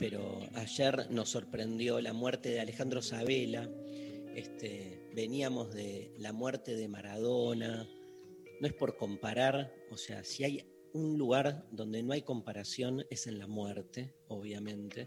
[0.00, 3.70] pero ayer nos sorprendió la muerte de Alejandro Sabela.
[4.34, 7.86] Este, veníamos de la muerte de Maradona.
[8.60, 13.26] No es por comparar, o sea, si hay un lugar donde no hay comparación es
[13.26, 15.06] en la muerte, obviamente.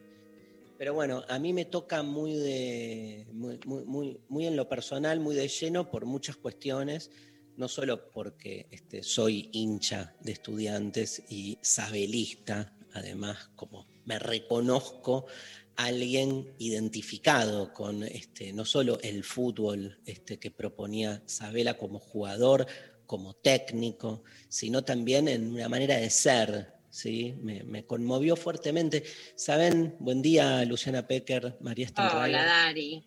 [0.78, 5.36] Pero bueno, a mí me toca muy, de, muy, muy, muy, en lo personal, muy
[5.36, 7.10] de lleno por muchas cuestiones
[7.56, 15.26] no solo porque este, soy hincha de estudiantes y sabelista, además como me reconozco
[15.76, 22.68] alguien identificado con este, no solo el fútbol este, que proponía Sabela como jugador,
[23.06, 26.74] como técnico, sino también en una manera de ser.
[26.90, 27.34] ¿sí?
[27.42, 29.04] Me, me conmovió fuertemente.
[29.36, 29.96] ¿Saben?
[30.00, 32.22] Buen día, Luciana Pecker, María Stenreiner.
[32.24, 33.04] Hola, Dari.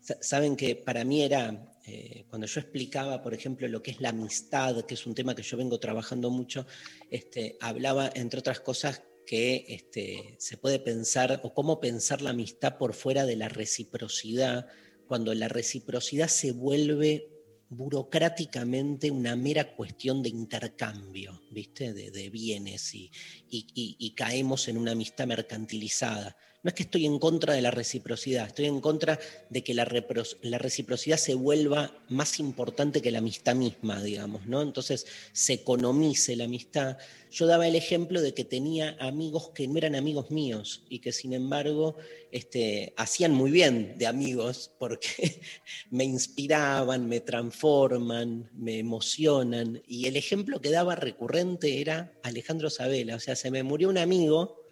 [0.00, 4.00] Sa- Saben que para mí era, eh, cuando yo explicaba, por ejemplo, lo que es
[4.00, 6.66] la amistad, que es un tema que yo vengo trabajando mucho,
[7.10, 12.78] este, hablaba, entre otras cosas, que este, se puede pensar, o cómo pensar la amistad
[12.78, 14.66] por fuera de la reciprocidad,
[15.06, 17.28] cuando la reciprocidad se vuelve
[17.68, 21.92] burocráticamente una mera cuestión de intercambio, ¿viste?
[21.92, 23.10] De, bienes y-
[23.50, 26.34] y caemos en una amistad mercantilizada.
[26.60, 29.84] No es que estoy en contra de la reciprocidad, estoy en contra de que la,
[29.84, 34.60] reciprocidad se vuelva más importante que la amistad misma, digamos, ¿no?
[34.60, 36.98] Entonces se economice la amistad.
[37.30, 41.12] Yo daba el ejemplo de que tenía amigos que no eran amigos míos y que
[41.12, 41.94] sin embargo
[42.32, 45.40] este, hacían muy bien de amigos porque
[45.90, 49.80] me inspiraban, me transforman, me emocionan.
[49.86, 53.14] Y el ejemplo que daba recurrente era Alejandro Sabela.
[53.14, 54.66] O sea, se me murió un amigo,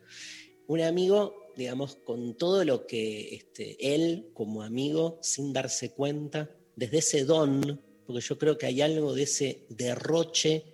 [0.67, 6.99] un amigo, digamos, con todo lo que este, él como amigo, sin darse cuenta, desde
[6.99, 10.65] ese don, porque yo creo que hay algo de ese derroche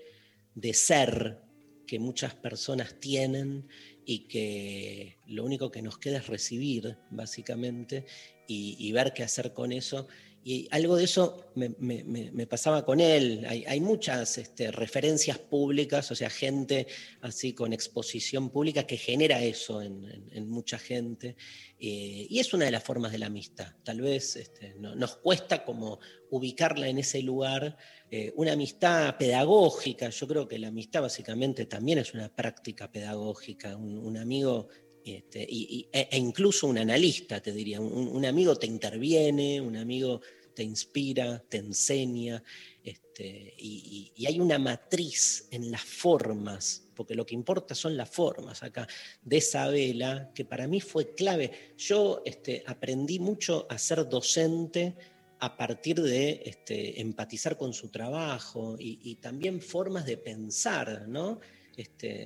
[0.55, 1.39] de ser
[1.87, 3.69] que muchas personas tienen
[4.05, 8.05] y que lo único que nos queda es recibir, básicamente,
[8.49, 10.09] y, y ver qué hacer con eso.
[10.45, 13.47] Y algo de eso me, pasaba con él.
[13.49, 16.87] Hay, muchas este, referencias públicas, o sea, gente
[17.21, 21.37] así con exposición pública que genera eso en mucha gente.
[21.85, 23.67] Eh, y es una de las formas de la amistad.
[23.83, 25.99] Tal vez este, no- nos cuesta como
[26.31, 27.77] ubicarla en ese lugar.
[28.09, 33.77] Eh, una amistad pedagógica, yo creo que la amistad básicamente también es una práctica pedagógica.
[33.77, 34.69] Un, un amigo
[35.05, 40.21] este, y- e, e incluso un analista, te diría, un, amigo te interviene, un amigo
[40.55, 42.43] te inspira, te enseña,
[42.83, 48.63] este, y, hay una matriz en las formas, porque lo que importa son las formas
[48.63, 48.87] acá,
[49.23, 51.75] de esa vela, que para mí fue clave.
[51.77, 54.95] Yo este, aprendí mucho a ser docente
[55.41, 61.41] a partir de empatizar con su trabajo y, también formas de pensar, ¿no?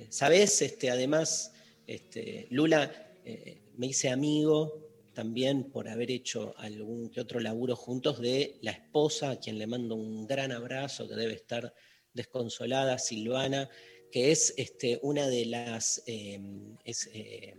[0.09, 1.51] Sabes, además,
[1.87, 8.19] este, Lula eh, me hice amigo también por haber hecho algún que otro laburo juntos
[8.19, 11.73] de la esposa, a quien le mando un gran abrazo, que debe estar
[12.13, 13.69] desconsolada, Silvana,
[14.11, 17.55] que es este, una de las es, eh,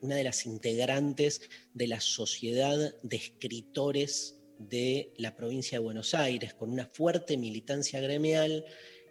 [0.00, 1.40] una de las integrantes
[1.72, 8.00] de la sociedad de escritores de la provincia de Buenos Aires, con una fuerte militancia
[8.00, 8.64] gremial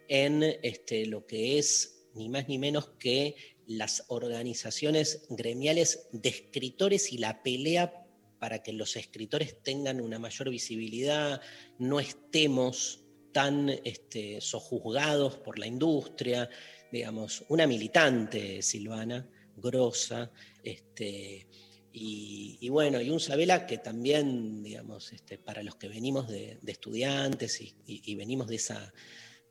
[0.08, 3.34] en este, lo que es ni más ni menos que
[3.66, 8.06] las organizaciones gremiales de escritores y la pelea
[8.38, 11.40] para que los escritores tengan una mayor visibilidad,
[11.78, 16.48] no estemos tan este, sojuzgados por la industria,
[16.90, 19.26] digamos, una militante, Silvana,
[19.56, 20.30] grosa,
[20.62, 21.46] este,
[21.94, 27.60] y, bueno, y un Sabela que también, digamos, este, para los que venimos de, estudiantes
[27.60, 28.92] y, y, y, venimos de esa,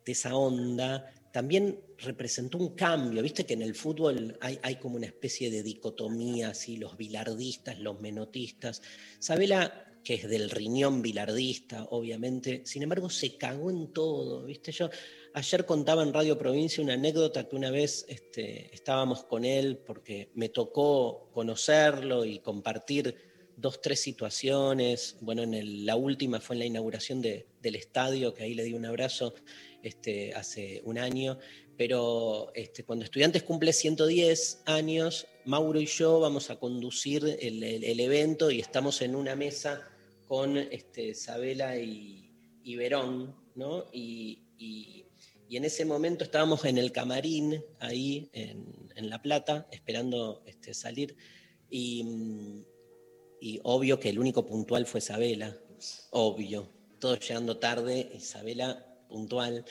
[0.04, 3.22] de esa onda, también representó un cambio.
[3.24, 8.00] Viste que en el fútbol hay, como una especie de dicotomía, así, los bilardistas, los
[8.02, 8.82] menotistas.
[9.20, 12.64] Sabela que es del riñón bilardista, obviamente.
[12.66, 14.72] Sin embargo, se cagó en todo, ¿viste?
[14.72, 14.90] Yo
[15.34, 20.32] ayer contaba en Radio Provincia una anécdota que una vez este, estábamos con él porque
[20.34, 23.16] me tocó conocerlo y compartir
[23.56, 25.18] dos, tres situaciones.
[25.22, 28.86] Bueno, en la última fue en la inauguración del estadio, que ahí le di un
[28.86, 29.36] abrazo
[29.84, 31.38] este, hace un año.
[31.78, 38.52] Pero este, cuando Estudiantes cumple 110 años, Mauro y yo vamos a conducir el, evento
[38.52, 39.90] y estamos en una mesa
[40.28, 43.86] con este, Sabela y, Verón, ¿no?
[43.92, 44.44] Y,
[45.50, 51.18] en ese momento estábamos en el camarín, ahí en, La Plata, esperando este, salir.
[51.70, 52.64] Y,
[53.42, 55.58] y obvio que el único puntual fue Isabela,
[56.12, 56.70] obvio.
[57.00, 59.64] Todos llegando tarde, Isabela puntual.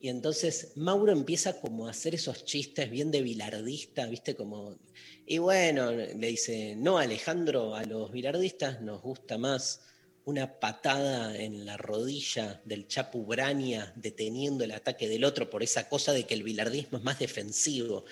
[0.00, 4.34] Y entonces Mauro empieza como a hacer esos chistes bien de bilardista, ¿viste?
[4.34, 4.78] Como,
[5.24, 9.82] y bueno, le dice, no Alejandro, a los bilardistas nos gusta más
[10.24, 15.88] una patada en la rodilla del Chapu Brania deteniendo el ataque del otro por esa
[15.88, 18.04] cosa de que el bilardismo es más defensivo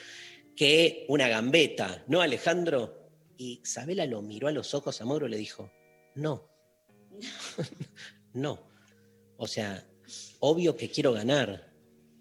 [0.54, 3.10] que una gambeta, ¿no Alejandro?
[3.36, 5.72] Y Sabela lo miró a los ojos a Mauro y le dijo,
[6.14, 6.48] no,
[8.32, 8.60] no.
[9.36, 9.84] O sea,
[10.40, 11.72] obvio que quiero ganar,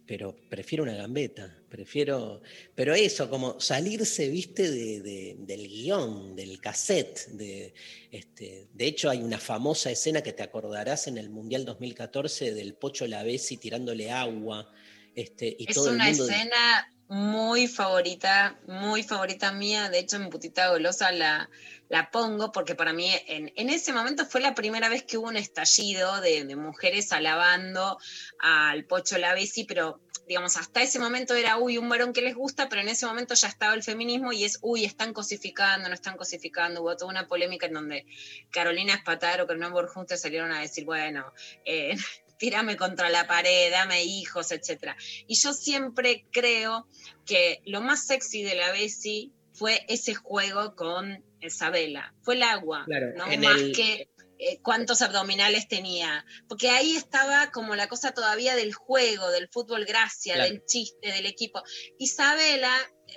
[0.05, 2.41] pero prefiero una gambeta, prefiero,
[2.75, 7.73] pero eso, como salirse, viste, del guion, del cassette, de,
[8.11, 12.75] este, de hecho hay una famosa escena que te acordarás en el Mundial 2014 del
[12.75, 14.69] Pocho Lavesi tirándole agua,
[15.15, 19.89] este, y es todo una el mundo escena muy favorita, muy favorita mía.
[19.89, 21.49] De hecho, en Putita Golosa la,
[21.93, 25.37] la pongo porque para mí en, ese momento fue la primera vez que hubo un
[25.37, 27.99] estallido de, mujeres alabando
[28.39, 32.67] al Pocho Lavesi, pero digamos, hasta ese momento era, uy, un varón que les gusta,
[32.67, 36.17] pero en ese momento ya estaba el feminismo y es, uy, están cosificando, no están
[36.17, 36.81] cosificando.
[36.81, 38.07] Hubo toda una polémica en donde
[38.49, 41.31] Carolina Espataro, Carolina Borjunte salieron a decir, bueno,
[41.63, 41.95] eh,
[42.39, 44.95] tírame contra la pared, dame hijos, etc.
[45.27, 46.87] Y yo siempre creo
[47.23, 52.85] que lo más sexy de la Bessie fue ese juego con Isabela, fue el agua,
[53.15, 54.09] no más que
[54.39, 59.85] eh, cuántos abdominales tenía, porque ahí estaba como la cosa todavía del juego, del fútbol
[59.85, 61.61] gracia, del chiste, del equipo.
[61.97, 62.73] Isabela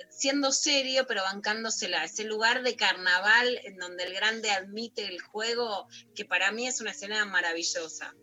[0.09, 5.87] siendo serio pero bancándosela, ese lugar de carnaval en donde el grande admite el juego,
[6.15, 8.13] que para mí es una escena maravillosa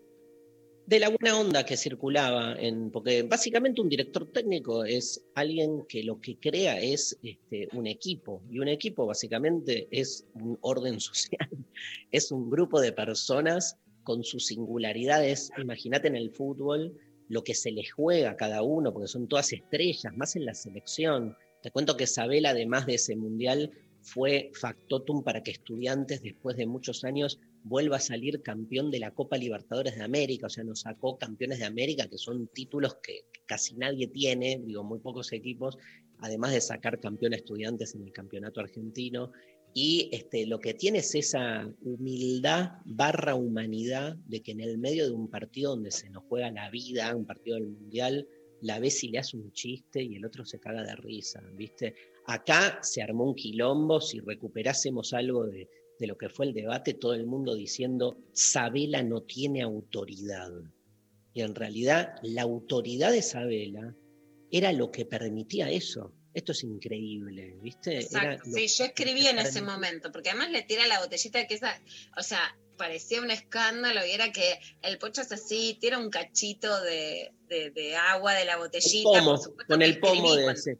[0.86, 6.02] de la buena onda que circulaba, en, porque básicamente un director técnico es alguien que
[6.02, 11.48] lo que crea es este, un equipo, y un equipo básicamente es un orden social,
[12.10, 15.50] es un grupo de personas con sus singularidades.
[15.56, 16.94] Imagínate en el fútbol
[17.28, 20.54] lo que se les juega a cada uno, porque son todas estrellas, más en la
[20.54, 21.34] selección.
[21.62, 23.70] Te cuento que Sabel, además de ese mundial,
[24.02, 29.12] fue factotum para que estudiantes, después de muchos años, vuelva a salir campeón de la
[29.12, 33.25] Copa Libertadores de América, o sea, nos sacó campeones de América, que son títulos que
[33.46, 35.78] casi nadie tiene, digo, muy pocos equipos,
[36.19, 39.32] además de sacar campeón estudiantes en el campeonato argentino.
[39.72, 45.06] Y este, lo que tiene es esa humildad barra humanidad de que en el medio
[45.06, 48.28] de un partido donde se nos juega la vida, un partido del Mundial,
[48.61, 51.94] la ves y le hace un chiste y el otro se caga de risa, ¿viste?
[52.26, 55.69] Acá se armó un quilombo, si recuperásemos algo de,
[55.99, 60.50] de lo que fue el debate, todo el mundo diciendo, Sabela no tiene autoridad.
[61.33, 63.95] Y en realidad la autoridad de Sabela
[64.50, 66.12] era lo que permitía eso.
[66.33, 68.02] Esto es increíble, ¿viste?
[68.02, 71.80] sí, yo escribí en ese momento, porque además le tira la botellita que esa,
[72.16, 76.80] o sea, parecía un escándalo y era que el pocho es así, tira un cachito
[76.83, 77.33] de,
[78.09, 79.25] agua de la botellita.
[79.68, 80.76] con el pomo de ese.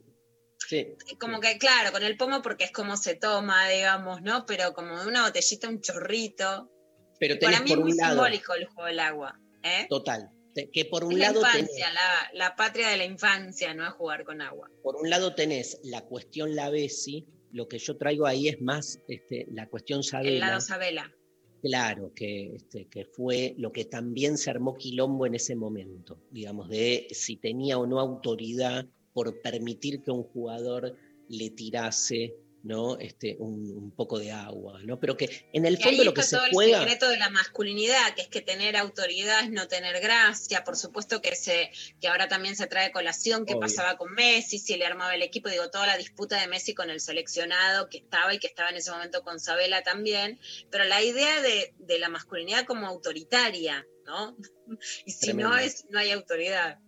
[1.19, 4.47] Como que, claro, con el pomo porque es como se toma, digamos, ¿no?
[4.47, 6.71] Pero como de una botellita, un chorrito.
[7.19, 9.41] Pero Para mí es muy simbólico el juego del agua.
[9.63, 9.87] ¿eh?
[9.89, 10.31] Total.
[10.73, 11.41] Que por un lado.
[11.41, 11.89] La infancia,
[12.33, 13.85] la, patria de la infancia, ¿no?
[13.85, 14.71] A jugar con agua.
[14.83, 19.01] Por un lado tenés la cuestión la Lavesi, lo que yo traigo ahí es más
[19.09, 20.31] este, la cuestión Sabela.
[20.31, 21.13] El lado Sabela.
[21.61, 26.69] Claro, que, este, que fue lo que también se armó quilombo en ese momento, digamos,
[26.69, 30.97] de si tenía o no autoridad por permitir que un jugador
[31.29, 32.99] le tirase ¿no?
[32.99, 34.99] Este, un, poco de agua, ¿no?
[34.99, 36.79] Pero que en el fondo lo que se juega...
[36.79, 40.75] el secreto de la masculinidad, que es que tener autoridad es no tener gracia, por
[40.75, 44.87] supuesto que, se, que ahora también se trae colación, que pasaba con Messi, si le
[44.87, 48.39] armaba el equipo, digo, toda la disputa de Messi con el seleccionado que estaba y
[48.39, 50.41] que estaba en ese momento con Sabela también,
[50.71, 54.37] pero la idea de, la masculinidad como autoritaria, ¿no?
[55.05, 56.79] y si no es, no hay autoridad.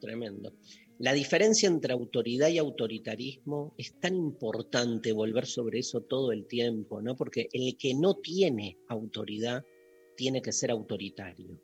[0.00, 0.54] Tremendo.
[1.00, 7.00] La diferencia entre autoridad y autoritarismo es tan importante volver sobre eso todo el tiempo,
[7.00, 7.16] ¿no?
[7.16, 9.64] Porque el que no tiene autoridad
[10.14, 11.58] tiene que ser autoritario,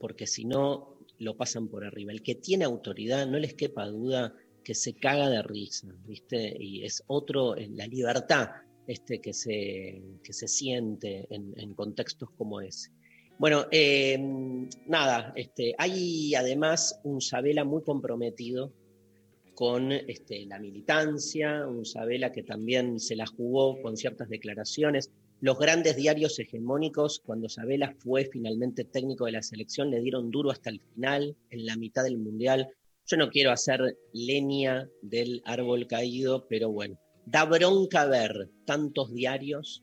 [0.00, 2.10] porque si no lo pasan por arriba.
[2.10, 4.34] El que tiene autoridad, no les quepa duda
[4.64, 6.56] que se caga de risa, ¿viste?
[6.58, 8.48] Y es otro, la libertad
[8.88, 12.90] este, que, se, que se siente en, contextos como ese.
[13.42, 14.16] Bueno, eh,
[14.86, 18.72] nada, este, hay además un Sabela muy comprometido
[19.56, 25.10] con este, la militancia, un Sabela que también se la jugó con ciertas declaraciones.
[25.40, 30.52] Los grandes diarios hegemónicos, cuando Sabela fue finalmente técnico de la selección, le dieron duro
[30.52, 32.68] hasta el final, en la mitad del Mundial.
[33.06, 36.96] Yo no quiero hacer leña del árbol caído, pero bueno,
[37.26, 39.82] da bronca ver tantos diarios.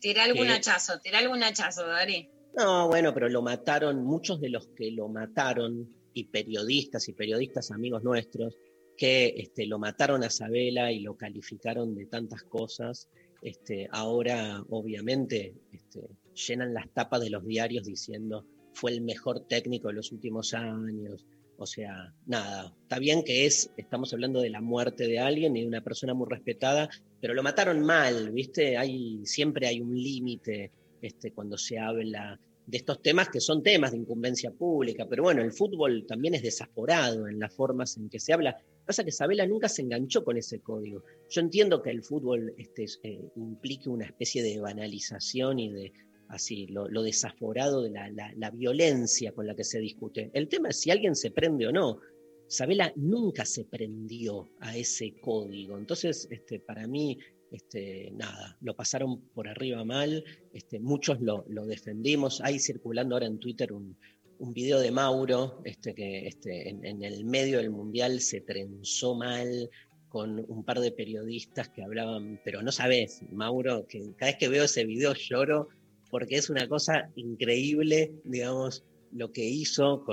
[0.00, 2.37] Tira algún hachazo, tira algún hachazo, Dari.
[2.58, 7.70] No, bueno, pero lo mataron, muchos de los que lo mataron, y periodistas y periodistas
[7.70, 8.58] amigos nuestros,
[8.96, 13.08] que este, lo mataron a Sabela y lo calificaron de tantas cosas,
[13.42, 16.00] este, ahora obviamente este,
[16.34, 21.24] llenan las tapas de los diarios diciendo fue el mejor técnico de los últimos años,
[21.56, 25.60] o sea, nada, está bien que es, estamos hablando de la muerte de alguien y
[25.60, 26.88] de una persona muy respetada,
[27.20, 28.76] pero lo mataron mal, ¿viste?
[28.76, 33.92] Hay, siempre hay un límite este, cuando se habla de estos temas que son temas
[33.92, 38.20] de incumbencia pública, pero bueno, el fútbol también es desaforado en las formas en que
[38.20, 38.58] se habla.
[38.84, 41.02] Pasa que Isabela nunca se enganchó con ese código.
[41.30, 45.92] Yo entiendo que el fútbol este, eh, implique una especie de banalización y de
[46.28, 50.30] así, lo, desaforado de la, violencia con la que se discute.
[50.34, 52.00] El tema es si alguien se prende o no.
[52.48, 55.78] Sabela nunca se prendió a ese código.
[55.78, 57.18] Entonces, este, para mí,
[57.50, 62.40] este, nada, lo pasaron por arriba mal, este, muchos lo, defendimos.
[62.42, 63.96] Hay circulando ahora en Twitter un,
[64.40, 69.68] video de Mauro, este, que en, el medio del Mundial se trenzó mal
[70.08, 74.48] con un par de periodistas que hablaban, pero no sabes, Mauro, que cada vez que
[74.48, 75.68] veo ese video lloro
[76.10, 80.04] porque es una cosa increíble, digamos, lo que hizo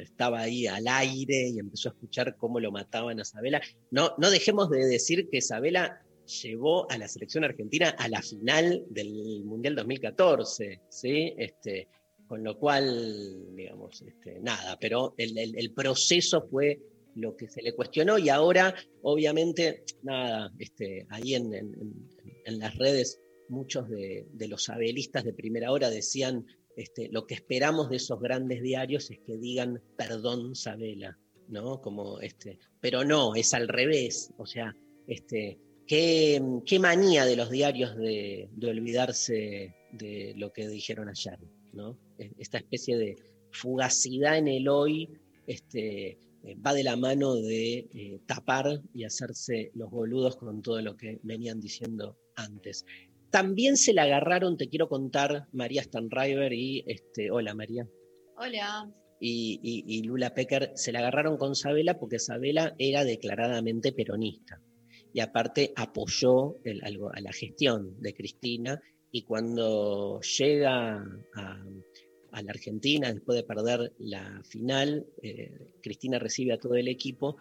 [0.00, 3.60] estaba ahí al aire y empezó a escuchar cómo lo mataban a Isabela.
[3.90, 8.84] No, no dejemos de decir que Isabela llevó a la selección argentina a la final
[8.90, 11.34] del Mundial 2014, ¿sí?
[11.36, 11.88] Este,
[12.26, 16.78] con lo cual, digamos, este, nada, pero el, proceso fue
[17.14, 23.20] lo que se le cuestionó y ahora, obviamente, nada, este, ahí en, en las redes
[23.48, 28.62] muchos de, los abelistas de primera hora decían, este, lo que esperamos de esos grandes
[28.62, 31.18] diarios es que digan perdón Sabela,
[31.48, 31.80] ¿no?
[31.80, 34.74] Como este, pero no, es al revés, o sea,
[35.06, 41.38] este, qué, qué manía de los diarios de, olvidarse de lo que dijeron ayer,
[41.72, 41.98] ¿no?
[42.38, 43.16] Esta especie de
[43.50, 45.08] fugacidad en el hoy,
[45.46, 50.80] este, eh, va de la mano de eh, tapar y hacerse los boludos con todo
[50.82, 52.84] lo que venían diciendo antes.
[53.30, 57.88] También se la agarraron, te quiero contar, María Stanriver y, este, hola María.
[58.36, 58.90] Hola.
[59.20, 64.62] Y, Lula Pecker se la agarraron con Sabela porque Sabela era declaradamente peronista
[65.12, 66.56] y aparte apoyó
[67.12, 74.42] a la gestión de Cristina y cuando llega a, la Argentina después de perder la
[74.44, 77.36] final, eh, Cristina recibe a todo el equipo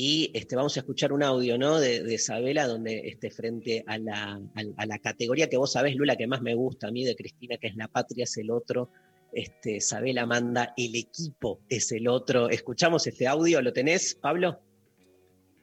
[0.00, 1.80] y este, vamos a escuchar un audio ¿no?
[1.80, 6.40] de, Isabela, donde este, frente a la, la, categoría que vos sabés, Lula, que más
[6.40, 8.90] me gusta a mí de Cristina, que es la patria es el otro,
[9.32, 12.48] este, Isabela manda, el equipo es el otro.
[12.48, 14.60] Escuchamos este audio, ¿lo tenés, Pablo?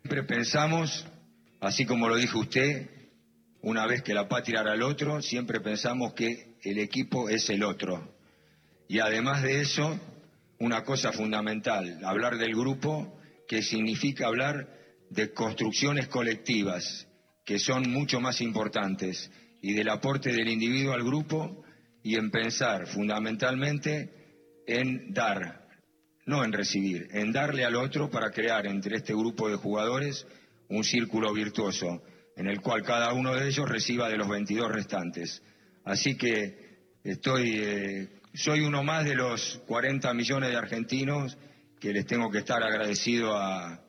[0.04, 1.08] Siempre pensamos,
[1.66, 2.90] así como lo dijo usted,
[3.62, 7.64] una vez que la patria era el otro, siempre pensamos que el equipo es el
[7.64, 8.16] otro.
[8.88, 10.00] Y además de eso,
[10.60, 14.70] una cosa fundamental, hablar del grupo que significa hablar
[15.10, 17.08] de construcciones colectivas,
[17.44, 19.32] que son mucho más importantes,
[19.62, 21.64] y del aporte del individuo al grupo
[22.04, 24.12] y en pensar fundamentalmente
[24.68, 25.68] en dar,
[26.28, 30.28] no en recibir, en darle al otro para crear entre este grupo de jugadores
[30.70, 32.02] un círculo virtuoso
[32.36, 35.42] en el cual cada uno de ellos reciba de los 22 restantes.
[35.84, 41.38] Así que estoy, eh, soy uno más de los 40 millones de argentinos
[41.80, 43.80] que les tengo que estar agradecido a,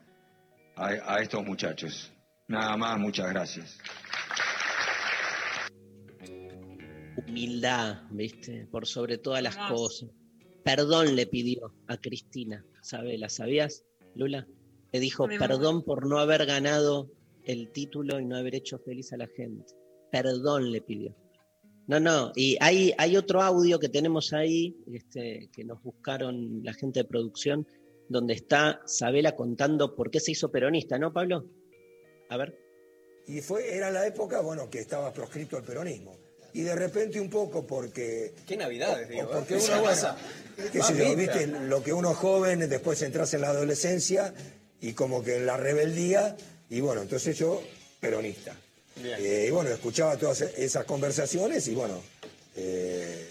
[0.77, 2.13] a, estos muchachos.
[2.49, 3.79] Nada más, muchas gracias.
[7.27, 8.67] Humildad, ¿viste?
[8.71, 10.11] Por sobre todas las cosas.
[10.63, 14.47] Perdón le pidió a Cristina, ¿La ¿Sabías, Lula?
[14.93, 17.11] Le dijo perdón por no haber ganado
[17.45, 19.65] el título y no haber hecho feliz a la gente.
[20.11, 21.15] Perdón le pidió.
[21.89, 26.75] No, no, y hay, hay otro audio que tenemos ahí, este, que nos buscaron la
[26.75, 27.67] gente de producción,
[28.09, 31.45] donde está Sabela contando por qué se hizo peronista, ¿no, Pablo?
[32.29, 32.59] A ver.
[33.29, 36.17] Y fue, era la época, bueno, que estaba proscrito el peronismo.
[36.55, 38.33] Y de repente un poco porque...
[38.47, 39.29] Qué navidades, o- digo.
[39.29, 39.61] o porque ¿eh?
[39.69, 40.17] uno, cosa.
[40.73, 44.33] qué sé yo, viste, lo que uno es joven, después entras en la adolescencia
[44.81, 46.37] y como que en la rebeldía,
[46.71, 47.63] y bueno, entonces yo,
[48.01, 48.55] peronista.
[49.19, 52.01] Eh, y bueno, escuchaba todas esas conversaciones y bueno,
[52.57, 53.29] eh,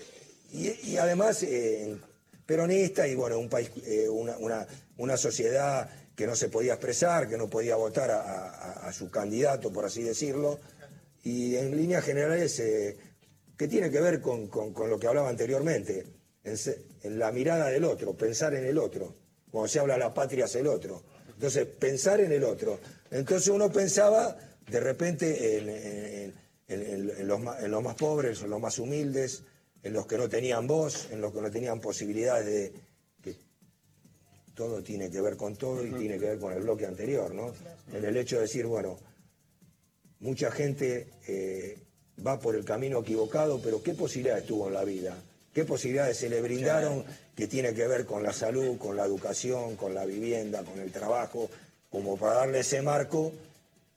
[0.54, 1.98] y, y además eh,
[2.46, 3.72] peronista y bueno, un país,
[4.10, 8.88] una, una- una sociedad que no se podía expresar, que no podía votar a, a-
[8.88, 10.60] a su candidato, por así decirlo,
[11.24, 12.62] y en líneas generales,
[13.58, 16.06] que tiene que ver con, con- con lo que hablaba anteriormente,
[16.44, 19.16] en, se- en la mirada del otro, pensar en el otro.
[19.52, 21.04] Cuando se habla la patria es el otro.
[21.36, 22.80] Entonces, pensar en el otro.
[23.12, 24.38] Entonces uno pensaba
[24.70, 26.34] de repente en, en-
[26.68, 29.44] en- en- en los, más, en los más pobres, en los más humildes,
[29.84, 32.74] en los que no tenían voz, en los que no tenían posibilidades de...
[33.22, 33.36] que
[34.56, 37.54] todo tiene que ver con todo y tiene que ver con el bloque anterior, ¿no?
[37.94, 38.98] En el hecho de decir, bueno,
[40.20, 41.78] mucha gente eh,
[42.26, 45.16] va por el camino equivocado, pero ¿qué posibilidades tuvo en la vida?
[45.56, 49.78] ¿Qué posibilidades se le brindaron que tiene que ver con la salud, con la educación,
[49.78, 51.50] con la vivienda, con el trabajo,
[51.90, 53.32] como para darle ese marco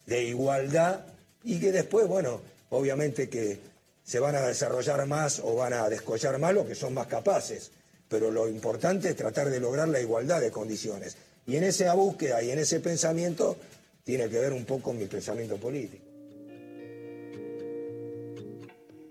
[0.07, 1.01] de igualdad
[1.43, 3.59] y que después, bueno, obviamente que
[4.05, 7.73] se van a desarrollar más o van a descollar más los que son más capaces,
[8.09, 11.17] pero lo importante es tratar de lograr la igualdad de condiciones.
[11.45, 13.57] Y en esa búsqueda y en ese pensamiento
[14.05, 16.05] tiene que ver un poco mi pensamiento político.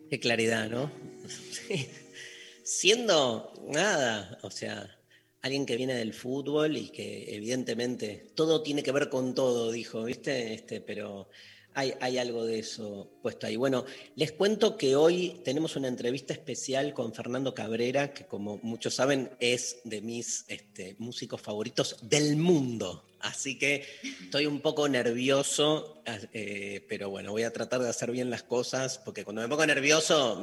[0.10, 0.90] Qué claridad, ¿no?
[1.68, 1.90] Sí.
[2.70, 5.00] Siendo nada, o sea,
[5.40, 10.04] alguien que viene del fútbol y que evidentemente todo tiene que ver con todo, dijo,
[10.04, 10.54] ¿viste?
[10.54, 11.30] Este, pero
[11.74, 13.56] hay, hay algo de eso puesto ahí.
[13.56, 13.86] Bueno,
[14.18, 19.32] les cuento que hoy tenemos una entrevista especial con Fernando Cabrera, que como muchos saben
[19.40, 23.06] es de mis este, músicos favoritos del mundo.
[23.20, 23.86] Así que
[24.24, 26.02] estoy un poco nervioso,
[26.34, 29.66] eh, pero bueno, voy a tratar de hacer bien las cosas, porque cuando me pongo
[29.66, 30.42] nervioso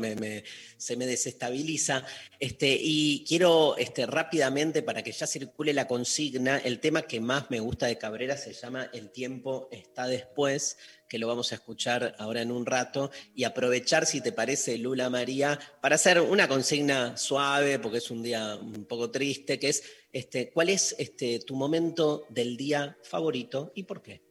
[0.77, 2.05] se me desestabiliza.
[2.41, 7.51] Este, y quiero este, rápidamente, para que ya circule la consigna, el tema que más
[7.51, 10.77] me gusta de Cabrera se llama El tiempo está después,
[11.09, 15.11] que lo vamos a escuchar ahora en un rato, y aprovechar, si te parece, Lula
[15.11, 19.85] María, para hacer una consigna suave, porque es un día un poco triste, que es,
[20.15, 24.23] este, ¿cuál es este, tu momento del día favorito y por qué?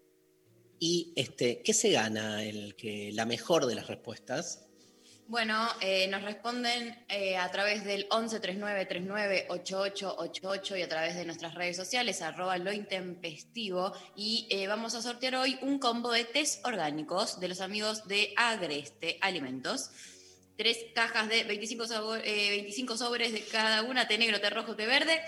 [0.80, 4.66] Y este, ¿qué se gana el que la mejor de las respuestas?
[5.28, 11.16] Bueno, eh, nos responden eh, a través del 11 39 39 8888 y a través
[11.16, 12.72] de nuestras redes sociales, arroba lo.
[12.74, 18.34] Y eh, vamos a sortear hoy un combo de test orgánicos de los amigos de
[18.36, 19.90] Agreste Alimentos.
[20.58, 24.76] Tres cajas de 25, sabor- eh, 25 sobres de cada una, té negro, té rojo,
[24.76, 25.22] té verde.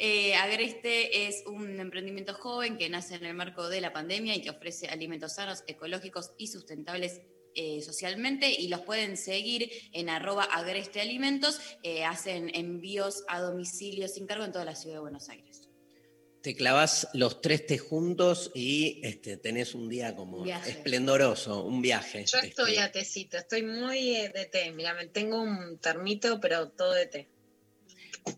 [0.00, 4.40] Eh, Agreste es un emprendimiento joven que nace en el marco de la pandemia y
[4.40, 7.20] que ofrece alimentos sanos, ecológicos y sustentables
[7.56, 11.58] eh, socialmente y los pueden seguir en arroba agreste alimentos.
[11.82, 15.62] Eh, hacen envíos a domicilio sin cargo en toda la ciudad de Buenos Aires.
[16.42, 20.70] Te clavas los tres té juntos y este, tenés un día como Viaje.
[20.70, 22.24] esplendoroso, un viaje.
[22.24, 24.70] Yo estoy Este, a tecito, estoy muy de té.
[24.70, 27.28] Mira, me tengo un termito, pero todo de té.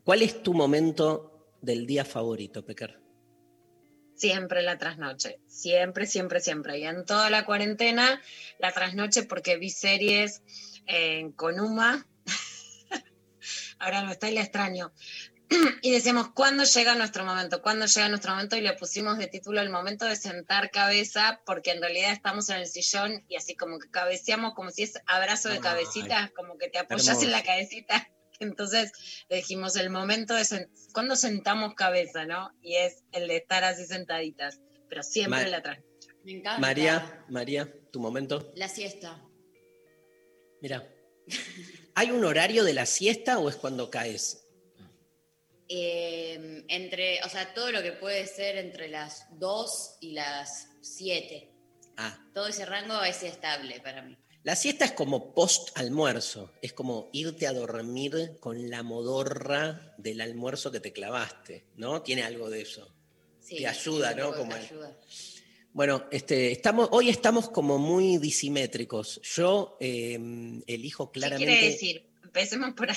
[0.04, 1.29] ¿Cuál es tu momento
[1.60, 3.00] del día favorito, Pecker?
[4.14, 6.78] Siempre la trasnoche, siempre, siempre, siempre.
[6.78, 8.20] Y en toda la cuarentena,
[8.58, 10.42] la trasnoche porque vi series
[10.86, 12.06] eh, con Uma.
[13.78, 14.92] Ahora no está y la extraño.
[15.82, 17.60] y decíamos, ¿cuándo llega nuestro momento?
[17.60, 18.56] ¿Cuándo llega nuestro momento?
[18.56, 22.58] Y le pusimos de título el momento de sentar cabeza, porque en realidad estamos en
[22.58, 26.68] el sillón y así como que cabeceamos, como si es abrazo de cabecita, como que
[26.68, 28.08] te apoyas en la cabecita.
[28.40, 28.90] Entonces
[29.28, 32.50] le dijimos el momento de sen- cuando sentamos cabeza, ¿no?
[32.62, 35.78] Y es el de estar así sentaditas, pero siempre Ma- la atrás.
[36.24, 36.58] Me encanta.
[36.60, 38.52] María, María, tu momento.
[38.56, 39.22] La siesta.
[40.60, 40.92] Mira.
[41.94, 44.46] ¿Hay un horario de la siesta o es cuando caes?
[45.68, 51.52] Eh, entre, o sea, todo lo que puede ser entre las 2 y las 7.
[51.96, 54.18] Ah, Todo ese rango es estable para mí.
[54.42, 60.20] La siesta es como post almuerzo, es como irte a dormir con la modorra del
[60.20, 62.02] almuerzo que te clavaste, ¿no?
[62.02, 62.90] Tiene algo de eso.
[63.40, 64.30] Sí, Te ayuda, ¿no?
[64.32, 64.96] te Como- ayuda.
[65.72, 69.20] Bueno, este, estamos, hoy estamos como muy disimétricos.
[69.36, 70.18] Yo eh,
[70.66, 71.52] elijo ¿Qué claramente.
[71.52, 72.06] quiere decir?
[72.24, 72.96] Empecemos por ahí.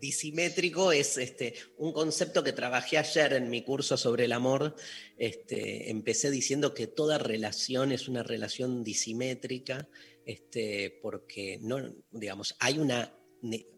[0.00, 4.74] Disimétrico es este, un concepto que trabajé ayer en mi curso sobre el amor.
[5.16, 9.86] Este, empecé diciendo que toda relación es una relación disimétrica,
[10.26, 11.78] este, porque no,
[12.10, 13.16] digamos, hay una,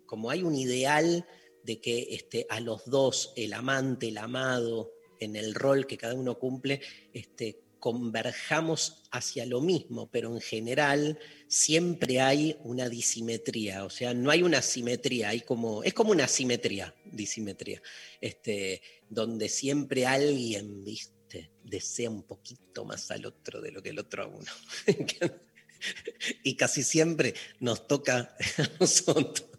[0.06, 1.26] como hay un ideal
[1.62, 6.14] de que este, a los dos, el amante, el amado, en el rol que cada
[6.14, 6.80] uno cumple,
[7.12, 14.30] este, converjamos hacia lo mismo, pero en general siempre hay una disimetría, o sea, no
[14.30, 17.82] hay una simetría, hay como, es como una simetría, disimetría,
[18.22, 18.80] este,
[19.10, 24.24] donde siempre alguien, viste, desea un poquito más al otro de lo que el otro
[24.24, 24.50] a uno.
[26.42, 29.50] y casi siempre nos toca a nosotros.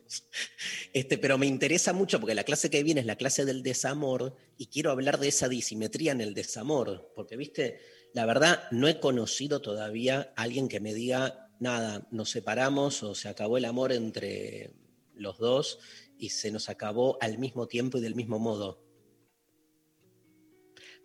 [0.94, 4.36] Este, pero me interesa mucho porque la clase que viene es la clase del desamor
[4.58, 7.80] y quiero hablar de esa disimetría en el desamor, porque viste,
[8.14, 13.16] la verdad no he conocido todavía a alguien que me diga, nada, nos separamos o
[13.16, 14.74] se acabó el amor entre
[15.16, 15.80] los dos
[16.18, 18.86] y se nos acabó al mismo tiempo y del mismo modo.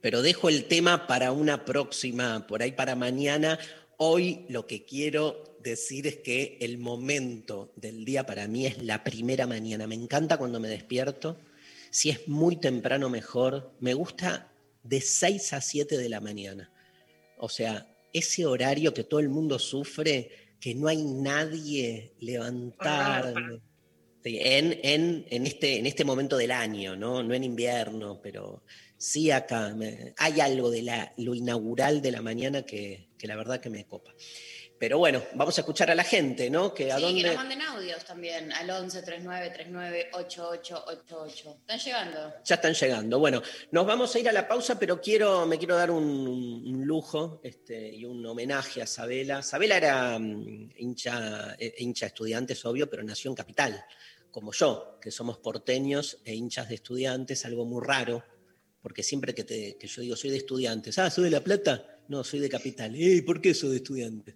[0.00, 3.58] Pero dejo el tema para una próxima, por ahí para mañana.
[4.02, 9.04] Hoy lo que quiero decir es que el momento del día para mí es la
[9.04, 9.86] primera mañana.
[9.86, 11.38] Me encanta cuando me despierto.
[11.90, 13.74] Si es muy temprano, mejor.
[13.78, 14.50] Me gusta
[14.82, 16.72] de 6 a 7 de la mañana.
[17.36, 23.34] O sea, ese horario que todo el mundo sufre, que no hay nadie levantar.
[24.24, 27.22] En, en, en, este, en este momento del año, ¿no?
[27.22, 28.62] no en invierno, pero
[29.00, 29.74] sí acá.
[29.74, 33.70] Me, hay algo de la, lo inaugural de la mañana que, que la verdad que
[33.70, 34.12] me copa.
[34.78, 36.72] Pero bueno, vamos a escuchar a la gente, ¿no?
[36.72, 37.20] Que, a sí, dónde...
[37.20, 41.50] que nos manden audios también al 11 39 39 8888.
[41.60, 42.34] Están llegando.
[42.44, 43.18] Ya están llegando.
[43.18, 46.86] Bueno, nos vamos a ir a la pausa, pero quiero, me quiero dar un, un
[46.86, 49.42] lujo este, y un homenaje a Sabela.
[49.42, 53.84] Sabela era um, hincha, eh, hincha estudiantes, obvio, pero nació en Capital,
[54.30, 58.24] como yo, que somos porteños e hinchas de estudiantes, algo muy raro,
[58.82, 61.98] porque siempre que, te, que yo digo soy de estudiantes, ah, soy de La Plata,
[62.08, 62.94] no, soy de Capital.
[62.96, 64.34] ¿Y por qué soy de estudiantes?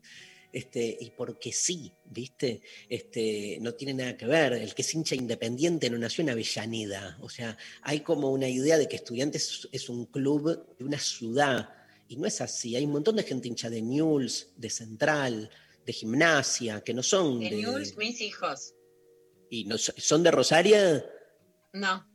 [0.55, 2.63] Este, y porque sí, ¿viste?
[2.89, 4.53] Este, no tiene nada que ver.
[4.53, 7.19] El que es hincha independiente no nació en Avellaneda.
[7.23, 11.71] O sea, hay como una idea de que Estudiantes es un club de una ciudad.
[12.07, 12.77] Y no es así.
[12.77, 15.51] Hay un montón de gente hincha de Newell's, de Central,
[15.85, 17.95] de Gimnasia, que no son De de.
[17.97, 18.75] Mis hijos.
[19.51, 21.05] ¿Y no, son de Rosario?
[21.73, 22.14] No.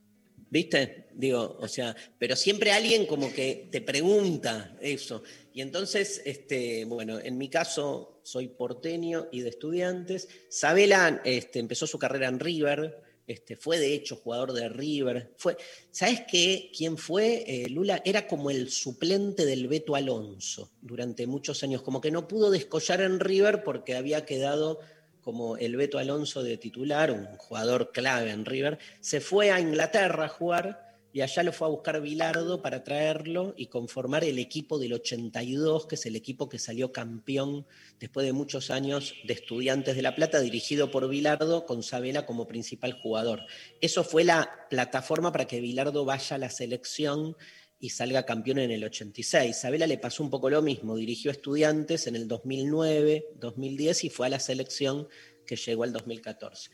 [0.49, 1.07] ¿Viste?
[1.13, 5.21] Digo, o sea, pero siempre alguien como que te pregunta eso.
[5.53, 10.27] Y entonces, este, bueno, en mi caso soy porteño y de estudiantes.
[10.49, 15.33] Sabela este, empezó su carrera en River, este, fue de hecho jugador de River.
[15.37, 15.55] Fue,
[15.91, 16.71] ¿Sabes qué?
[16.75, 17.43] ¿Quién fue?
[17.45, 22.27] Eh, Lula era como el suplente del Beto Alonso durante muchos años, como que no
[22.27, 24.79] pudo descollar en River porque había quedado
[25.21, 30.25] como el Beto Alonso de titular, un jugador clave en River, se fue a Inglaterra
[30.25, 34.77] a jugar y allá lo fue a buscar Bilardo para traerlo y conformar el equipo
[34.77, 37.65] del 82, que es el equipo que salió campeón
[37.99, 42.47] después de muchos años de Estudiantes de La Plata, dirigido por Bilardo, con Sabela como
[42.47, 43.45] principal jugador.
[43.81, 47.35] Eso fue la plataforma para que Bilardo vaya a la selección
[47.79, 49.55] y salga campeón en el 86.
[49.55, 54.27] Sabela le pasó un poco lo mismo, dirigió Estudiantes en el 2009, 2010 y fue
[54.27, 55.07] a la selección
[55.45, 56.69] que llegó al 2014.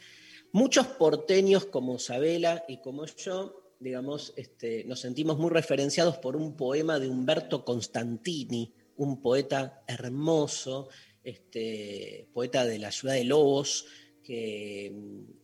[0.51, 6.55] Muchos porteños como Sabela y como yo, digamos, este, nos sentimos muy referenciados por un
[6.55, 10.89] poema de Humberto Constantini, un poeta hermoso,
[11.23, 13.85] este, poeta de la ciudad de Lobos,
[14.23, 14.91] que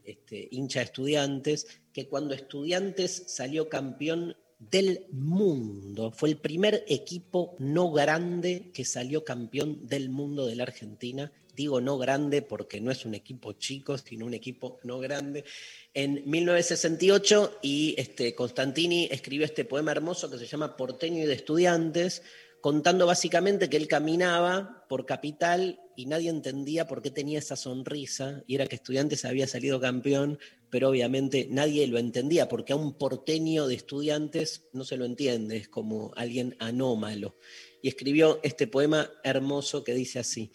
[0.03, 4.35] este, hincha de estudiantes, que cuando estudiantes salió campeón
[4.69, 6.11] del mundo.
[6.11, 11.31] Fue el primer equipo no grande que salió campeón del mundo de la Argentina.
[11.55, 15.43] Digo no grande porque no es un equipo chico, sino un equipo no grande.
[15.93, 21.33] En 1968 y este, Constantini escribió este poema hermoso que se llama Porteño y de
[21.33, 22.21] Estudiantes,
[22.61, 28.43] contando básicamente que él caminaba por capital y nadie entendía por qué tenía esa sonrisa,
[28.47, 32.93] y era que Estudiantes había salido campeón, pero obviamente nadie lo entendía, porque a un
[32.93, 37.35] porteño de estudiantes no se lo entiende, es como alguien anómalo.
[37.81, 40.51] Y escribió este poema hermoso que dice así,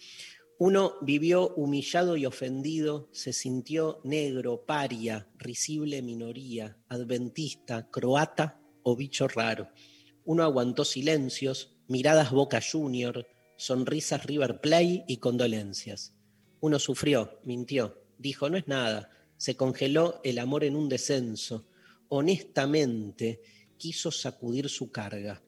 [0.59, 9.27] uno vivió humillado y ofendido, se sintió negro, paria, risible minoría, adventista, croata o bicho
[9.27, 9.69] raro.
[10.25, 16.13] Uno aguantó silencios, miradas Boca Junior, sonrisas River Play y condolencias.
[16.59, 21.67] Uno sufrió, mintió, dijo no es nada, se congeló el amor en un descenso.
[22.09, 23.41] Honestamente
[23.77, 25.43] quiso sacudir su carga.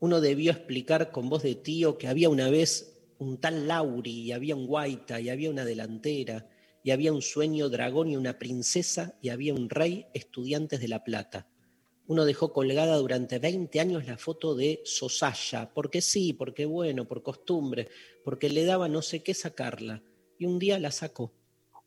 [0.00, 4.32] Uno debió explicar con voz de tío que había una vez un tal Lauri y
[4.32, 6.48] había un Guaita y había una delantera
[6.82, 11.04] y había un sueño dragón y una princesa y había un rey estudiantes de La
[11.04, 11.48] Plata.
[12.06, 17.22] Uno dejó colgada durante 20 años la foto de Sosaya, porque sí, porque bueno, por
[17.22, 17.88] costumbre,
[18.24, 20.02] porque le daba no sé qué sacarla.
[20.38, 21.32] Y un día la sacó,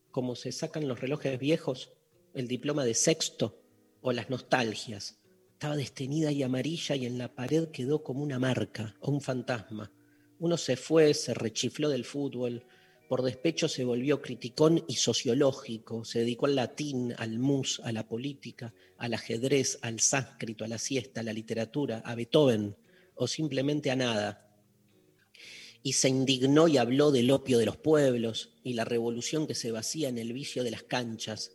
[0.09, 1.93] como se sacan los relojes viejos,
[2.33, 3.61] el diploma de sexto
[4.01, 5.19] o las nostalgias.
[5.53, 9.91] Estaba destenida y amarilla y en la pared quedó como una marca o un fantasma.
[10.39, 12.63] Uno se fue, se rechifló del fútbol,
[13.07, 18.07] por despecho se volvió criticón y sociológico, se dedicó al latín, al mus, a la
[18.07, 22.75] política, al ajedrez, al sánscrito, a la siesta, a la literatura, a Beethoven
[23.15, 24.51] o simplemente a nada.
[25.83, 29.71] Y se indignó y habló del opio de los pueblos y la revolución que se
[29.71, 31.53] vacía en el vicio de las canchas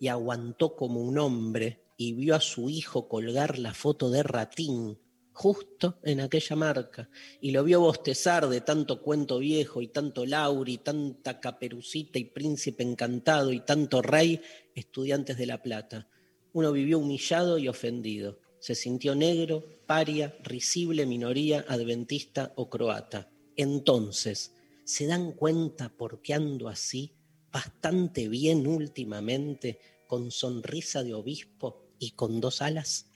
[0.00, 4.98] y aguantó como un hombre y vio a su hijo colgar la foto de Ratín
[5.34, 10.78] justo en aquella marca y lo vio bostezar de tanto cuento viejo y tanto Lauri,
[10.78, 14.40] tanta caperucita y príncipe encantado y tanto rey,
[14.74, 16.08] estudiantes de La Plata.
[16.52, 18.38] Uno vivió humillado y ofendido.
[18.60, 23.28] Se sintió negro, paria, risible minoría adventista o croata.
[23.56, 27.12] Entonces, ¿se dan cuenta por qué ando así,
[27.52, 33.10] bastante bien últimamente, con sonrisa de obispo y con dos alas?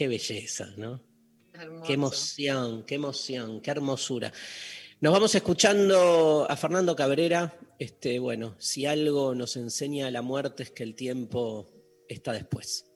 [0.00, 0.98] Qué belleza, ¿no?
[1.52, 1.84] Hermoso.
[1.86, 4.32] Qué emoción, qué emoción, qué hermosura.
[5.02, 7.54] Nos vamos escuchando a Fernando Cabrera.
[7.78, 11.70] Este, bueno, si algo nos enseña la muerte es que el tiempo
[12.08, 12.86] está después.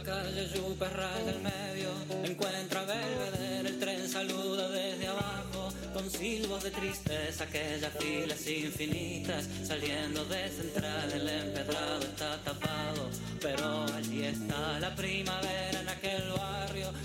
[0.00, 1.90] La calle Yupe raya el medio,
[2.24, 9.46] encuentra a Belvedere, el tren saluda desde abajo, con silbos de tristeza, aquellas filas infinitas,
[9.62, 13.10] saliendo de central, el empedrado está tapado,
[13.42, 16.32] pero allí está la primavera en aquel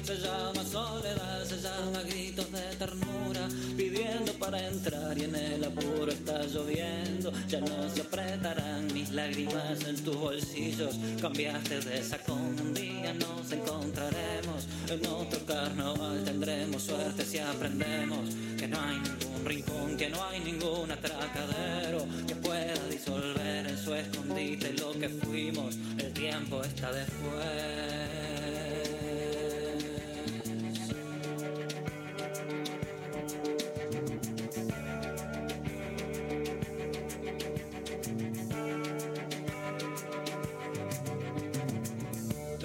[0.03, 6.11] se llama soledad, se llama gritos de ternura, pidiendo para entrar y en el apuro
[6.11, 12.73] está lloviendo, ya no se apretarán mis lágrimas en tus bolsillos, cambiaste de sacón, un
[12.73, 19.97] día nos encontraremos, en otro carnaval tendremos suerte si aprendemos que no hay ningún rincón,
[19.97, 26.13] que no hay ningún atracadero que pueda disolver en su escondite lo que fuimos, el
[26.13, 28.24] tiempo está después.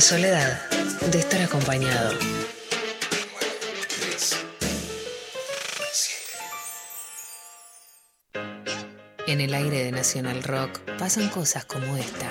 [0.00, 0.70] La soledad
[1.12, 2.18] de estar acompañado.
[9.26, 12.30] En el aire de Nacional Rock pasan cosas como esta.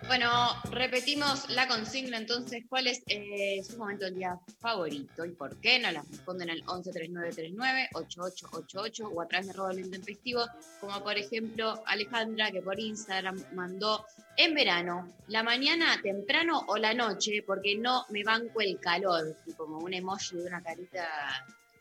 [0.07, 0.29] Bueno,
[0.71, 2.63] repetimos la consigna entonces.
[2.69, 5.77] ¿Cuál es eh, su momento del día favorito y por qué?
[5.79, 10.45] Nos las responden al 113939-8888 o a través de arroba lo intempestivo,
[10.79, 14.05] como por ejemplo Alejandra que por Instagram mandó
[14.37, 19.51] en verano, la mañana temprano o la noche, porque no me banco el calor, y
[19.53, 21.05] como un emoji de una carita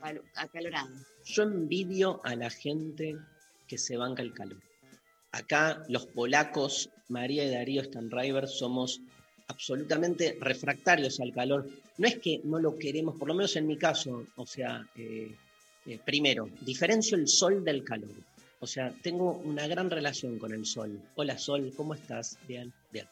[0.01, 0.89] cal- acalorada.
[1.25, 3.17] Yo envidio a la gente
[3.69, 4.61] que se banca el calor.
[5.33, 9.01] Acá los polacos, María y Darío Stanriver, somos
[9.49, 11.69] absolutamente refractarios al calor.
[11.99, 15.35] No es que no lo queremos, por lo menos en mi caso, o sea, eh,
[15.87, 18.11] eh, primero, diferencio el sol del calor.
[18.59, 21.01] O sea, tengo una gran relación con el sol.
[21.15, 22.39] Hola sol, ¿cómo estás?
[22.49, 23.07] Bien, bien.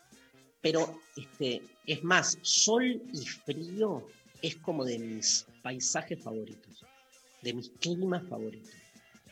[0.61, 4.07] Pero este, es más, sol y frío
[4.41, 6.85] es como de mis paisajes favoritos,
[7.43, 8.71] de mis climas favoritos.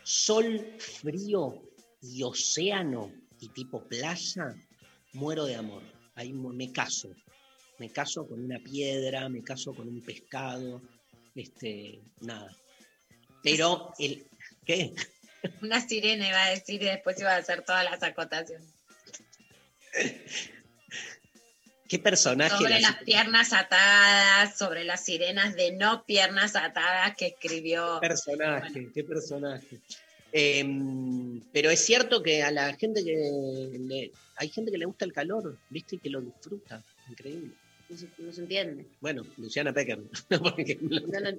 [0.02, 1.62] Sol, frío
[2.02, 3.10] y océano
[3.42, 4.54] y tipo playa,
[5.12, 5.82] muero de amor.
[6.14, 7.08] Ahí me caso.
[7.78, 10.80] Me caso con una piedra, me caso con un pescado,
[11.34, 12.56] este, nada.
[13.42, 14.26] Pero el
[14.64, 14.92] ¿qué?
[15.62, 18.68] Una sirena iba a decir y después iba a hacer todas las acotaciones.
[21.88, 22.56] ¿Qué personaje?
[22.56, 27.98] Sobre la- las piernas atadas, sobre las sirenas de no piernas atadas que escribió.
[28.00, 29.80] personaje, qué personaje.
[30.32, 35.04] Em, pero es cierto que a la gente que le, hay gente que le gusta
[35.04, 35.96] el calor, ¿viste?
[35.96, 36.82] Y que lo disfruta.
[37.10, 37.52] Increíble.
[37.88, 38.86] No se, no se entiende.
[39.00, 39.98] Bueno, Luciana Pecker.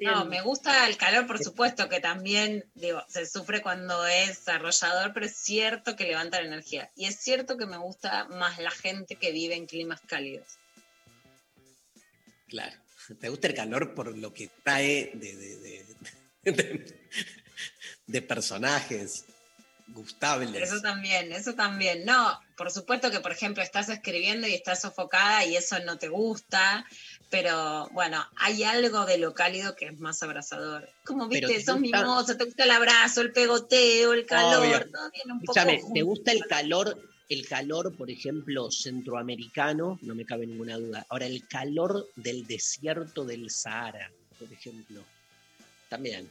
[0.01, 5.13] No me gusta el calor, por supuesto, que también, digo, se sufre cuando es arrollador,
[5.13, 6.91] pero es cierto que levanta la energía.
[6.95, 10.59] Y es cierto que me gusta más la gente que vive en climas cálidos.
[12.47, 12.75] Claro.
[13.19, 16.99] Te gusta el calor por lo que trae de, de, de- de-
[18.13, 19.25] de personajes
[19.87, 20.61] gustables.
[20.69, 22.05] Eso también, eso también.
[22.05, 26.09] No, por supuesto que, por ejemplo, estás escribiendo y estás sofocada y eso no te
[26.09, 26.85] gusta,
[27.31, 30.87] pero bueno, hay algo de lo cálido que es más abrazador.
[31.03, 35.09] Como viste, te sos gusta- mimoso, te gusta el abrazo, el pegoteo, el calor, todo
[35.11, 35.59] viene un poco
[35.93, 37.09] ¿te gusta el calor?
[37.29, 41.03] El calor, por ejemplo, centroamericano, no me cabe ninguna duda.
[41.09, 45.03] Ahora, el calor del desierto del Sahara, por ejemplo.
[45.89, 46.29] También.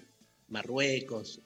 [0.49, 1.41] Marruecos.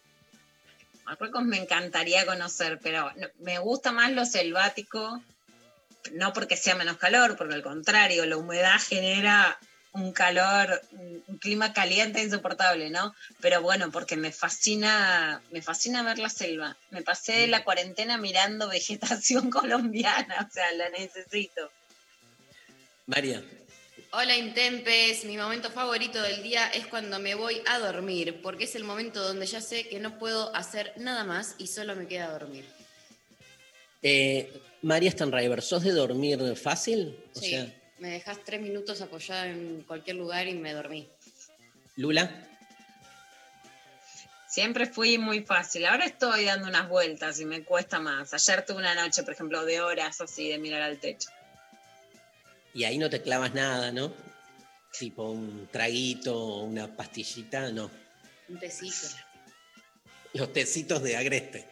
[1.07, 5.23] Marruecos me encantaría conocer, pero me gusta más lo selvático,
[6.13, 9.57] no porque sea menos calor, porque al contrario, la humedad genera
[9.93, 13.15] un calor, un clima caliente e insoportable, ¿no?
[13.41, 16.77] Pero bueno, porque me fascina, me fascina ver la selva.
[16.91, 21.71] Me pasé la cuarentena mirando vegetación colombiana, o sea, la necesito.
[23.07, 23.43] María.
[24.13, 28.75] Hola Intempes, mi momento favorito del día es cuando me voy a dormir, porque es
[28.75, 32.31] el momento donde ya sé que no puedo hacer nada más y solo me queda
[32.31, 32.65] dormir.
[34.03, 34.51] Eh,
[34.83, 37.19] María Stanriver, ¿sos de dormir fácil?
[37.35, 37.67] O Sí, sea,
[37.99, 41.09] me dejas tres minutos apoyada en cualquier lugar y me dormí.
[41.97, 42.31] Lula.
[44.49, 45.85] Siempre fui muy fácil.
[45.85, 48.33] Ahora estoy dando unas vueltas y me cuesta más.
[48.33, 51.29] Ayer tuve una noche, por ejemplo, de horas así de mirar al techo.
[52.77, 54.13] Y ahí no te clavas nada, ¿no?
[54.99, 57.91] Tipo un traguito o una pastillita, no.
[58.51, 59.17] Un tecito.
[60.35, 61.67] Los tecitos de agreste.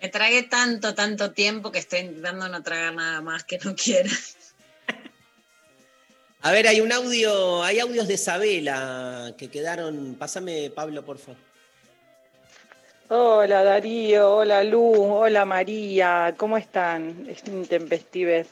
[0.00, 4.10] Me tragué tanto, tanto tiempo que estoy intentando no tragar nada más que no quiera.
[6.42, 10.14] A ver, hay un audio, hay audios de Isabela que quedaron.
[10.14, 11.40] Pásame, Pablo, por favor.
[13.08, 17.28] Hola Darío, hola Lu, hola María, ¿cómo están?
[17.46, 18.46] Intempestives.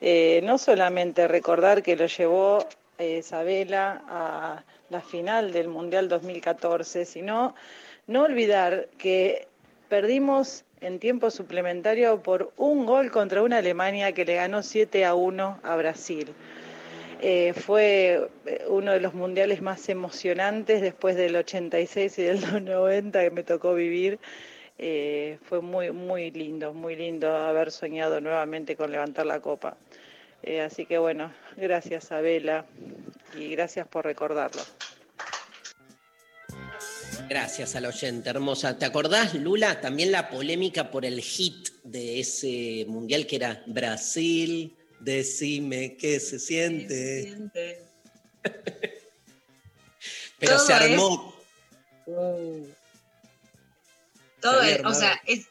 [0.00, 2.66] Eh, no solamente recordar que lo llevó
[2.98, 7.54] eh, a la final del Mundial 2014, sino
[8.06, 9.46] no olvidar que
[9.88, 15.14] perdimos en tiempo suplementario por un gol contra una Alemania que le ganó 7 a
[15.14, 16.34] 1 a Brasil.
[17.22, 23.20] Eh, fue eh, uno de los mundiales más emocionantes después del 86 y del 90
[23.20, 24.18] que me tocó vivir.
[24.78, 29.76] Eh, fue muy, muy lindo, muy lindo haber soñado nuevamente con levantar la copa.
[30.42, 32.66] Eh, así que bueno, gracias Abela
[33.36, 34.62] y gracias por recordarlo.
[37.28, 38.78] Gracias al oyente, hermosa.
[38.78, 44.76] ¿Te acordás, Lula, también la polémica por el hit de ese mundial que era Brasil,
[44.98, 47.38] decime qué se siente?
[50.38, 51.34] Pero Todo se armó.
[52.06, 52.66] Uh.
[54.40, 55.46] Todo es, o sea, es,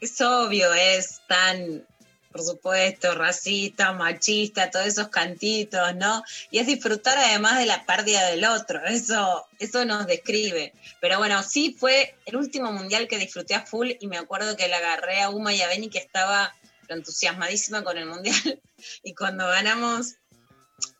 [0.00, 1.86] es obvio, es tan,
[2.30, 6.22] por supuesto, racista, machista, todos esos cantitos, ¿no?
[6.50, 10.72] Y es disfrutar además de la pérdida del otro, eso, eso nos describe.
[11.00, 14.68] Pero bueno, sí fue el último mundial que disfruté a full y me acuerdo que
[14.68, 16.54] le agarré a Uma y a Beni que estaba
[16.88, 18.60] entusiasmadísima con el mundial
[19.02, 20.14] y cuando ganamos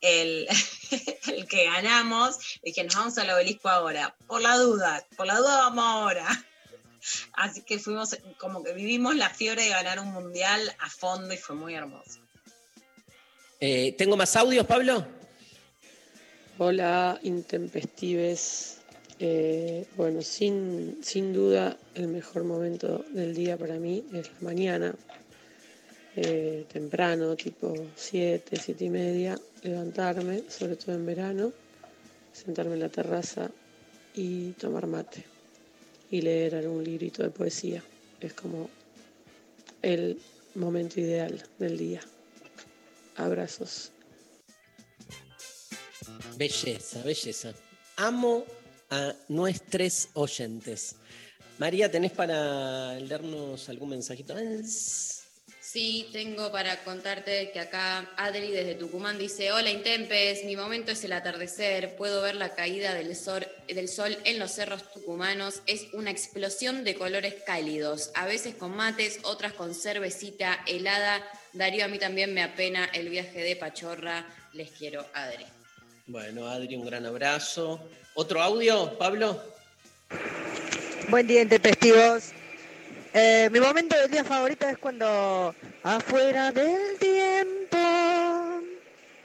[0.01, 0.47] el,
[1.27, 5.57] el que ganamos, dije, nos vamos al obelisco ahora, por la duda, por la duda
[5.57, 6.45] vamos ahora.
[7.33, 11.37] Así que fuimos, como que vivimos la fiebre de ganar un mundial a fondo y
[11.37, 12.19] fue muy hermoso.
[13.59, 15.05] Eh, ¿Tengo más audios, Pablo?
[16.57, 18.77] Hola, intempestives.
[19.19, 24.95] Eh, bueno, sin, sin duda el mejor momento del día para mí es la mañana,
[26.15, 31.51] eh, temprano, tipo 7, 7 y media, levantarme, sobre todo en verano,
[32.31, 33.51] sentarme en la terraza
[34.13, 35.38] y tomar mate
[36.11, 37.83] y leer algún librito de poesía.
[38.19, 38.69] Es como
[39.81, 40.19] el
[40.55, 42.01] momento ideal del día.
[43.15, 43.91] Abrazos.
[46.37, 47.53] Belleza, belleza.
[47.97, 48.45] Amo
[48.89, 50.95] a nuestros oyentes.
[51.57, 54.35] María, ¿tenés para leernos algún mensajito?
[55.71, 61.03] Sí, tengo para contarte que acá Adri desde Tucumán dice, hola Intempes, mi momento es
[61.03, 65.85] el atardecer, puedo ver la caída del sol, del sol en los cerros tucumanos, es
[65.93, 71.23] una explosión de colores cálidos, a veces con mates, otras con cervecita helada.
[71.53, 75.45] Darío, a mí también me apena el viaje de Pachorra, les quiero, Adri.
[76.07, 77.79] Bueno, Adri, un gran abrazo.
[78.15, 79.39] ¿Otro audio, Pablo?
[81.09, 82.38] Buen día, intempestivos.
[83.13, 87.77] Eh, mi momento del día favorito es cuando afuera del tiempo.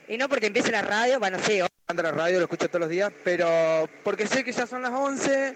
[0.08, 2.88] Y no porque empiece la radio, bueno, sí, Ando la radio, lo escucho todos los
[2.88, 5.54] días, pero porque sé que ya son las 11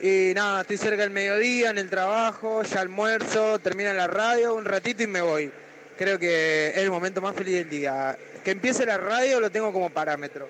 [0.00, 4.64] y nada, estoy cerca del mediodía en el trabajo, ya almuerzo, termina la radio, un
[4.64, 5.50] ratito y me voy.
[5.98, 8.16] Creo que es el momento más feliz del día.
[8.44, 10.48] Que empiece la radio lo tengo como parámetro.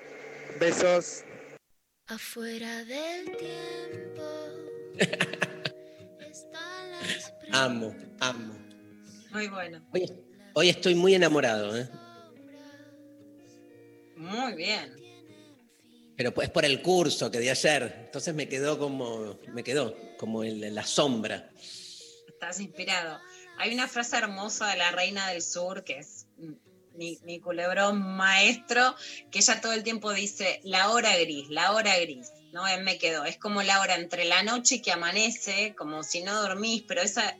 [0.59, 1.23] Besos.
[2.07, 4.23] Afuera del tiempo
[7.57, 8.53] Amo, amo.
[9.31, 9.81] Muy bueno.
[9.91, 10.13] Hoy,
[10.53, 11.89] hoy estoy muy enamorado, ¿eh?
[14.15, 14.95] Muy bien.
[16.15, 18.03] Pero es por el curso que de ayer.
[18.05, 21.49] Entonces me quedó como, me quedó como en la sombra.
[22.27, 23.19] Estás inspirado.
[23.57, 26.27] Hay una frase hermosa de la Reina del Sur que es
[26.97, 28.95] mi, mi culebrón maestro,
[29.31, 32.31] que ella todo el tiempo dice la hora gris, la hora gris.
[32.51, 33.25] No, Él me quedó.
[33.25, 37.01] Es como la hora entre la noche y que amanece, como si no dormís, pero
[37.01, 37.37] esa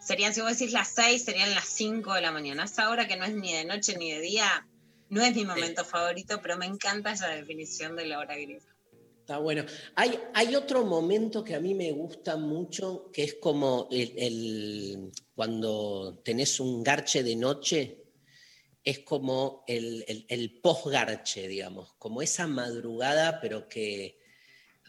[0.00, 2.64] serían, si vos decís las seis, serían las cinco de la mañana.
[2.64, 4.66] Esa hora que no es ni de noche ni de día,
[5.08, 8.62] no es mi momento favorito, pero me encanta esa definición de la hora gris.
[9.20, 9.64] Está bueno.
[9.96, 15.10] Hay, hay otro momento que a mí me gusta mucho, que es como el, el-
[15.34, 18.03] cuando tenés un garche de noche,
[18.84, 24.18] es como el, el, el post-garche, digamos, como esa madrugada, pero que,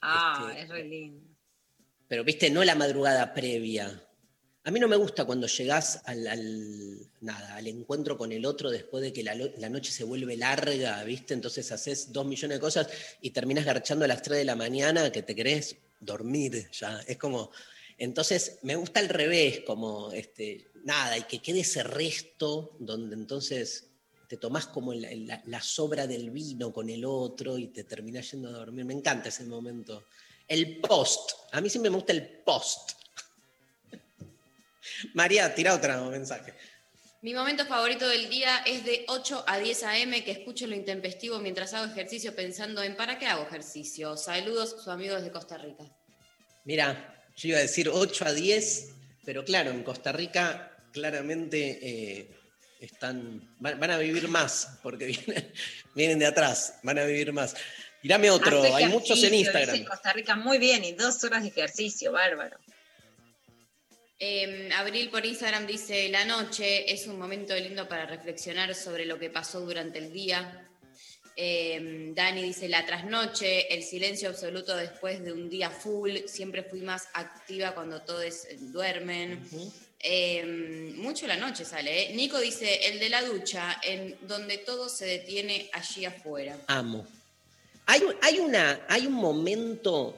[0.02, 1.26] Ah, Este, es re lindo.
[2.08, 4.02] pero viste, no la madrugada previa.
[4.66, 8.70] A mí no me gusta cuando llegás al, al- nada, al encuentro con el otro
[8.72, 11.34] después de que la, la noche se vuelve larga, ¿viste?
[11.34, 12.88] Entonces haces dos millones de cosas
[13.22, 17.00] y terminas garchando a las 3 de la mañana que te querés dormir ya.
[17.08, 17.52] Es como.
[17.98, 23.88] Entonces me gusta al revés, como este, nada, y que quede ese resto donde entonces
[24.30, 28.32] te tomás como la, la- la sobra del vino con el otro y te terminás
[28.32, 28.86] yendo a dormir.
[28.86, 30.06] Me encanta ese momento.
[30.48, 31.32] El post.
[31.52, 32.92] A mí siempre me gusta el post.
[35.14, 36.54] María, tira otro mensaje.
[37.22, 40.24] Mi momento favorito del día es de 8 a 10 a.m.
[40.24, 44.16] que escucho lo intempestivo mientras hago ejercicio pensando en ¿para qué hago ejercicio?
[44.16, 45.86] Saludos, su amigo desde Costa Rica.
[46.66, 48.90] Mira, yo iba a decir 8 a 10,
[49.24, 52.30] pero claro, en Costa Rica claramente eh,
[52.80, 55.52] están, van, van a vivir más, porque vienen,
[55.94, 57.54] vienen de atrás, van a vivir más.
[58.02, 59.76] Tirame otro, Hace hay muchos en Instagram.
[59.76, 62.58] dice Costa Rica muy bien y dos horas de ejercicio, bárbaro.
[64.18, 69.20] Eh, Abril por Instagram dice, la noche es un momento lindo para reflexionar sobre lo
[69.20, 70.70] que pasó durante el día.
[71.36, 76.82] Eh, Dani dice, la trasnoche, el silencio absoluto después de un día full, siempre fui
[76.82, 79.46] más activa cuando todos eh, duermen.
[80.08, 82.12] Eh, mucho la noche sale.
[82.12, 82.14] ¿eh?
[82.16, 86.56] Nico dice, el de la ducha, en donde todo se detiene allí afuera.
[86.68, 87.08] Amo.
[87.88, 90.16] Hay, un- hay, una, hay un momento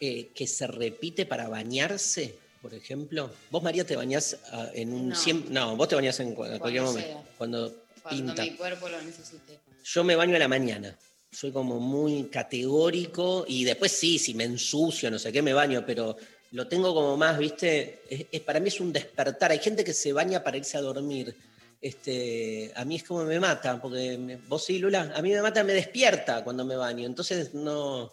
[0.00, 3.30] eh, que se repite para bañarse, por ejemplo.
[3.50, 5.08] Vos, María, te bañás ah, en un...
[5.08, 5.16] No.
[5.48, 7.08] no, vos te bañás en cu- cualquier momento.
[7.08, 7.22] sea.
[7.38, 8.42] Cuando Cuando pinta.
[8.42, 9.58] mi cuerpo lo necesite.
[9.84, 10.94] Yo me baño a la mañana.
[11.30, 15.84] Soy como muy categórico y después sí, si me ensucio, no sé qué, me baño,
[15.86, 16.16] pero
[16.52, 18.02] lo tengo como más, ¿viste?
[18.08, 19.50] Es, es- para mí es un despertar.
[19.50, 21.34] Hay gente que se baña para irse a dormir.
[21.80, 25.42] Este, a mí es como me mata, porque me- vos sí, Lula, a mí me
[25.42, 27.04] mata, me despierta cuando me baño.
[27.06, 28.12] Entonces no.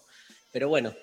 [0.51, 0.93] Pero bueno,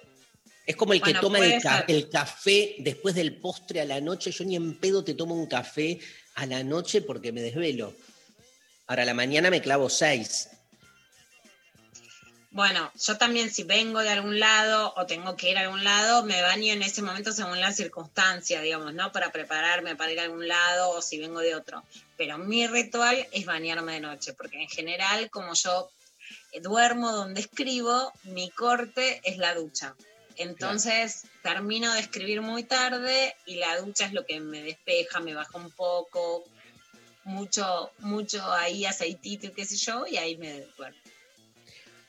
[0.67, 4.01] es como el que Bueno, toma el, ca- el café después del postre a la
[4.01, 4.33] noche.
[4.33, 6.01] Yo ni en pedo te tomo un café
[6.35, 7.95] a la noche porque me desvelo.
[8.89, 10.49] Ahora a la mañana me clavo seis.
[12.57, 16.25] Bueno, yo también si vengo de algún lado o tengo que ir a algún lado,
[16.25, 19.13] me baño en ese momento según la circunstancia, digamos, ¿no?
[19.13, 21.85] Para prepararme para ir a algún lado o si vengo de otro.
[22.17, 25.91] Pero mi ritual es bañarme de noche, porque en general, como yo
[26.53, 29.95] eh, duermo donde escribo, mi corte es la ducha.
[30.37, 35.35] Entonces termino de escribir muy tarde y la ducha es lo que me despeja, me
[35.35, 36.47] baja un poco,
[37.25, 41.06] mucho, mucho ahí aceitito y qué sé yo, y ahí me duermo.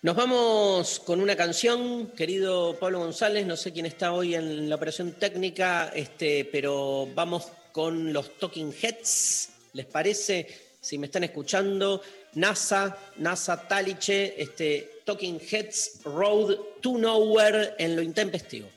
[0.07, 4.75] Nos vamos con una canción, querido Pablo González, no sé quién está hoy en la
[4.75, 10.47] operación técnica, este, pero vamos con los Talking Heads, ¿les parece?
[10.79, 12.01] Si me están escuchando,
[12.35, 18.76] NASA, NASA Taliche, este, Talking Heads Road to Nowhere en lo intempestivo.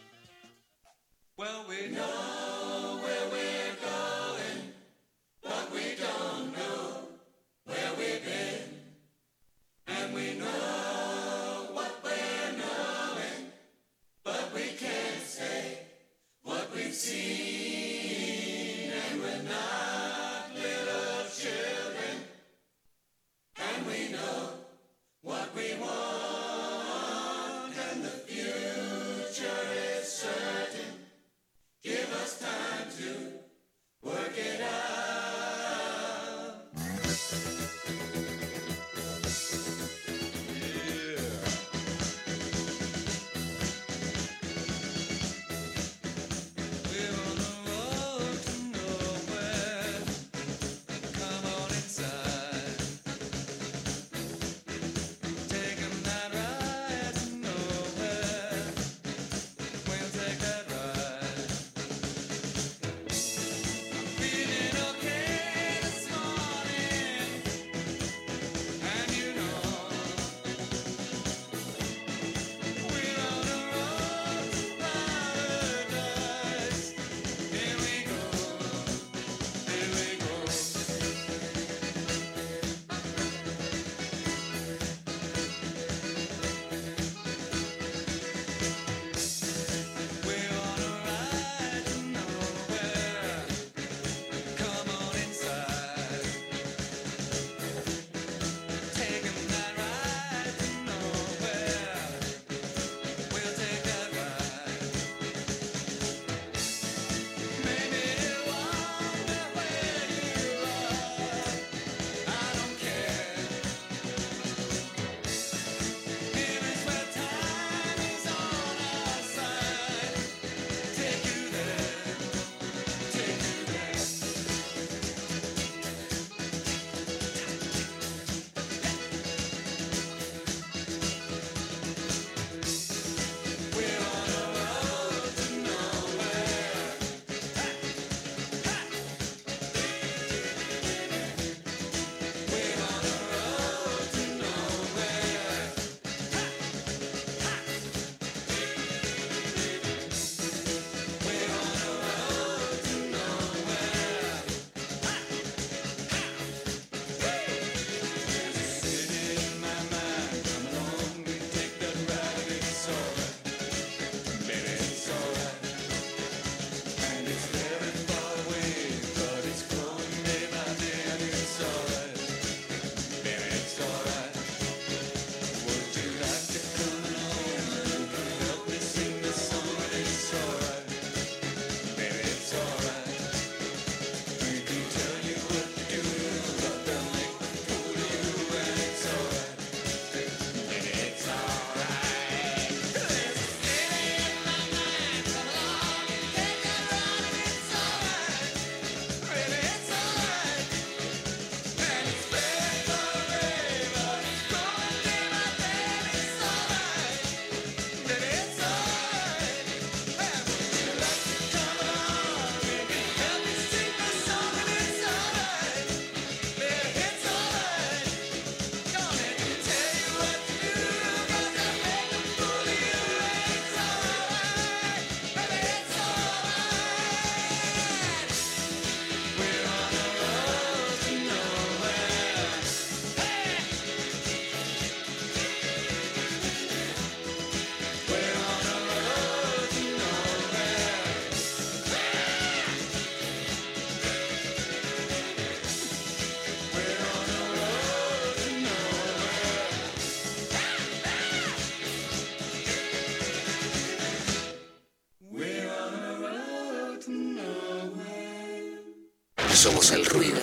[259.61, 260.41] Somos el ruido.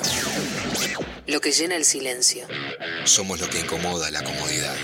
[1.26, 2.47] Lo que llena el silencio.
[3.03, 4.76] Somos lo que incomoda la comodidad.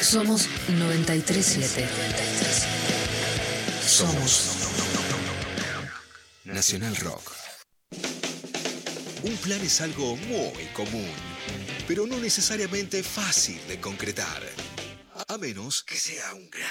[0.00, 1.88] Somos 937.
[3.84, 4.44] Somos
[6.44, 7.32] Nacional Rock.
[9.24, 11.10] Un plan es algo muy común,
[11.88, 14.40] pero no necesariamente fácil de concretar.
[15.26, 16.63] A menos que sea un gran.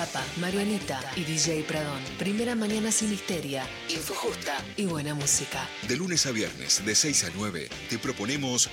[0.00, 2.02] Tapa, Marianita y DJ Pradón.
[2.18, 5.68] Primera mañana sin histeria, info justa y buena música.
[5.86, 8.70] De lunes a viernes, de 6 a 9, te proponemos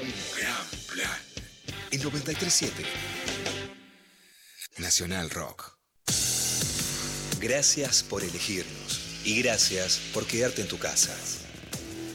[0.00, 1.20] un gran plan.
[1.92, 2.82] En 937
[4.78, 5.78] Nacional Rock.
[7.40, 11.16] Gracias por elegirnos y gracias por quedarte en tu casa.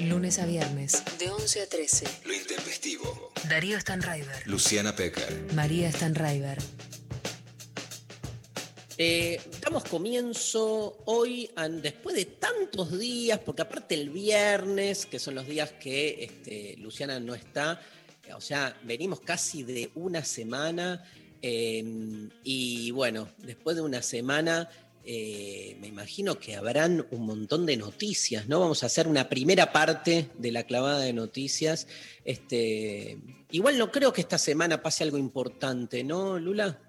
[0.00, 2.06] Lunes a viernes, de 11 a 13.
[2.24, 3.32] Lo intempestivo.
[3.48, 4.46] Darío Stanraiver.
[4.46, 5.52] Luciana Pecker.
[5.54, 6.58] María Stanraiver.
[8.98, 11.50] Eh, damos comienzo hoy,
[11.82, 17.20] después de tantos días, porque aparte el viernes, que son los días que este, Luciana
[17.20, 17.80] no está,
[18.34, 21.04] o sea, venimos casi de una semana,
[21.40, 21.84] eh,
[22.42, 24.68] y bueno, después de una semana,
[25.06, 28.60] eh, me imagino que habrán un montón de noticias, ¿no?
[28.60, 31.86] Vamos a hacer una primera parte de la clavada de noticias.
[32.24, 33.18] Este,
[33.50, 36.80] igual no creo que esta semana pase algo importante, ¿no, Lula?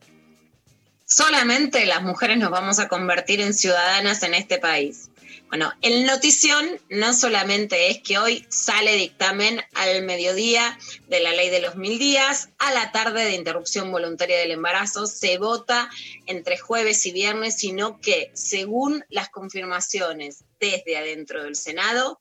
[1.06, 5.10] solamente las mujeres nos vamos a convertir en ciudadanas en este país.
[5.50, 10.78] Bueno, el notición no solamente es que hoy sale dictamen al mediodía
[11.08, 15.08] de la ley de los mil días, a la tarde de interrupción voluntaria del embarazo,
[15.08, 15.90] se vota
[16.26, 22.20] entre jueves y viernes, sino que según las confirmaciones desde adentro del Senado,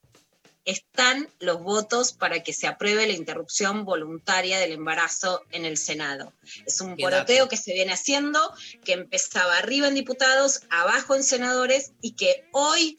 [0.65, 6.33] están los votos para que se apruebe la interrupción voluntaria del embarazo en el Senado.
[6.67, 8.41] Es un poroteo que se viene haciendo,
[8.85, 12.97] que empezaba arriba en diputados, abajo en senadores y que hoy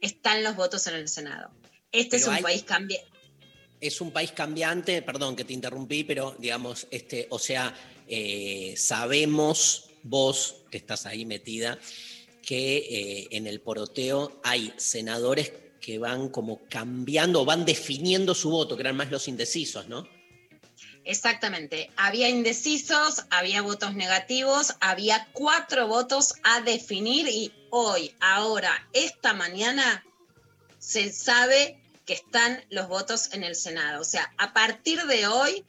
[0.00, 1.50] están los votos en el Senado.
[1.92, 3.06] Este es un hay- país cambiante.
[3.80, 7.74] es un país cambiante, perdón que te interrumpí, pero digamos, este, o sea,
[8.08, 11.78] eh, sabemos, vos que estás ahí metida,
[12.42, 18.74] que eh, en el poroteo hay senadores que van como cambiando, van definiendo su voto,
[18.76, 20.08] que eran más los indecisos, ¿no?
[21.08, 21.90] Exactamente.
[21.96, 30.04] Había indecisos, había votos negativos, había cuatro votos a definir y hoy, ahora, esta mañana,
[30.78, 34.02] se sabe que están los votos en el Senado.
[34.02, 35.64] O sea, a partir de hoy,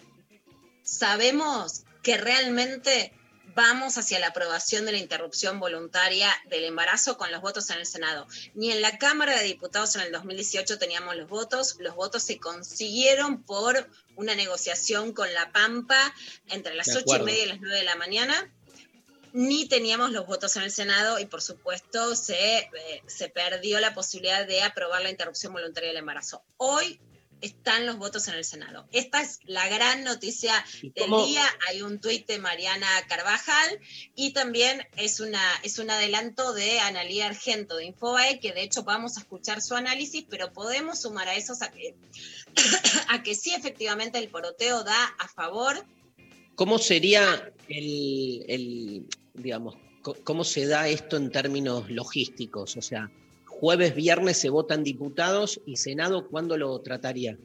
[0.83, 3.13] sabemos que realmente
[3.55, 7.85] vamos hacia la aprobación de la interrupción voluntaria del embarazo con los votos en el
[7.85, 8.27] Senado.
[8.53, 12.39] Ni en la Cámara de Diputados en el 2018 teníamos los votos, los votos se
[12.39, 16.13] consiguieron por una negociación con La Pampa
[16.47, 18.51] entre las ocho y media y las nueve de la mañana.
[19.31, 23.93] Ni teníamos los votos en el Senado y por supuesto se, eh, se perdió la
[23.93, 26.43] posibilidad de aprobar la interrupción voluntaria del embarazo.
[26.57, 26.99] Hoy
[27.41, 28.87] están los votos en el Senado.
[28.91, 31.43] Esta es la gran noticia del día.
[31.67, 33.79] Hay un tuit de Mariana Carvajal
[34.15, 38.83] y también es, una, es un adelanto de Analía Argento de Infobae, que de hecho
[38.83, 41.95] vamos a escuchar su análisis, pero podemos sumar a esos a que,
[43.09, 45.85] a que sí efectivamente el poroteo da a favor
[46.59, 49.75] ¿Cómo sería el, el, digamos,
[50.25, 52.75] cómo se da esto en términos logísticos?
[52.75, 53.09] O sea,
[53.59, 57.37] jueves, viernes se votan diputados y Senado, ¿cuándo lo trataría?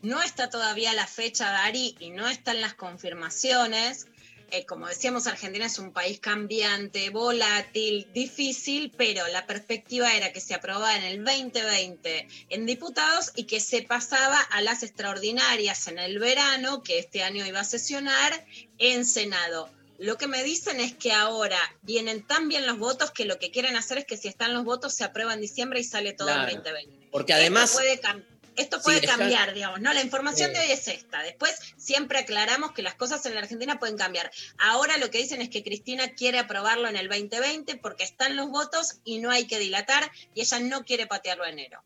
[0.00, 4.06] No está todavía la fecha, Dari, y no están las confirmaciones.
[4.50, 10.40] Eh, como decíamos, Argentina es un país cambiante, volátil, difícil, pero la perspectiva era que
[10.40, 15.98] se aprobaba en el 2020 en diputados y que se pasaba a las extraordinarias en
[15.98, 18.46] el verano, que este año iba a sesionar,
[18.78, 19.68] en Senado.
[19.98, 23.50] Lo que me dicen es que ahora vienen tan bien los votos que lo que
[23.50, 26.28] quieren hacer es que si están los votos se aprueba en diciembre y sale todo
[26.28, 26.48] Claro.
[26.48, 27.08] en 2020.
[27.10, 28.24] Porque además, Esto puede, cam-
[28.56, 29.92] esto Sí, puede deja- cambiar, digamos, ¿no?
[29.92, 30.54] La información Eh.
[30.54, 31.22] de hoy es esta.
[31.22, 34.30] Después siempre aclaramos que las cosas en la Argentina pueden cambiar.
[34.58, 38.48] Ahora lo que dicen es que Cristina quiere aprobarlo en el 2020 porque están los
[38.50, 41.82] votos y no hay que dilatar y ella no quiere patearlo a enero.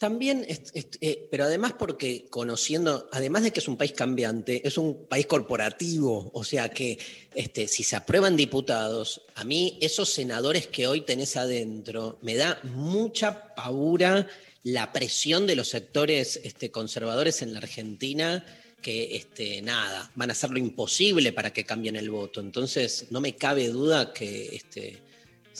[0.00, 5.04] También, eh, pero además porque conociendo, además de que es un país cambiante, es un
[5.04, 6.98] país corporativo, o sea que
[7.34, 12.58] este, si se aprueban diputados, a mí esos senadores que hoy tenés adentro, me da
[12.62, 14.26] mucha paura
[14.62, 18.42] la presión de los sectores este, conservadores en la Argentina
[18.80, 22.40] que este, nada, van a hacer lo imposible para que cambien el voto.
[22.40, 25.09] Entonces, no me cabe duda que este,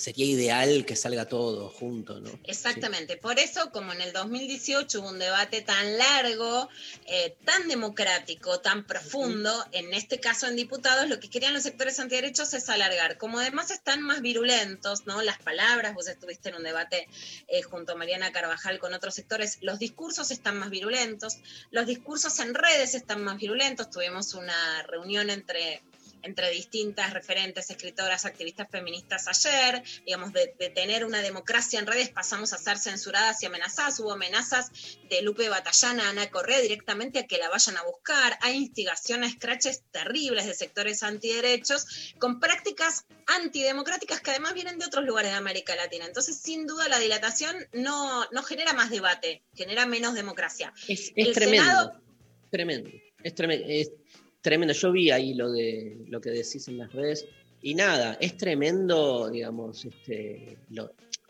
[0.00, 2.30] sería ideal que salga todo junto, ¿no?
[2.44, 6.68] Exactamente, por eso como en el 2018 hubo un debate tan largo,
[7.06, 12.00] eh, tan democrático, tan profundo, en este caso en diputados, lo que querían los sectores
[12.00, 13.18] antiderechos es alargar.
[13.18, 15.22] Como además están más virulentos, ¿no?
[15.22, 17.08] Las palabras, vos estuviste en un debate
[17.48, 21.38] eh, junto a Mariana Carvajal con otros sectores, los discursos están más virulentos,
[21.70, 25.82] los discursos en redes están más virulentos, tuvimos una reunión entre
[26.22, 32.10] entre distintas referentes, escritoras, activistas feministas ayer, digamos, de, de, tener una democracia en redes
[32.10, 33.98] pasamos a ser censuradas y amenazadas.
[34.00, 34.70] Hubo amenazas
[35.08, 38.38] de Lupe Batallana Ana Correa directamente a que la vayan a buscar.
[38.42, 45.04] Hay instigaciones, craches terribles de sectores antiderechos con prácticas antidemocráticas que además vienen de otros
[45.04, 46.06] lugares de América Latina.
[46.06, 50.72] Entonces, sin duda, la dilatación no, no genera más debate, genera menos democracia.
[50.88, 52.02] Es, es tremendo, Senado...
[52.50, 52.90] tremendo,
[53.22, 53.66] es tremendo.
[53.68, 53.92] Es
[54.40, 54.74] tremendo.
[54.74, 57.26] Yo vi ahí lo de lo que decís en las redes
[57.62, 60.56] y nada, es tremendo, digamos, este,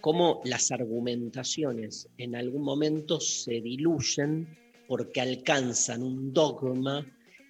[0.00, 4.46] cómo las argumentaciones en algún momento se diluyen
[4.86, 7.04] porque alcanzan un dogma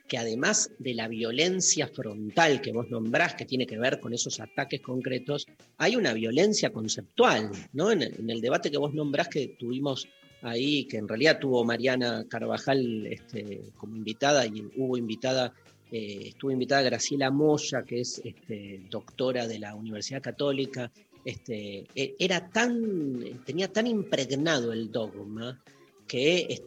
[0.08, 4.40] que además de la violencia frontal que vos nombrás, que tiene que ver con esos
[4.40, 5.46] ataques concretos,
[5.76, 7.92] hay una violencia conceptual, ¿no?
[7.92, 10.08] En el, en el debate que vos nombrás que tuvimos
[10.42, 15.52] ahí, que en realidad tuvo Mariana Carvajal este, como invitada y hubo invitada,
[15.90, 20.90] eh, estuvo invitada Graciela Moya, que es este, doctora de la Universidad Católica.
[21.24, 25.60] Este, era tan, tenía tan impregnado el dogma
[26.06, 26.62] que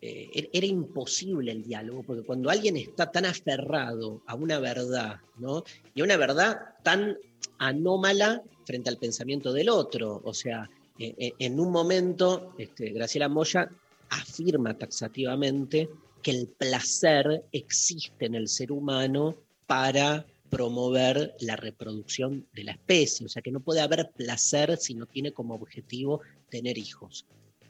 [0.00, 5.64] eh, era imposible el diálogo, porque cuando alguien está tan aferrado a una verdad, ¿no?
[5.94, 7.18] y a una verdad tan
[7.58, 10.68] anómala frente al pensamiento del otro, o sea,
[10.98, 13.70] en un momento, este, Graciela Moya
[14.10, 15.88] afirma taxativamente
[16.22, 19.36] que el placer existe en el ser humano
[19.66, 24.94] para promover la reproducción de la especie, o sea que no puede haber placer si
[24.94, 27.26] no tiene como objetivo tener hijos.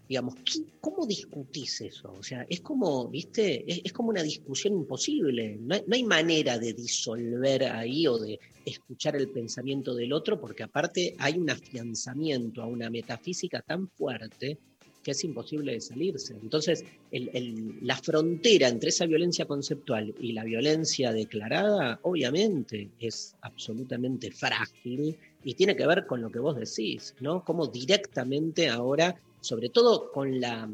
[0.09, 0.37] Digamos,
[0.81, 2.15] ¿cómo discutís eso?
[2.19, 5.59] O sea, es como, viste, es, como una discusión imposible.
[5.61, 10.41] No hay, no hay, manera de disolver ahí o de escuchar el pensamiento del otro,
[10.41, 14.59] porque aparte hay un afianzamiento a una metafísica tan fuerte
[15.03, 16.35] que es imposible de salirse.
[16.35, 25.17] Entonces, la frontera entre esa violencia conceptual y la violencia declarada, obviamente, es absolutamente frágil
[25.49, 27.43] y tiene que ver con lo que vos decís, ¿no?
[27.43, 30.69] Como directamente ahora sobre todo con la,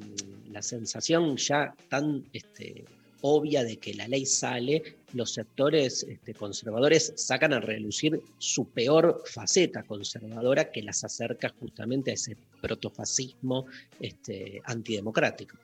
[0.50, 2.84] la sensación ya tan este,
[3.20, 9.22] obvia de que la ley sale, los sectores este, conservadores sacan a relucir su peor
[9.26, 13.66] faceta conservadora que las acerca justamente a ese protofascismo
[14.00, 15.56] este, antidemocrático.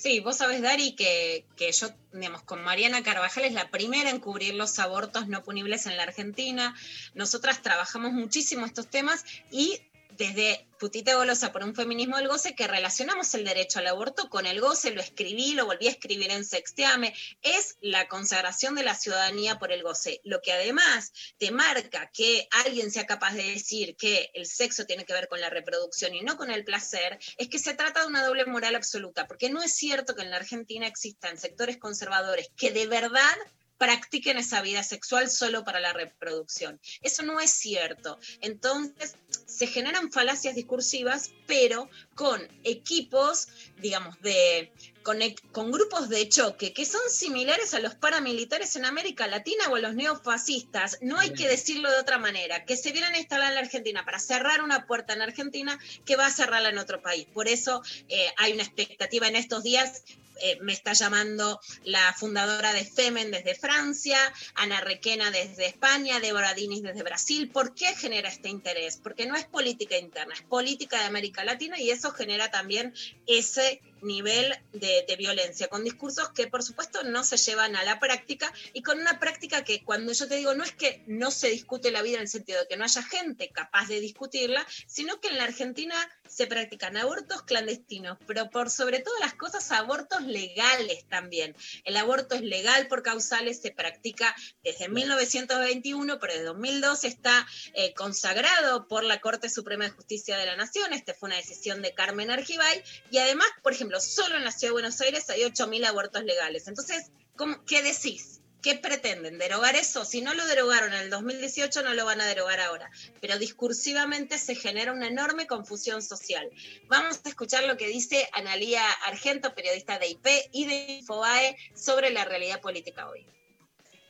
[0.00, 4.20] Sí, vos sabés, Dari, que, que, yo, digamos, con Mariana Carvajal es la primera en
[4.20, 6.72] cubrir los abortos no punibles en la Argentina.
[7.14, 9.80] Nosotras trabajamos muchísimo estos temas y
[10.18, 14.46] desde Putita Golosa por un feminismo del goce que relacionamos el derecho al aborto con
[14.46, 18.96] el goce, lo escribí, lo volví a escribir en Sexteame, es la consagración de la
[18.96, 23.96] ciudadanía por el goce, lo que además te marca que alguien sea capaz de decir
[23.96, 27.48] que el sexo tiene que ver con la reproducción y no con el placer, es
[27.48, 30.36] que se trata de una doble moral absoluta, porque no es cierto que en la
[30.36, 33.36] Argentina existan sectores conservadores que de verdad
[33.78, 36.80] practiquen esa vida sexual solo para la reproducción.
[37.00, 38.18] Eso no es cierto.
[38.40, 39.14] Entonces,
[39.46, 43.48] se generan falacias discursivas, pero con equipos,
[43.78, 44.72] digamos, de,
[45.02, 45.18] con,
[45.52, 49.80] con, grupos de choque que son similares a los paramilitares en América Latina o a
[49.80, 50.98] los neofascistas.
[51.00, 54.04] No hay que decirlo de otra manera, que se vienen a instalar en la Argentina
[54.04, 57.26] para cerrar una puerta en Argentina que va a cerrarla en otro país.
[57.32, 60.02] Por eso eh, hay una expectativa en estos días
[60.40, 64.18] eh, me está llamando la fundadora de Femen desde Francia,
[64.54, 67.50] Ana Requena desde España, Débora Dinis desde Brasil.
[67.50, 68.98] ¿Por qué genera este interés?
[69.02, 72.94] Porque no es política interna, es política de América Latina y eso genera también
[73.26, 77.98] ese nivel de, de, violencia, con discursos que por supuesto no se llevan a la
[77.98, 81.48] práctica y con una práctica que cuando yo te digo no es que no se
[81.48, 85.20] discute la vida en el sentido de que no haya gente capaz de discutirla, sino
[85.20, 85.96] que en la Argentina
[86.28, 91.56] se practican abortos clandestinos, pero por sobre todas las cosas abortos legales también.
[91.84, 97.94] El aborto es legal por causales, se practica desde 1921, pero desde 2002 está eh,
[97.94, 100.92] consagrado por la Corte Suprema de Justicia de la Nación.
[100.92, 102.82] Esta fue una decisión de Carmen Argibay.
[103.10, 106.68] Y además, por ejemplo, solo en la Ciudad de Buenos Aires hay 8.000 abortos legales.
[106.68, 108.40] Entonces, ¿cómo, ¿qué decís?
[108.62, 109.38] ¿Qué pretenden?
[109.38, 110.04] ¿Derogar eso?
[110.04, 112.90] Si no lo derogaron en el 2018, no lo van a derogar ahora.
[113.20, 116.50] Pero discursivamente se genera una enorme confusión social.
[116.88, 122.10] Vamos a escuchar lo que dice Analía Argento, periodista de IP y de Infobae, sobre
[122.10, 123.24] la realidad política hoy.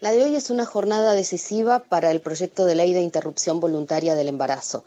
[0.00, 4.14] La de hoy es una jornada decisiva para el proyecto de ley de interrupción voluntaria
[4.14, 4.84] del embarazo.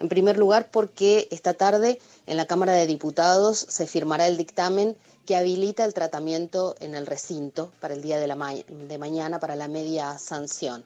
[0.00, 1.98] En primer lugar, porque esta tarde
[2.28, 7.06] en la Cámara de Diputados se firmará el dictamen que habilita el tratamiento en el
[7.06, 10.84] recinto para el día de, la de mañana, para la media sanción.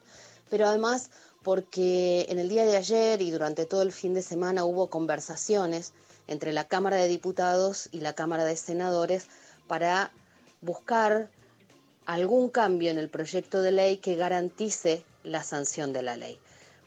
[0.50, 1.10] Pero además
[1.42, 5.92] porque en el día de ayer y durante todo el fin de semana hubo conversaciones
[6.28, 9.26] entre la Cámara de Diputados y la Cámara de Senadores
[9.66, 10.12] para
[10.60, 11.28] buscar
[12.06, 16.38] algún cambio en el proyecto de ley que garantice la sanción de la ley.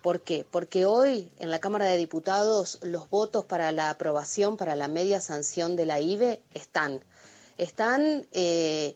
[0.05, 0.45] ¿Por qué?
[0.51, 5.19] Porque hoy en la Cámara de Diputados los votos para la aprobación, para la media
[5.19, 7.03] sanción de la IBE están
[7.57, 8.93] están eh,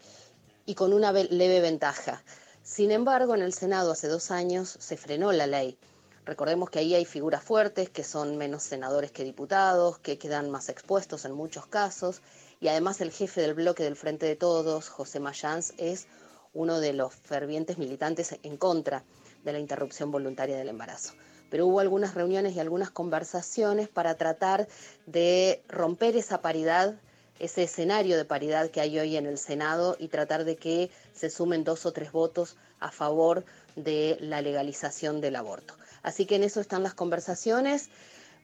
[0.68, 2.22] y con una leve ventaja.
[2.62, 5.80] Sin embargo, en el Senado hace dos años se frenó la ley.
[6.26, 10.70] Recordemos que ahí hay figuras fuertes que son menos senadores que diputados, que quedan más
[10.70, 12.22] expuestos en muchos casos,
[12.62, 16.06] y además el jefe del bloque del Frente de Todos, José Mayans, es
[16.54, 19.04] uno de los fervientes militantes en contra
[19.44, 21.14] de la interrupción voluntaria del embarazo.
[21.50, 24.68] Pero hubo algunas reuniones y algunas conversaciones para tratar
[25.06, 26.96] de romper esa paridad
[27.40, 31.30] ese escenario de paridad que hay hoy en el Senado y tratar de que se
[31.30, 35.74] sumen dos o tres votos a favor de la legalización del aborto.
[36.04, 37.90] Así que en eso están las conversaciones.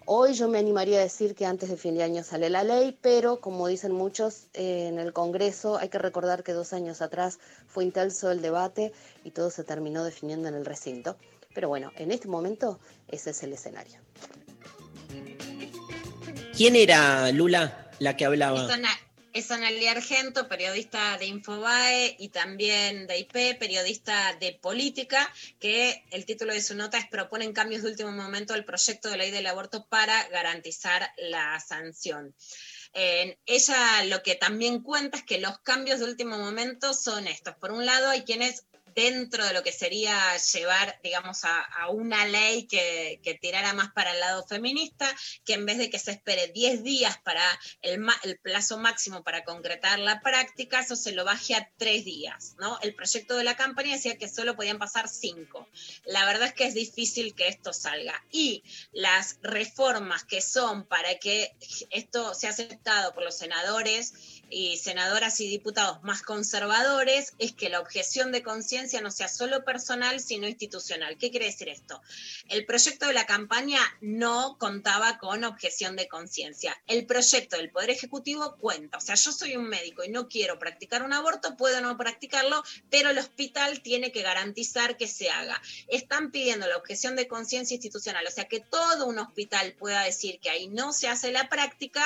[0.06, 2.98] Hoy yo me animaría a decir que antes de fin de año sale la ley,
[3.02, 7.40] pero como dicen muchos eh, en el Congreso, hay que recordar que dos años atrás
[7.68, 8.94] fue intenso el debate
[9.24, 11.18] y todo se terminó definiendo en el recinto.
[11.54, 14.00] Pero bueno, en este momento ese es el escenario.
[16.56, 17.86] ¿Quién era Lula?
[18.00, 18.68] la que hablaba.
[18.68, 18.80] Es,
[19.52, 25.30] Analia Argento, periodista de Infobae y también de IP, periodista de política,
[25.60, 29.18] que el título de su nota es Proponen cambios de último momento al proyecto de
[29.18, 32.34] ley del aborto para garantizar la sanción.
[32.94, 37.56] ella lo que también cuenta es que los cambios de último momento son estos.
[37.56, 38.64] Por un lado, hay quienes
[38.96, 44.20] dentro de lo que sería llevar, digamos, a, una ley que, tirara más para el
[44.20, 47.44] lado feminista, que en vez de que se espere 10 días para
[47.82, 52.56] el, el, plazo máximo para concretar la práctica, eso se lo baje a 3 días,
[52.58, 52.80] ¿no?
[52.82, 55.68] El proyecto de la campaña decía que solo podían pasar 5.
[56.06, 58.24] La verdad es que es difícil que esto salga.
[58.32, 61.56] Y las reformas que son para que
[61.90, 67.80] esto sea aceptado por los senadores y senadoras y diputados más conservadores es que la
[67.80, 71.18] objeción de conciencia no sea solo personal, sino institucional.
[71.18, 72.02] ¿Qué quiere decir esto?
[72.48, 76.78] El proyecto de la campaña no contaba con objeción de conciencia.
[76.88, 78.98] El proyecto del Poder Ejecutivo cuenta.
[78.98, 82.64] O sea, yo soy un médico y no quiero practicar un aborto, puedo no practicarlo,
[82.90, 85.62] pero el hospital tiene que garantizar que se haga.
[85.88, 90.40] Están pidiendo la objeción de conciencia institucional, o sea, que todo un hospital pueda decir
[90.40, 92.04] que ahí no se hace la práctica,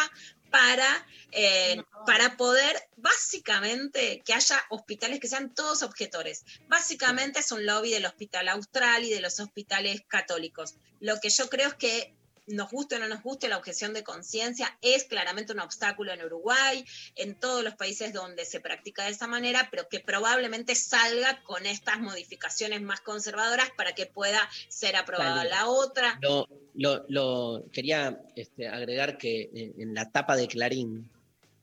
[0.50, 6.46] para, eh, para poder básicamente que haya hospitales que sean todos objetores.
[6.68, 10.76] Básicamente es un lobby del Hospital Austral y de los hospitales católicos.
[11.00, 12.14] Lo que yo creo es que
[12.50, 16.24] nos guste o no nos guste, la objeción de conciencia es claramente un obstáculo en
[16.24, 16.84] Uruguay,
[17.16, 21.66] en todos los países donde se practica de esa manera, pero que probablemente salga con
[21.66, 26.20] estas modificaciones más conservadoras para que pueda ser aprobada la otra.
[26.22, 31.10] Lo, lo, quería este, agregar que en, la tapa de Clarín,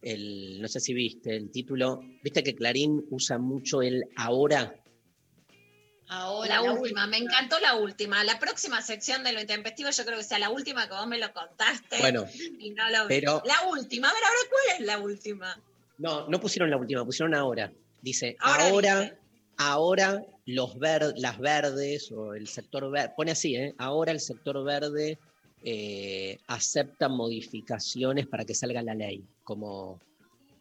[0.03, 4.75] el, no sé si viste el título, viste que Clarín usa mucho el ahora
[6.09, 7.07] Ahora, la, última.
[7.07, 8.23] me encantó la última.
[8.25, 11.19] La próxima sección de lo intempestivo yo creo que sea la última que vos me
[11.19, 11.99] lo contaste.
[12.01, 12.27] Bueno,
[12.59, 13.43] y no lo pero...
[13.45, 15.61] La última, a ver, ahora cuál es la última.
[15.99, 17.73] No, no pusieron la última, pusieron ahora.
[18.03, 19.17] Dice, ahora,
[19.57, 23.75] ahora, los ver, las verdes o el sector verde, pone así, ¿eh?
[23.79, 25.19] ahora el sector verde
[25.65, 29.99] eh, acepta modificaciones para que salga la ley, como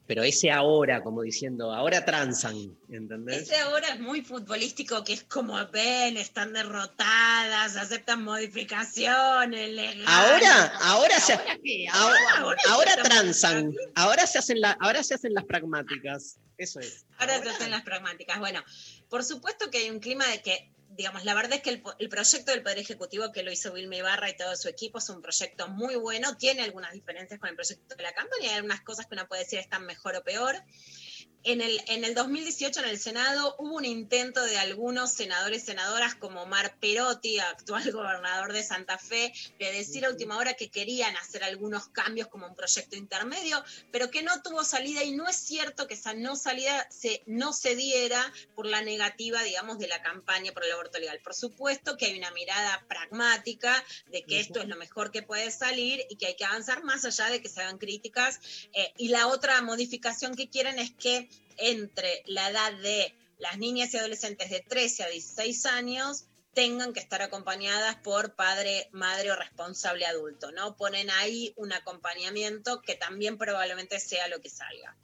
[0.06, 3.42] pero ese ahora, como diciendo, ahora transan, ¿entendés?
[3.42, 11.18] Ese ahora es muy futbolístico, que es como ven, están derrotadas, aceptan modificaciones, Ahora, ahora
[11.18, 11.86] se, qué?
[11.92, 16.38] ahora, Ahora transan, ahora se hacen la, ahora se hacen las pragmáticas.
[16.58, 17.04] Eso es.
[17.18, 18.38] Ahora se hacen las pragmáticas.
[18.38, 18.62] Bueno,
[19.08, 22.08] por supuesto que hay un clima de que, digamos, la verdad es que el, el
[22.08, 25.20] proyecto del Poder Ejecutivo que lo hizo Vilma Ibarra y todo su equipo es un
[25.20, 29.06] proyecto muy bueno, tiene algunas diferencias con el proyecto de la campaña, hay algunas cosas
[29.06, 30.56] que uno puede decir están mejor o peor.
[31.46, 35.66] En el, en el 2018 en el Senado hubo un intento de algunos senadores y
[35.66, 40.72] senadoras como Omar Perotti, actual gobernador de Santa Fe, de decir a última hora que
[40.72, 45.28] querían hacer algunos cambios como un proyecto intermedio, pero que no tuvo salida y no
[45.28, 49.86] es cierto que esa no salida se, no se diera por la negativa, digamos, de
[49.86, 51.20] la campaña por el aborto legal.
[51.22, 55.52] Por supuesto que hay una mirada pragmática de que esto es lo mejor que puede
[55.52, 58.40] salir y que hay que avanzar más allá de que se hagan críticas.
[58.72, 61.28] Eh, y la otra modificación que quieren es que
[61.58, 66.24] entre la edad de las niñas y adolescentes de 13 a 16 años
[66.54, 70.76] tengan que estar acompañadas por padre, madre o responsable adulto, ¿no?
[70.76, 74.96] Ponen ahí un acompañamiento que también probablemente sea lo que salga.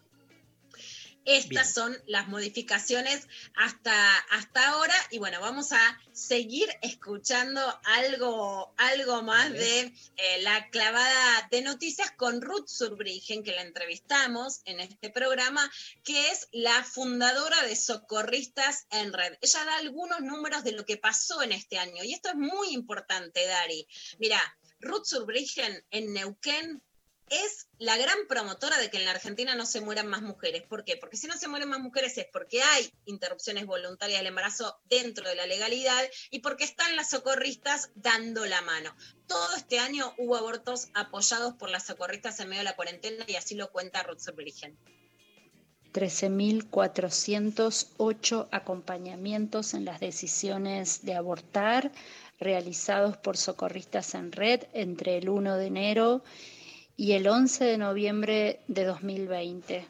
[1.25, 1.65] Estas Bien.
[1.75, 9.53] son las modificaciones hasta, hasta ahora y bueno, vamos a seguir escuchando algo, algo más
[9.53, 15.71] de eh, la clavada de noticias con Ruth Surbrigen, que la entrevistamos en este programa,
[16.03, 19.39] que es la fundadora de Socorristas en Red.
[19.41, 22.73] Ella da algunos números de lo que pasó en este año y esto es muy
[22.73, 23.87] importante, Dari.
[24.19, 24.41] Mira,
[24.81, 26.83] Ruth Surbrigen en Neuquén
[27.33, 30.63] es la gran promotora de que en la Argentina no se mueran más mujeres.
[30.69, 30.99] ¿Por qué?
[30.99, 35.27] Porque si no se mueren más mujeres es porque hay interrupciones voluntarias del embarazo dentro
[35.29, 38.95] de la legalidad y porque están las socorristas dando la mano.
[39.27, 43.37] Todo este año hubo abortos apoyados por las socorristas en medio de la cuarentena y
[43.37, 44.77] así lo cuenta Ruth Surbrigen.
[45.93, 51.93] 13.408 acompañamientos en las decisiones de abortar
[52.41, 56.25] realizados por socorristas en red entre el 1 de enero
[56.99, 59.87] el 11 de noviembre de 2020.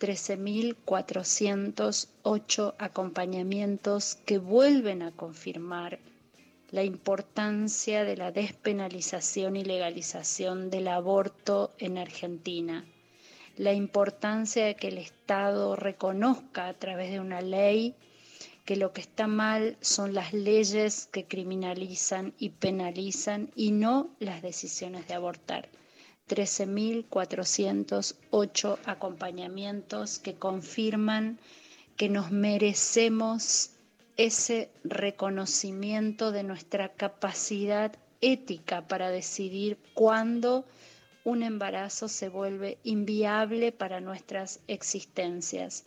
[0.00, 6.00] 13.408 acompañamientos que vuelven a confirmar
[6.70, 12.86] la importancia de la despenalización y legalización del aborto en Argentina,
[13.56, 17.94] la importancia de que el Estado reconozca a través de una ley
[18.64, 24.42] que lo que está mal son las leyes que criminalizan y penalizan y no las
[24.42, 25.68] decisiones de abortar.
[26.30, 31.40] 13.408 acompañamientos que confirman
[31.96, 33.72] que nos merecemos
[34.16, 40.64] ese reconocimiento de nuestra capacidad ética para decidir cuándo
[41.24, 45.84] un embarazo se vuelve inviable para nuestras existencias.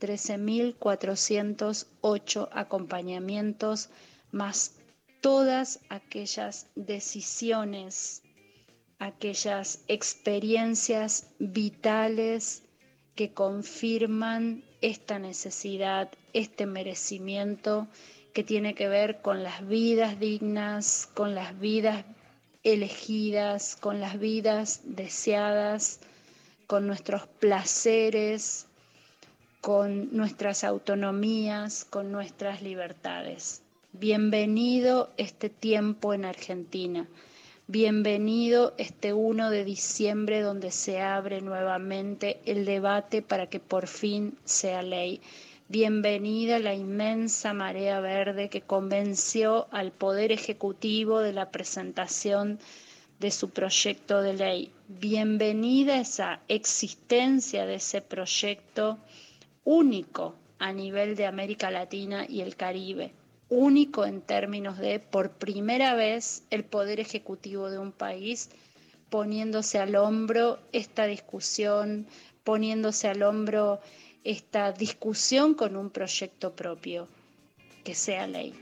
[0.00, 3.88] 13.408 acompañamientos
[4.30, 4.74] más
[5.22, 8.22] todas aquellas decisiones
[8.98, 12.62] aquellas experiencias vitales
[13.14, 17.88] que confirman esta necesidad, este merecimiento
[18.32, 22.04] que tiene que ver con las vidas dignas, con las vidas
[22.62, 26.00] elegidas, con las vidas deseadas,
[26.66, 28.66] con nuestros placeres,
[29.60, 33.62] con nuestras autonomías, con nuestras libertades.
[33.92, 37.08] Bienvenido este tiempo en Argentina.
[37.68, 44.38] Bienvenido este 1 de diciembre donde se abre nuevamente el debate para que por fin
[44.44, 45.20] sea ley.
[45.68, 52.60] Bienvenida la inmensa marea verde que convenció al Poder Ejecutivo de la presentación
[53.18, 54.72] de su proyecto de ley.
[54.86, 58.98] Bienvenida esa existencia de ese proyecto
[59.64, 63.10] único a nivel de América Latina y el Caribe
[63.48, 68.50] único en términos de, por primera vez, el poder ejecutivo de un país
[69.10, 72.06] poniéndose al hombro esta discusión,
[72.44, 73.80] poniéndose al hombro
[74.24, 77.06] esta discusión con un proyecto propio,
[77.84, 78.52] que sea ley.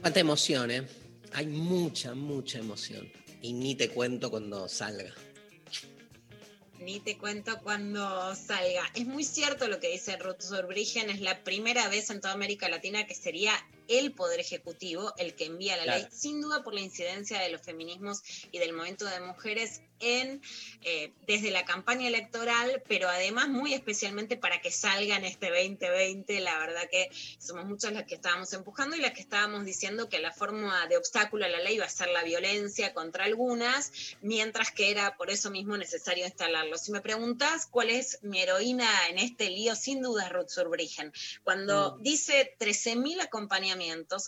[0.00, 0.86] Cuánta emoción, ¿eh?
[1.34, 3.06] Hay mucha, mucha emoción.
[3.42, 5.12] Y ni te cuento cuando salga.
[6.80, 8.90] Ni te cuento cuando salga.
[8.94, 12.70] Es muy cierto lo que dice Ruth Surbrigen, es la primera vez en toda América
[12.70, 13.52] Latina que sería
[13.90, 16.00] el Poder Ejecutivo el que envía la Claro.
[16.02, 18.22] ley, sin duda por la incidencia de los feminismos
[18.52, 20.40] y del movimiento de mujeres en,
[20.82, 26.40] eh, desde la campaña electoral, pero además muy especialmente para que salga en este 2020.
[26.40, 30.18] La verdad que somos muchas las que estábamos empujando y las que estábamos diciendo que
[30.18, 34.70] la forma de obstáculo a la ley va a ser la violencia contra algunas, mientras
[34.70, 36.78] que era por eso mismo necesario instalarlo.
[36.78, 41.12] Si me preguntas cuál es mi heroína en este lío, sin duda es Ruth Surbrigen.
[41.44, 42.02] Cuando Mm.
[42.02, 43.79] dice 13.000 acompañamientos,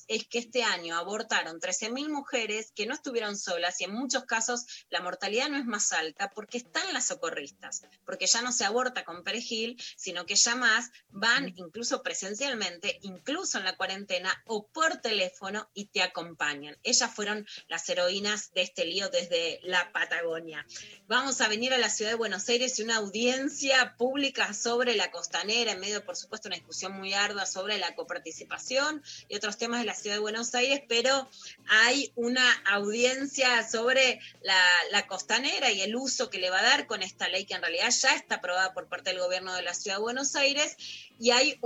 [0.08, 4.64] es que este año abortaron 13.000 mujeres que no estuvieron solas y en muchos casos
[4.88, 9.04] la mortalidad no es más alta porque están las socorristas, porque ya no se aborta
[9.04, 14.96] con perejil, sino que ya más van incluso presencialmente, incluso en la cuarentena o por
[14.98, 16.78] teléfono y te acompañan.
[16.82, 20.66] Ellas fueron las heroínas de este lío desde la Patagonia.
[21.08, 25.10] Vamos a venir a la ciudad de Buenos Aires y una audiencia pública sobre la
[25.10, 29.80] costanera, en medio, por supuesto, una discusión muy ardua sobre la coparticipación y otros temas
[29.80, 31.28] de la ciudad de Buenos Aires, pero
[31.68, 36.86] hay una audiencia sobre la, la costanera y el uso que le va a dar
[36.86, 39.74] con esta ley que en realidad ya está aprobada por parte del gobierno de la
[39.74, 40.76] ciudad de Buenos Aires
[41.22, 41.60] y hay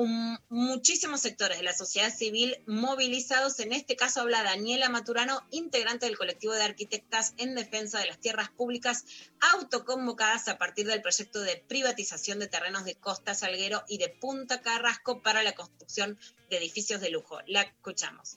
[0.50, 3.58] muchísimos sectores de la sociedad civil movilizados.
[3.58, 8.18] En este caso habla Daniela Maturano, integrante del colectivo de arquitectas en defensa de las
[8.18, 9.06] tierras públicas,
[9.54, 14.60] autoconvocadas a partir del proyecto de privatización de terrenos de Costa Salguero y de Punta
[14.60, 16.18] Carrasco para la construcción
[16.50, 17.38] de edificios de lujo.
[17.46, 18.36] La escuchamos.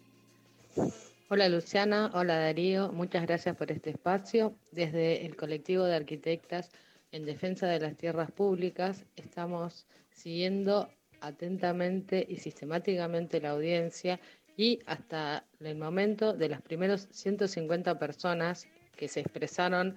[1.27, 4.55] Hola Luciana, hola Darío, muchas gracias por este espacio.
[4.71, 6.71] Desde el colectivo de arquitectas
[7.11, 10.89] en defensa de las tierras públicas estamos siguiendo
[11.21, 14.19] atentamente y sistemáticamente la audiencia
[14.57, 19.95] y hasta el momento de las primeros 150 personas que se expresaron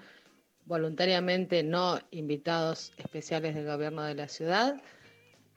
[0.66, 4.80] voluntariamente, no invitados especiales del gobierno de la ciudad,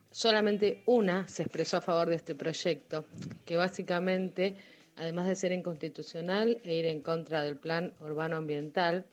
[0.10, 3.06] solamente una se expresó a favor de este proyecto,
[3.46, 4.56] que básicamente,
[4.96, 9.06] además de ser inconstitucional e ir en contra del plan urbano ambiental,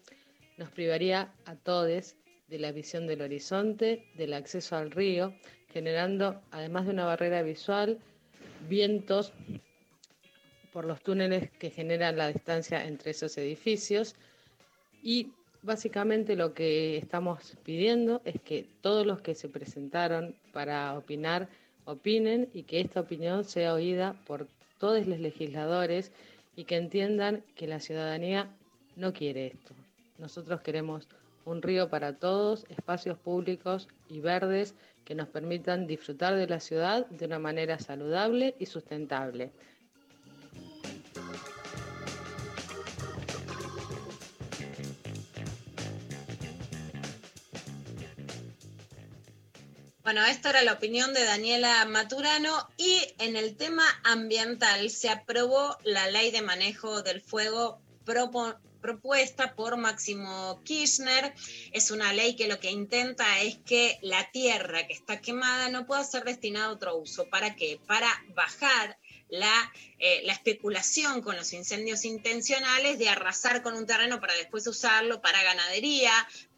[0.56, 2.16] nos privaría a todos
[2.48, 5.34] de la visión del horizonte, del acceso al río,
[5.72, 7.98] generando, además de una barrera visual,
[8.68, 9.32] vientos
[10.72, 14.14] por los túneles que generan la distancia entre esos edificios
[15.02, 21.48] y básicamente lo que estamos pidiendo es que todos los que se presentaron para opinar
[21.84, 24.48] opinen y que esta opinión sea oída por
[24.78, 26.12] todos los legisladores
[26.56, 28.48] y que entiendan que la ciudadanía
[28.96, 29.74] no quiere esto.
[30.18, 31.08] Nosotros queremos
[31.44, 37.06] un río para todos, espacios públicos y verdes que nos permitan disfrutar de la ciudad
[37.06, 39.52] de una manera saludable y sustentable.
[50.02, 55.76] Bueno, esta era la opinión de Daniela Maturano y en el tema ambiental se aprobó
[55.84, 61.32] la ley de manejo del fuego propo- propuesta por Máximo Kirchner.
[61.72, 65.86] Es una ley que lo que intenta es que la tierra que está quemada no
[65.86, 67.26] pueda ser destinada a otro uso.
[67.30, 67.80] ¿Para qué?
[67.86, 68.98] Para bajar
[69.30, 74.66] la, eh, la especulación con los incendios intencionales de arrasar con un terreno para después
[74.66, 76.12] usarlo para ganadería,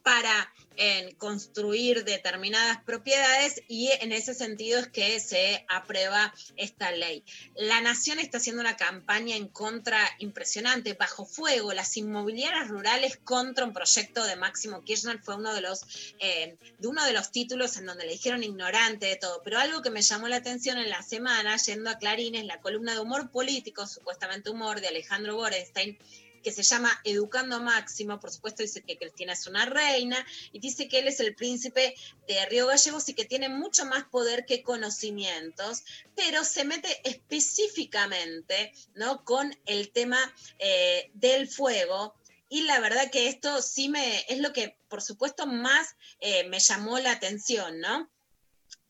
[0.05, 7.25] para eh, construir determinadas propiedades y en ese sentido es que se aprueba esta ley.
[7.55, 13.65] La Nación está haciendo una campaña en contra impresionante, bajo fuego, las inmobiliarias rurales contra
[13.65, 17.79] un proyecto de Máximo Kirchner fue uno de los, eh, de uno de los títulos
[17.79, 20.91] en donde le dijeron ignorante de todo, pero algo que me llamó la atención en
[20.91, 25.37] la semana, yendo a Clarín, es la columna de humor político, supuestamente humor, de Alejandro
[25.37, 25.99] Borenstein,
[26.45, 30.87] que se llama Educando Máximo, por supuesto dice que Cristina es una reina, y dice
[30.87, 31.97] que él es el príncipe
[32.29, 35.83] de Río Gallegos y que tiene mucho más poder que conocimientos,
[36.15, 39.25] pero se mete específicamente ¿no?
[39.25, 40.19] con el tema
[40.59, 42.15] eh, del fuego.
[42.49, 46.61] Y la verdad que esto sí me es lo que, por supuesto, más eh, me
[46.61, 48.09] llamó la atención, ¿no?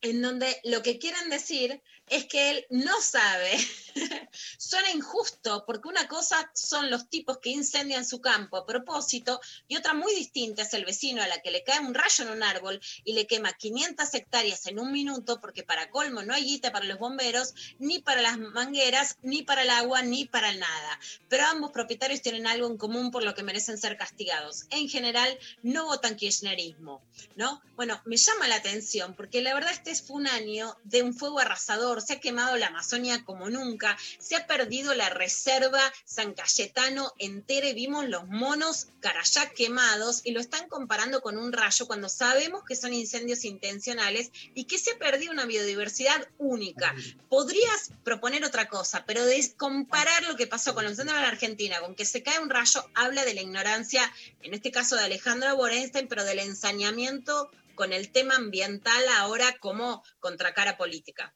[0.01, 3.57] En donde lo que quieren decir es que él no sabe,
[4.57, 9.77] suena injusto, porque una cosa son los tipos que incendian su campo a propósito y
[9.77, 12.43] otra muy distinta es el vecino a la que le cae un rayo en un
[12.43, 16.71] árbol y le quema 500 hectáreas en un minuto porque para colmo no hay guita
[16.71, 20.99] para los bomberos, ni para las mangueras, ni para el agua, ni para nada.
[21.29, 24.65] Pero ambos propietarios tienen algo en común por lo que merecen ser castigados.
[24.69, 27.01] En general, no votan kirchnerismo,
[27.35, 27.61] ¿no?
[27.75, 31.13] Bueno, me llama la atención porque la verdad este 2023 fue un año de un
[31.13, 36.33] fuego arrasador, se ha quemado la Amazonia como nunca, se ha perdido la reserva San
[36.33, 41.87] Cayetano entera y vimos los monos carayá quemados y lo están comparando con un rayo
[41.87, 46.93] cuando sabemos que son incendios intencionales y que se ha perdido una biodiversidad única.
[47.29, 51.29] Podrías proponer otra cosa, pero de comparar lo que pasó con los incendios en la
[51.29, 54.11] Argentina con que se cae un rayo habla de la ignorancia,
[54.41, 60.03] en este caso de Alejandra Borenstein, pero del ensañamiento con el tema ambiental ahora como
[60.19, 61.35] contracara política.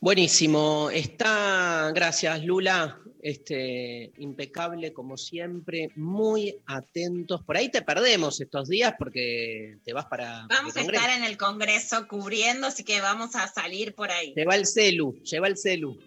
[0.00, 7.42] Buenísimo, está, gracias Lula, este, impecable como siempre, muy atentos.
[7.42, 10.46] Por ahí te perdemos estos días porque te vas para.
[10.48, 14.32] Vamos a estar en el Congreso cubriendo, así que vamos a salir por ahí.
[14.36, 15.98] Lleva el celu, lleva el celu.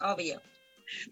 [0.00, 0.42] Obvio.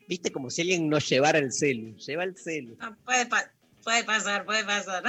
[0.09, 2.77] Viste como si alguien no llevara el celu, lleva el celu.
[2.81, 3.53] No, puede, pa-
[3.85, 5.05] puede pasar, puede pasar.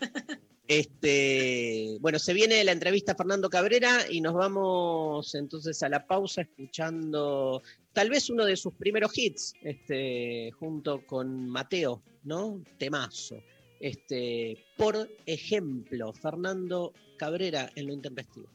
[0.78, 6.06] Este, bueno, se viene la entrevista a Fernando Cabrera y nos vamos entonces a la
[6.06, 7.62] pausa escuchando
[7.92, 12.64] tal vez uno de sus primeros hits, este, junto con Mateo, ¿no?
[12.78, 13.42] Temazo.
[13.80, 18.48] Este, por ejemplo, Fernando Cabrera en lo intempestivo.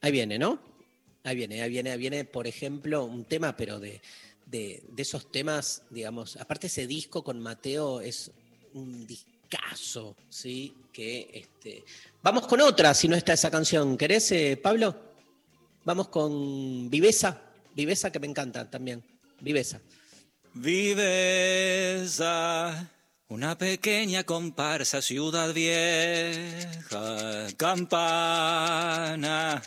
[0.00, 0.58] Ahí viene, ¿no?
[1.24, 4.00] Ahí viene, ahí viene, ahí viene, por ejemplo, un tema, pero de,
[4.50, 8.30] de, esos temas, digamos, aparte ese disco con Mateo es
[8.74, 10.74] un discazo, ¿sí?
[10.92, 11.84] Que este.
[12.22, 13.96] Vamos con otra, si no está esa canción.
[13.96, 14.94] ¿Querés, eh, Pablo?
[15.84, 17.40] Vamos con Viveza,
[17.74, 19.02] Viveza que me encanta también.
[19.40, 19.80] Viveza.
[20.54, 22.24] Viveza,
[23.28, 29.62] una pequeña comparsa, ciudad vieja, campana.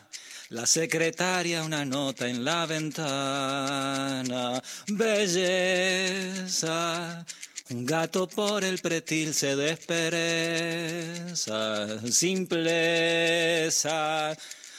[0.52, 4.61] La secretaria una nota en la ventana.
[4.88, 6.65] Belleza.
[7.69, 11.88] Un gato por el pretil se despereza.
[12.11, 12.76] Simpleza.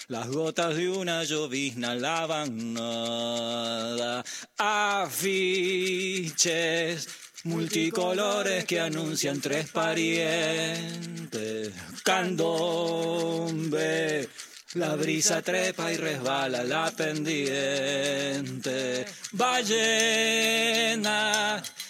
[0.08, 4.22] Las gotas de una llovizna lavan nada.
[4.58, 5.48] Afiches.
[7.44, 11.72] Multicolores que anuncian tres parientes.
[12.04, 12.68] Candombe.
[14.74, 17.54] La brisa trepa y resbala la pendiente.
[19.32, 20.82] Ballena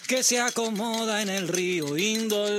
[0.08, 2.56] que se acomoda en el río indolente.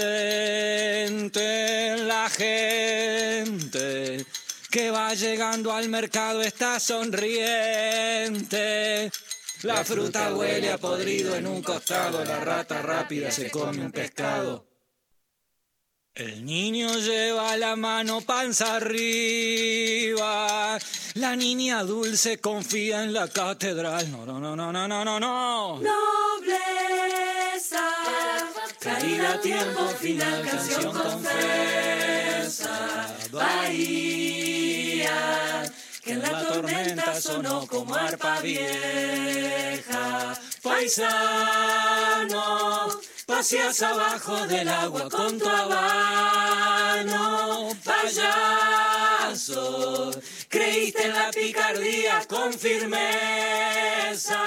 [2.06, 4.26] La gente
[4.72, 7.92] que va llegando al mercado está sonriente.
[9.64, 12.24] La fruta huele a podrido en un costado.
[12.24, 14.73] La rata rápida se come un pescado.
[16.16, 20.78] El niño lleva la mano panza arriba.
[21.16, 24.12] La niña dulce confía en la catedral.
[24.12, 25.80] No, no, no, no, no, no, no, no.
[25.80, 25.90] Nobleza,
[28.80, 32.72] Caída tiempo final, canción confesa.
[33.32, 35.12] Bahía,
[36.04, 40.40] que en la tormenta sonó como arpa vieja.
[40.62, 41.02] Paisano,
[43.26, 47.04] paseas abajo del agua con tu habano.
[47.84, 49.62] Payaso,
[50.50, 54.42] creíste en la picardía con firmeza.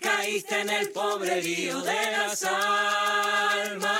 [0.00, 3.94] Caíste en el pobrerío de las almas.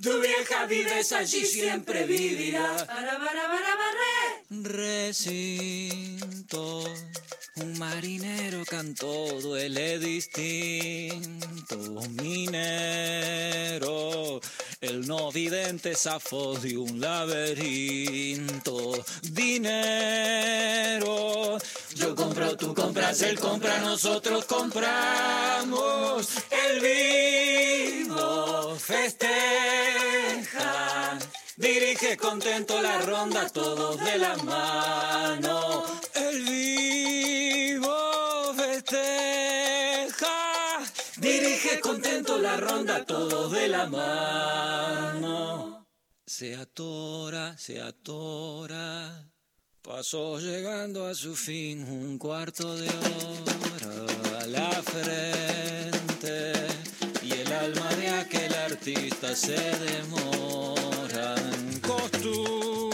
[0.00, 2.76] Tu vieja vives allí, siempre vivirá.
[2.86, 4.44] para, para, para, barre.
[7.58, 11.78] Un marinero cantó, duele distinto,
[12.22, 13.88] minero,
[14.82, 21.56] el no vidente zafó de un laberinto, dinero,
[21.94, 29.46] yo compro, tú compras, él compra, nosotros compramos, el vivo festeja.
[31.58, 35.86] Dirige contento la ronda, todos de la mano.
[36.14, 40.26] El vivo festeja.
[41.16, 45.86] Dirige contento la ronda, todos de la mano.
[46.26, 49.30] Se atora, se atora.
[49.80, 56.52] Pasó llegando a su fin un cuarto de hora a la frente.
[57.22, 58.45] Y el alma de aquel
[58.76, 62.92] artista se demora en costumbre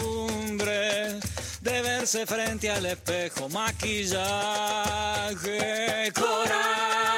[1.61, 4.21] de verse frente al espejo, maquillaje,
[6.13, 7.17] coraje.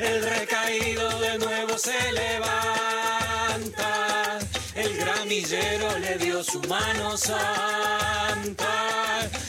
[0.00, 3.60] El recaído de nuevo se levanta.
[4.74, 8.66] El gramillero le dio su mano santa.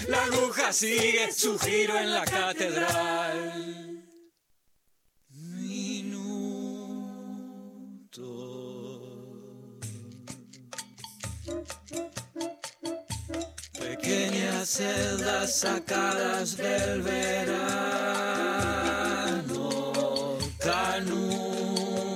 [0.08, 4.07] La aguja sigue su giro en la catedral.
[14.08, 17.58] Las celdas sacadas del verano.
[20.60, 22.14] Canuto.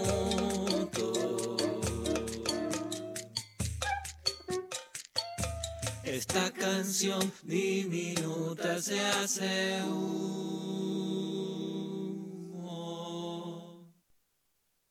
[6.03, 10.61] Esta canción diminuta se hace humo.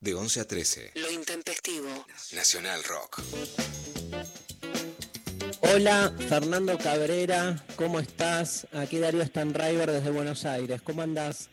[0.00, 0.92] De 11 a 13.
[0.94, 2.06] Lo intempestivo.
[2.32, 3.22] Nacional Rock.
[5.62, 8.66] Hola, Fernando Cabrera, ¿cómo estás?
[8.72, 11.50] Aquí Darío Stanriver desde Buenos Aires, ¿cómo andás?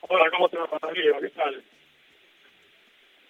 [0.00, 1.20] Hola, ¿cómo te va, Darío?
[1.20, 1.64] ¿Qué tal?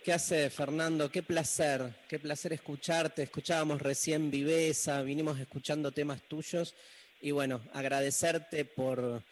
[0.05, 1.11] ¿Qué hace Fernando?
[1.11, 3.25] Qué placer, qué placer escucharte.
[3.25, 6.77] Escuchábamos recién Viveza, vinimos escuchando temas tuyos
[7.21, 9.23] y bueno, agradecerte por,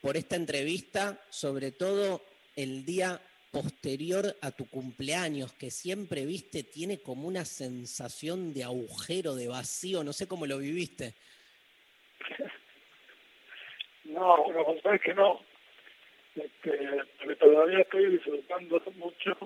[0.00, 2.22] por esta entrevista, sobre todo
[2.56, 3.20] el día
[3.56, 10.04] posterior a tu cumpleaños, que siempre viste, tiene como una sensación de agujero, de vacío,
[10.04, 11.14] no sé cómo lo viviste.
[14.04, 15.40] No, bueno, vos sabés que no.
[16.36, 19.36] Este, todavía estoy disfrutando mucho.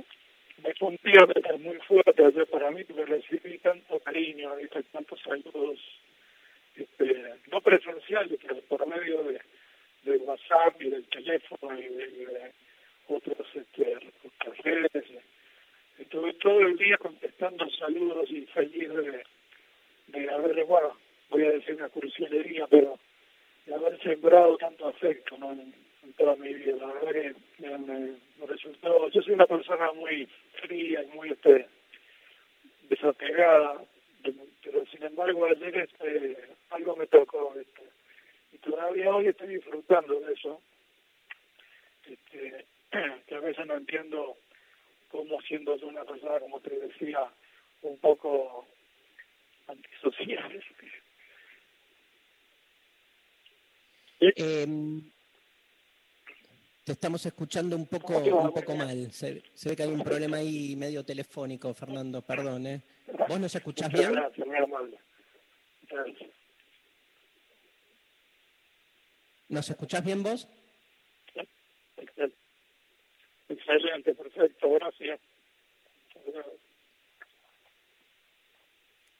[0.63, 1.27] Me fue un día
[1.59, 4.53] muy fuerte ayer para mí, porque recibí tanto cariño,
[4.93, 5.79] tantos saludos,
[6.77, 9.41] este, no presenciales, pero por medio de,
[10.03, 12.53] de WhatsApp y del teléfono y de
[13.11, 13.99] otros este,
[14.63, 15.05] redes.
[15.99, 19.23] Estuve todo el día contestando saludos y feliz de,
[20.09, 20.97] de haber, bueno,
[21.29, 22.99] voy a decir una cursilería, pero
[23.67, 25.53] de haber sembrado tanto afecto ¿no?
[25.53, 25.75] en,
[26.17, 26.77] toda mi vida.
[26.77, 30.27] La verdad que me- me resultó, yo soy una persona muy
[30.63, 31.67] fría y muy este,
[32.89, 33.85] desapegada,
[34.63, 36.37] pero sin embargo ayer este,
[36.71, 37.83] algo me tocó este,
[38.53, 40.61] y todavía hoy estoy disfrutando de eso.
[42.09, 42.65] Este,
[43.27, 44.37] que a veces no entiendo
[45.11, 47.21] cómo siendo yo una persona, como te decía,
[47.83, 48.67] un poco
[49.67, 50.63] antisocial.
[54.21, 55.11] Em,
[56.85, 59.11] te estamos escuchando un poco, un poco mal.
[59.13, 62.67] Se, se ve que hay un problema ahí medio telefónico, Fernando, perdón.
[62.67, 62.83] ¿eh?
[63.29, 64.21] ¿Vos nos escuchás Muchas bien?
[64.21, 64.99] gracias, muy amable.
[65.89, 66.31] Gracias.
[69.49, 70.49] ¿Nos escuchás bien vos?
[73.51, 75.21] Excel- Excelente, perfecto, gracias.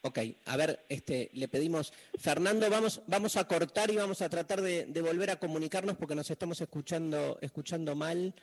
[0.03, 4.61] Ok, a ver, este, le pedimos, Fernando, vamos, vamos a cortar y vamos a tratar
[4.61, 8.33] de, de volver a comunicarnos porque nos estamos escuchando, escuchando mal.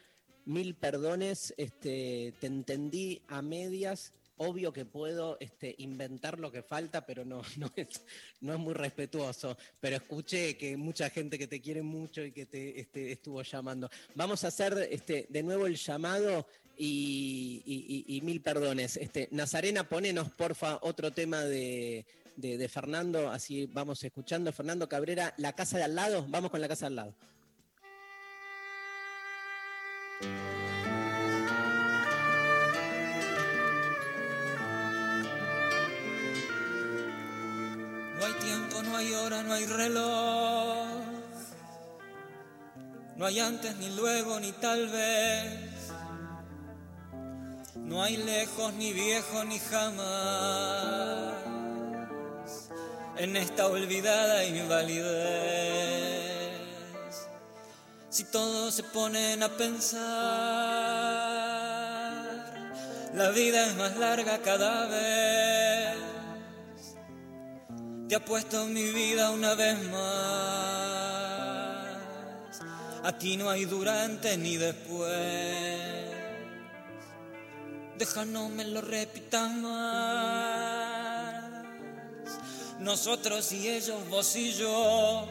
[0.44, 4.14] Mil perdones, este, te entendí a medias.
[4.38, 8.02] Obvio que puedo este, inventar lo que falta, pero no, no, es,
[8.40, 9.56] no es muy respetuoso.
[9.80, 13.90] Pero escuché que mucha gente que te quiere mucho y que te este, estuvo llamando.
[14.14, 16.46] Vamos a hacer este, de nuevo el llamado
[16.76, 17.62] y,
[18.06, 18.96] y- mil perdones.
[18.96, 22.06] Este, Nazarena, ponenos porfa otro tema de,
[22.36, 24.52] de- de Fernando, así vamos escuchando.
[24.52, 27.14] Fernando Cabrera, la casa de al lado, vamos con la casa de al lado.
[39.08, 40.86] Hay hora, no hay reloj.
[43.16, 45.92] No hay antes, ni luego, ni tal vez.
[47.74, 51.34] No hay lejos, ni viejo, ni jamás.
[53.16, 54.98] En esta olvidada invalidez.
[58.10, 60.00] Si todos se ponen a pensar,
[63.14, 65.57] la vida es más larga cada vez.
[68.08, 70.08] Te apuesto mi vida una vez más.
[73.04, 75.12] Aquí no hay durante ni después.
[77.98, 81.44] Deja no me lo repitas más.
[82.80, 85.28] Nosotros y ellos, vos y yo.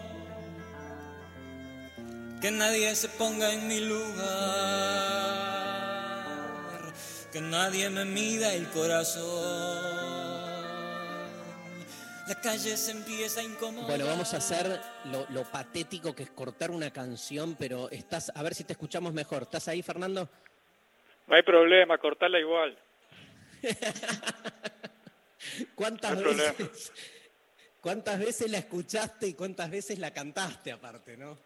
[2.40, 4.14] Que nadie se ponga en mi lugar.
[7.32, 9.97] Que nadie me mida el corazón.
[12.28, 13.88] La calle se empieza a incomodar.
[13.88, 18.44] Bueno, vamos a hacer lo, lo patético que es cortar una canción, pero estás, a
[18.44, 19.44] ver si te escuchamos mejor.
[19.44, 20.28] ¿Estás ahí, Fernando?
[21.28, 22.78] No hay problema, cortarla igual.
[25.76, 26.52] ¿Cuántas No hay problema.
[26.58, 26.94] veces?
[27.82, 31.38] ¿Cuántas veces la escuchaste y cuántas veces la cantaste aparte, no?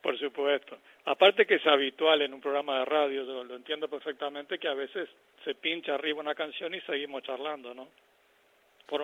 [0.00, 0.78] Por supuesto.
[1.04, 4.74] Aparte que es habitual en un programa de radio, yo lo entiendo perfectamente, que a
[4.74, 5.08] veces
[5.44, 7.88] se pincha arriba una canción y seguimos charlando, ¿no?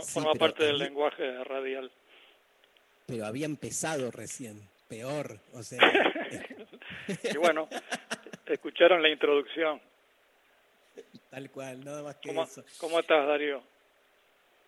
[0.03, 1.91] Sí, forma parte del lenguaje radial.
[3.07, 5.81] Pero había empezado recién, peor, o sea.
[7.23, 7.69] Y bueno,
[8.47, 9.81] escucharon la introducción.
[11.29, 12.65] Tal cual, nada más que ¿Cómo, eso.
[12.79, 13.63] ¿Cómo estás, Darío?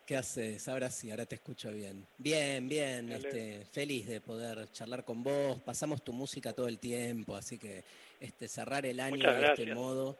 [0.05, 0.69] ¿Qué haces?
[0.69, 2.07] Ahora sí, ahora te escucho bien.
[2.19, 5.61] Bien, bien, este, feliz de poder charlar con vos.
[5.63, 7.83] Pasamos tu música todo el tiempo, así que
[8.21, 10.19] este, cerrar el año de este modo.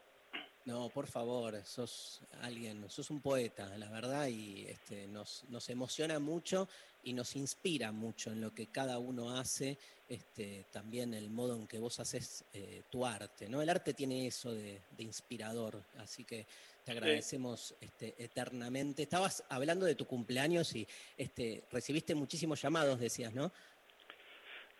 [0.67, 6.19] No, por favor, sos alguien, sos un poeta, la verdad, y este, nos, nos emociona
[6.19, 6.67] mucho
[7.05, 9.77] y nos inspira mucho en lo que cada uno hace,
[10.09, 13.61] este, también el modo en que vos haces eh, tu arte, ¿no?
[13.61, 16.45] El arte tiene eso de, de inspirador, así que
[16.83, 19.03] te agradecemos este, eternamente.
[19.03, 20.85] Estabas hablando de tu cumpleaños y
[21.17, 23.53] este, recibiste muchísimos llamados, decías, ¿no?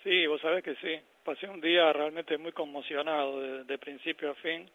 [0.04, 1.00] Sí, vos sabés que sí.
[1.24, 4.70] Pasé un día realmente muy conmocionado de, de principio a fin,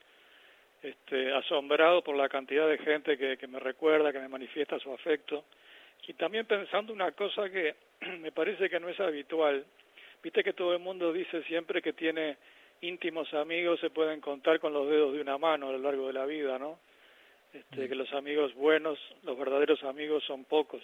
[0.82, 4.92] este, asombrado por la cantidad de gente que, que me recuerda, que me manifiesta su
[4.92, 5.44] afecto.
[6.06, 7.74] Y también pensando una cosa que
[8.20, 9.64] me parece que no es habitual.
[10.22, 12.36] Viste que todo el mundo dice siempre que tiene
[12.80, 16.12] íntimos amigos, se pueden contar con los dedos de una mano a lo largo de
[16.12, 16.78] la vida, ¿no?
[17.52, 20.82] Este, que los amigos buenos, los verdaderos amigos son pocos.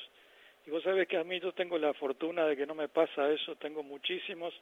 [0.66, 3.31] Y vos sabés que a mí yo tengo la fortuna de que no me pasa
[3.31, 4.55] eso, tengo muchísimos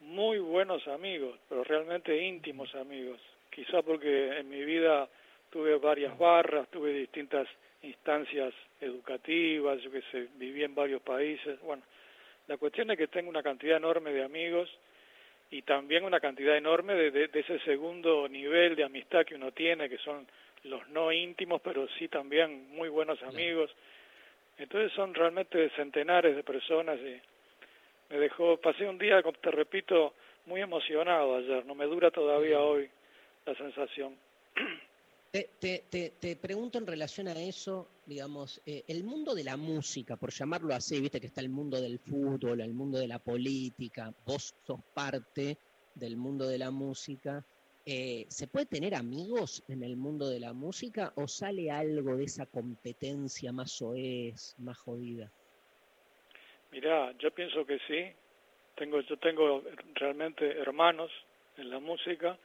[0.00, 3.20] muy buenos amigos, pero realmente íntimos amigos.
[3.52, 5.06] Quizá porque en mi vida
[5.50, 7.46] tuve varias barras, tuve distintas
[7.82, 11.60] instancias educativas, yo que sé, viví en varios países.
[11.60, 11.82] Bueno,
[12.48, 14.70] la cuestión es que tengo una cantidad enorme de amigos
[15.50, 19.52] y también una cantidad enorme de, de, de ese segundo nivel de amistad que uno
[19.52, 20.26] tiene, que son
[20.64, 23.70] los no íntimos, pero sí también muy buenos amigos.
[24.56, 27.20] Entonces son realmente centenares de personas y
[28.10, 30.14] me dejó, pasé un día, te repito,
[30.46, 32.88] muy emocionado ayer, no me dura todavía hoy
[33.46, 34.16] la sensación.
[35.32, 39.56] Te, te, te, te pregunto en relación a eso, digamos, eh, el mundo de la
[39.56, 43.18] música, por llamarlo así, viste que está el mundo del fútbol, el mundo de la
[43.18, 45.56] política, vos sos parte
[45.94, 47.44] del mundo de la música.
[47.86, 52.24] Eh, ¿Se puede tener amigos en el mundo de la música o sale algo de
[52.24, 55.32] esa competencia más soez, más jodida?
[56.70, 58.12] Mirá, yo pienso que sí.
[58.76, 59.62] Tengo, yo tengo
[59.94, 61.10] realmente hermanos
[61.56, 62.38] en la música,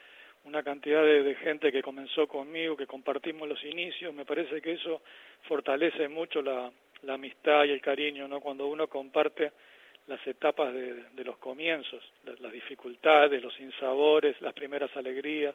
[0.48, 4.14] una cantidad de, gente que comenzó conmigo, que compartimos los inicios.
[4.14, 5.02] Me parece que eso
[5.44, 6.72] fortalece mucho la,
[7.03, 8.40] la amistad y el cariño, ¿no?
[8.40, 9.52] Cuando uno comparte
[10.07, 12.02] las etapas de, los comienzos,
[12.40, 15.53] las, dificultades, los sinsabores, las primeras alegrías.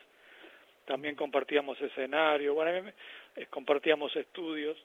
[0.84, 2.90] También compartíamos escenario, bueno,
[3.34, 4.76] eh, compartíamos estudios.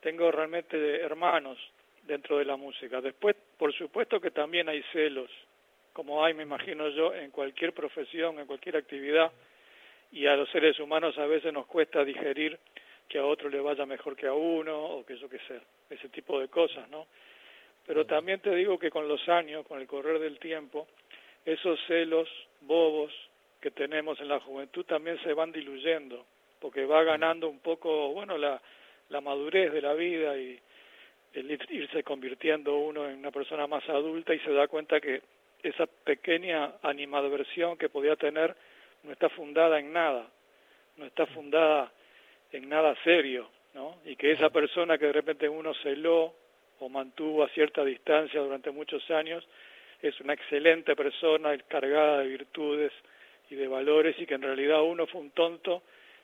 [0.00, 1.58] Tengo realmente hermanos
[2.04, 3.02] dentro de la música.
[3.02, 5.30] Después, por supuesto que también hay celos,
[5.96, 9.32] como hay, me imagino yo, en cualquier profesión, en cualquier actividad,
[10.12, 12.58] y a los seres humanos a veces nos cuesta digerir
[13.08, 15.58] que a otro le vaya mejor que a uno, o que yo qué sé,
[15.88, 17.06] ese tipo de cosas, ¿no?
[17.86, 20.86] Pero también te digo que con los años, con el correr del tiempo,
[21.46, 22.28] esos celos
[22.60, 23.10] bobos
[23.62, 26.26] que tenemos en la juventud también se van diluyendo,
[26.60, 28.60] porque va ganando un poco, bueno, la,
[29.08, 30.60] la madurez de la vida y
[31.32, 35.22] el irse convirtiendo uno en una persona más adulta y se da cuenta que
[35.68, 38.54] esa pequeña animadversión que podía tener
[39.02, 40.26] no está fundada en nada,
[40.96, 41.92] no está fundada
[42.52, 43.98] en nada serio, ¿no?
[44.04, 46.34] Y que esa persona que de repente uno celó
[46.80, 49.46] o mantuvo a cierta distancia durante muchos años
[50.02, 52.92] es una excelente persona cargada de virtudes
[53.50, 55.82] y de valores y que en realidad uno fue un tonto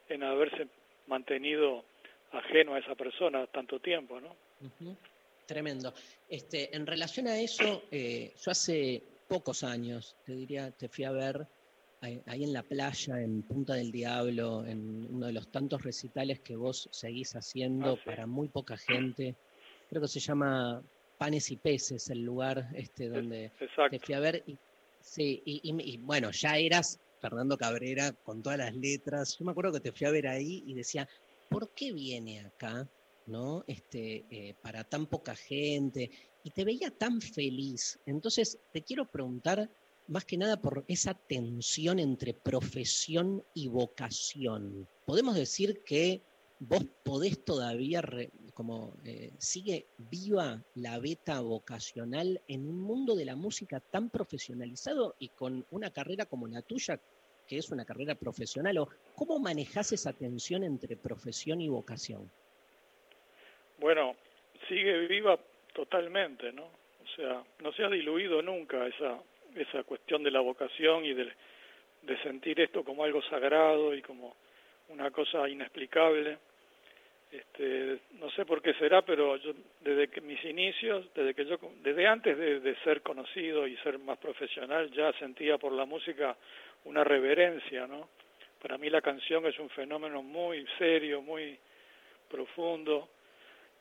[0.09, 0.67] en haberse
[1.07, 1.85] mantenido
[2.33, 4.37] ajeno a esa persona tanto tiempo, ¿no?
[4.81, 4.95] Uh.
[5.47, 5.93] Tremendo.
[6.29, 11.13] Este, en relación a eso, eh, yo hace pocos años, te diría, te fui a
[11.13, 11.49] ver
[12.01, 16.57] ahí, en la playa, en Punta del Diablo, en uno de los tantos recitales que
[16.57, 18.03] vos seguís haciendo Ah, sí.
[18.11, 19.37] para muy poca gente.
[19.89, 20.83] Creo que se llama
[21.17, 23.99] Panes y Peces, el lugar este donde Exacto.
[23.99, 24.43] te fui a ver.
[24.47, 24.59] Y,
[25.01, 29.37] sí, y, y- y, bueno, ya eras Fernando Cabrera con todas las letras.
[29.39, 31.07] Yo me acuerdo que te fui a ver ahí y decía,
[31.49, 32.89] ¿por qué viene acá?
[33.27, 33.63] ¿No?
[33.69, 36.11] Este, eh, para tan poca gente.
[36.45, 37.99] Y te veía tan feliz.
[38.07, 39.71] Entonces, te quiero preguntar,
[40.09, 44.87] más que nada por esa tensión entre profesión y vocación.
[45.07, 46.21] ¿Podemos decir que
[46.59, 48.03] vos podés todavía,
[48.55, 55.15] como eh, sigue viva la beta vocacional en un mundo de la música tan profesionalizado
[55.19, 57.01] y con una carrera como la tuya,
[57.47, 58.79] que es una carrera profesional?
[58.79, 62.31] ¿O cómo manejás esa tensión entre profesión y vocación?
[63.79, 64.15] Bueno,
[64.69, 65.39] sigue viva
[65.73, 66.65] totalmente, ¿no?
[66.65, 69.19] O sea, no se ha diluido nunca esa,
[69.57, 71.33] esa cuestión de la vocación y de,
[72.03, 74.37] de sentir esto como algo sagrado y como
[74.89, 76.39] una cosa inexplicable.
[77.31, 81.59] Este, no sé por qué será, pero yo desde que mis inicios, desde que yo
[81.83, 86.37] desde antes de, de ser conocido y ser más profesional, ya sentía por la música
[86.85, 88.09] una reverencia, ¿no?
[88.61, 91.59] Para mí la canción es un fenómeno muy serio, muy
[92.31, 93.09] profundo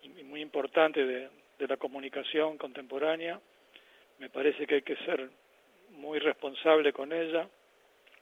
[0.02, 1.30] y muy importante de,
[1.62, 3.40] de la comunicación contemporánea.
[4.18, 5.30] Me parece que hay que ser
[5.92, 7.48] muy responsable con ella.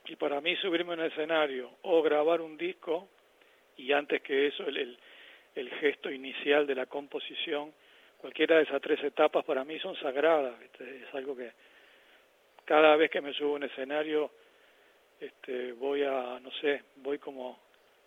[0.06, 3.08] Y para mí subirme a un escenario o grabar un disco,
[3.78, 4.98] y antes que eso el,
[5.54, 7.72] el, gesto inicial de la composición,
[8.18, 10.54] cualquiera de esas tres etapas para mí son sagradas.
[10.78, 11.50] Es algo que
[12.66, 14.30] cada vez que me subo a un escenario
[15.18, 17.58] este, voy a, no sé, voy como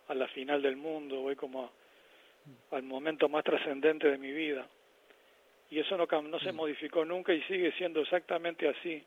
[0.06, 1.72] a la final del mundo, voy como
[2.70, 4.68] al momento más trascendente de mi vida.
[5.74, 9.02] Y eso no, no se modificó nunca y sigue siendo exactamente así,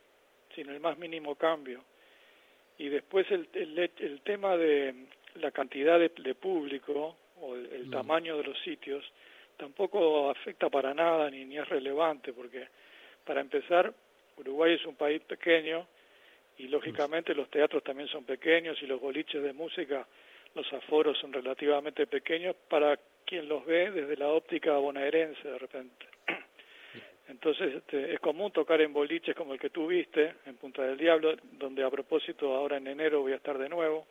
[0.53, 1.81] sin el más mínimo cambio.
[2.77, 7.89] Y después el, el, el tema de la cantidad de, de público o el, el
[7.89, 9.01] tamaño de los sitios
[9.55, 12.67] tampoco afecta para nada ni, ni es relevante, porque
[13.23, 13.93] para empezar,
[14.35, 15.87] Uruguay es un país pequeño
[16.57, 20.05] y lógicamente los teatros también son pequeños y los boliches de música,
[20.53, 26.16] los aforos son relativamente pequeños para quien los ve desde la óptica bonaerense de repente.
[27.29, 30.97] Entonces este, es común tocar en boliches como el que tú viste, en Punta del
[30.97, 34.05] Diablo, donde a propósito ahora en enero voy a estar de nuevo.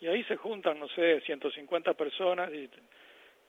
[0.00, 2.70] Y ahí se juntan, no sé, 150 personas y,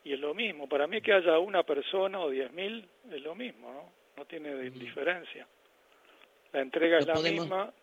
[0.03, 0.67] y es lo mismo.
[0.67, 3.91] Para mí que haya una persona o 10.000 es lo mismo, ¿no?
[4.17, 5.47] No tiene diferencia.
[6.51, 7.73] La entrega es la podemos- misma.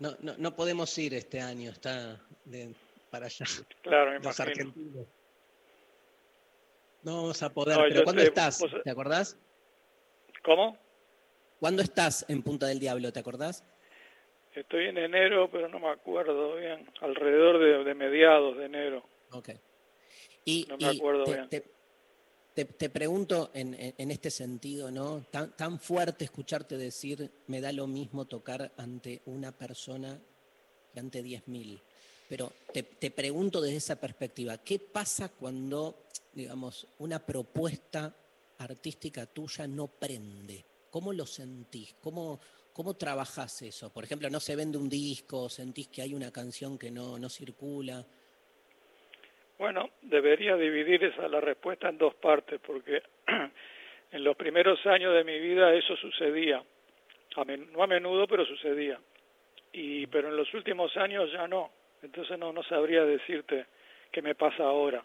[0.00, 2.74] No, no, no podemos ir este año, está de-
[3.10, 3.46] para allá.
[3.82, 4.50] Claro, me Los imagino.
[4.70, 5.06] argentinos.
[7.04, 7.76] No vamos a poder.
[7.76, 8.60] No, pero yo ¿cuándo estás?
[8.60, 9.38] vos- ¿Te acordás?
[10.42, 10.76] ¿Cómo?
[11.60, 13.12] ¿Cuándo estás en Punta del Diablo?
[13.12, 13.64] ¿Te acordás?
[14.54, 16.88] Estoy en enero, pero no me acuerdo bien.
[17.00, 19.04] Alrededor de, de mediados de enero.
[19.32, 19.50] Ok.
[20.44, 21.48] Y, No me y acuerdo te, bien.
[21.48, 21.64] te-
[22.54, 25.22] te- te pregunto en, en- en este sentido, ¿no?
[25.30, 30.20] Tan, tan fuerte escucharte decir, me da lo mismo tocar ante una persona
[30.92, 31.82] que ante 10.000.
[32.28, 35.94] Pero te, te pregunto desde esa perspectiva, ¿qué pasa cuando,
[36.32, 38.14] digamos, una propuesta
[38.58, 40.64] artística tuya no prende?
[40.90, 41.94] ¿Cómo lo sentís?
[42.00, 42.40] ¿Cómo,
[42.72, 43.92] cómo trabajás eso?
[43.92, 47.28] Por ejemplo, no se vende un disco, sentís que hay una canción que no, no
[47.28, 48.04] circula.
[49.58, 53.02] Bueno, debería dividir esa la respuesta en dos partes, porque
[54.12, 56.62] en los primeros años de mi vida eso sucedía,
[57.36, 58.98] a men- no a menudo, pero sucedía.
[59.72, 61.70] Y pero en los últimos años ya no.
[62.04, 63.66] Entonces no no sabría decirte
[64.12, 65.02] qué me pasa ahora.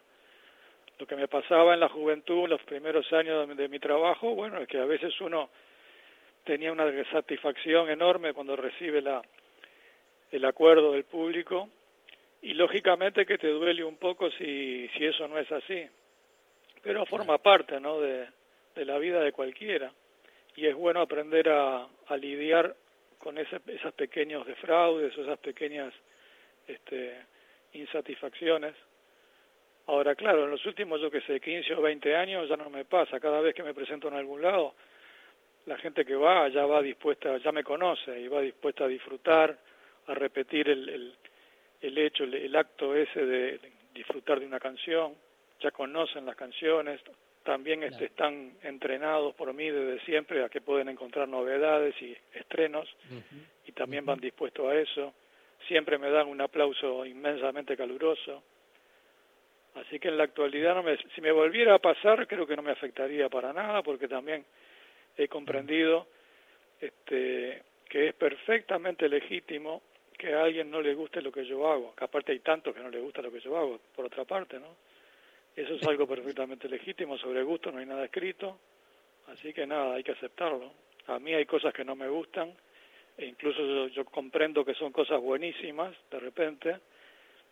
[0.99, 4.35] Lo que me pasaba en la juventud, en los primeros años de, de mi trabajo,
[4.35, 5.49] bueno, es que a veces uno
[6.43, 9.21] tenía una satisfacción enorme cuando recibe la
[10.31, 11.69] el acuerdo del público
[12.41, 15.87] y lógicamente que te duele un poco si, si eso no es así.
[16.81, 17.99] Pero forma parte ¿no?
[17.99, 18.27] de,
[18.75, 19.91] de la vida de cualquiera
[20.55, 22.75] y es bueno aprender a, a lidiar
[23.17, 25.93] con ese, esas pequeños defraudes o esas pequeñas
[26.69, 27.15] este,
[27.73, 28.73] insatisfacciones.
[29.87, 32.85] Ahora, claro, en los últimos, yo que sé, 15 o 20 años ya no me
[32.85, 33.19] pasa.
[33.19, 34.75] Cada vez que me presento en algún lado,
[35.65, 39.57] la gente que va ya va dispuesta, ya me conoce y va dispuesta a disfrutar,
[40.07, 41.15] a repetir el, el,
[41.81, 43.59] el hecho, el, el acto ese de
[43.93, 45.15] disfrutar de una canción,
[45.59, 47.01] ya conocen las canciones,
[47.43, 52.87] también este, están entrenados por mí desde siempre a que pueden encontrar novedades y estrenos
[53.65, 55.13] y también van dispuestos a eso.
[55.67, 58.43] Siempre me dan un aplauso inmensamente caluroso.
[59.75, 62.61] Así que en la actualidad, no me, si me volviera a pasar, creo que no
[62.61, 64.45] me afectaría para nada, porque también
[65.15, 66.07] he comprendido
[66.79, 69.81] este, que es perfectamente legítimo
[70.17, 72.81] que a alguien no le guste lo que yo hago, que aparte hay tantos que
[72.81, 74.75] no le gusta lo que yo hago, por otra parte, ¿no?
[75.55, 78.59] Eso es algo perfectamente legítimo, sobre gusto no hay nada escrito,
[79.27, 80.71] así que nada, hay que aceptarlo.
[81.07, 82.53] A mí hay cosas que no me gustan,
[83.19, 86.79] e incluso yo, yo comprendo que son cosas buenísimas, de repente,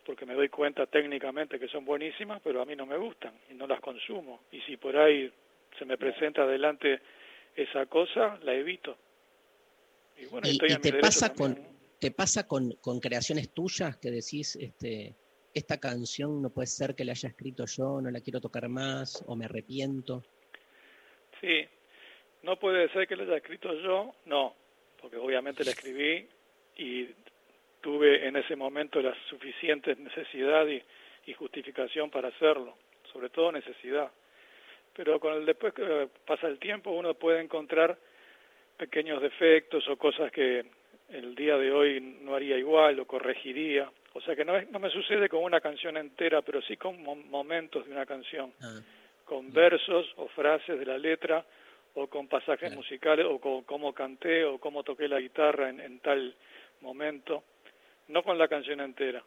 [0.04, 3.54] porque me doy cuenta técnicamente que son buenísimas, pero a mí no me gustan y
[3.54, 4.40] no las consumo.
[4.50, 5.30] Y si por ahí
[5.78, 7.00] se me presenta adelante
[7.54, 8.96] esa cosa, la evito.
[10.16, 13.98] Y bueno, ¿Y, estoy y te pasa también, con te pasa con, con creaciones tuyas
[13.98, 15.14] que decís este
[15.52, 19.24] esta canción no puede ser que la haya escrito yo, no la quiero tocar más
[19.26, 20.22] o me arrepiento?
[21.40, 21.66] Sí,
[22.42, 24.54] no puede ser que lo haya escrito yo, no,
[25.00, 26.26] porque obviamente la escribí
[26.76, 27.08] y
[27.80, 30.82] tuve en ese momento la suficiente necesidad y,
[31.26, 32.76] y justificación para hacerlo,
[33.12, 34.10] sobre todo necesidad.
[34.94, 37.96] Pero con el después que pasa el tiempo uno puede encontrar
[38.76, 40.64] pequeños defectos o cosas que
[41.10, 43.90] el día de hoy no haría igual o corregiría.
[44.14, 47.00] O sea que no, es- no me sucede con una canción entera, pero sí con
[47.02, 48.52] mo- momentos de una canción,
[49.24, 51.44] con versos o frases de la letra
[52.00, 55.98] o con pasajes musicales o con cómo canté o cómo toqué la guitarra en, en
[55.98, 56.34] tal
[56.80, 57.42] momento,
[58.08, 59.22] no con la canción entera.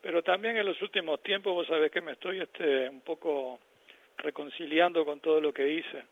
[0.00, 3.58] Pero también en los últimos tiempos vos sabés que me estoy este, un poco
[4.16, 6.04] reconciliando con todo lo que hice.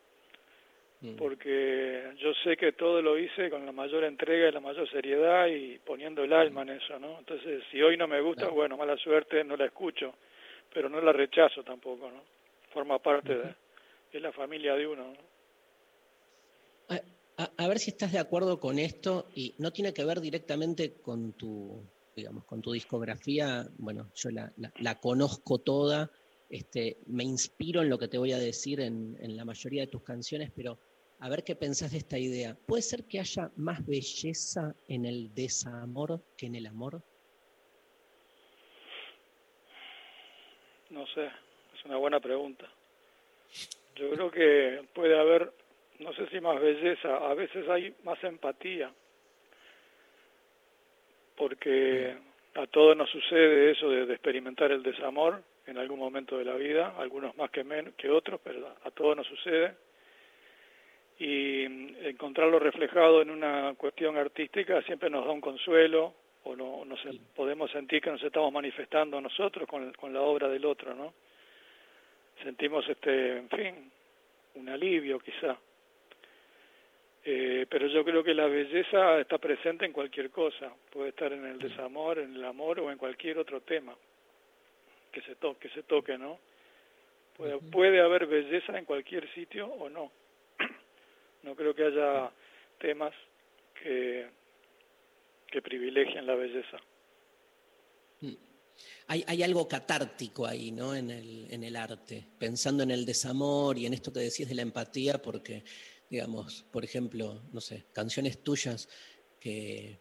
[1.19, 5.47] Porque yo sé que todo lo hice con la mayor entrega y la mayor seriedad
[5.47, 7.19] y poniendo el alma en eso, ¿no?
[7.19, 10.15] Entonces, si hoy no me gusta, bueno, mala suerte, no la escucho,
[10.73, 12.23] pero no la rechazo tampoco, ¿no?
[12.73, 13.55] Forma parte de,
[14.13, 15.36] de la familia de uno, ¿no?
[16.89, 21.35] A, ver si estás de acuerdo con esto y no tiene que ver directamente con
[21.35, 23.69] tu, digamos, con tu discografía.
[23.77, 26.11] Bueno, yo la conozco toda,
[26.49, 29.89] este, me inspiro en lo que te voy a decir en, en la mayoría de
[29.89, 30.79] tus canciones, pero
[31.19, 32.57] a ver qué pensás de esta idea.
[32.67, 37.03] ¿Puede ser que haya más belleza en el desamor que en el amor?
[40.91, 42.71] No sé, es una buena pregunta.
[43.97, 45.53] Yo creo que puede haber,
[46.01, 48.91] no sé si más belleza, a veces hay más empatía,
[51.37, 52.17] porque
[52.55, 56.55] a todos nos sucede eso de, de experimentar el desamor en algún momento de la
[56.55, 59.75] vida, algunos más que, men que otros, pero a todos nos sucede.
[61.19, 61.65] Y
[62.07, 66.15] encontrarlo reflejado en una cuestión artística siempre nos da un consuelo,
[66.45, 67.01] o no, nos
[67.35, 71.13] podemos sentir que nos estamos manifestando nosotros con, con la obra del otro, ¿no?
[72.43, 73.91] Sentimos, este, en fin,
[74.55, 75.57] un alivio quizá.
[77.29, 81.45] Eh, pero yo creo que la belleza está presente en cualquier cosa, puede estar en
[81.45, 83.97] el desamor, en el amor o en cualquier otro tema
[85.11, 86.39] que se toque, que se toque, ¿no?
[87.37, 90.13] Puede, puede haber belleza en cualquier sitio o no.
[91.43, 92.31] No creo que haya
[92.79, 93.13] temas
[93.83, 94.27] que,
[95.51, 96.79] que privilegien la belleza.
[99.09, 100.95] Hay, hay algo catártico ahí, ¿no?
[100.95, 104.55] En el, en el arte, pensando en el desamor y en esto que decís de
[104.55, 105.63] la empatía, porque,
[106.09, 108.89] digamos, por ejemplo, no sé, canciones tuyas
[109.41, 109.99] que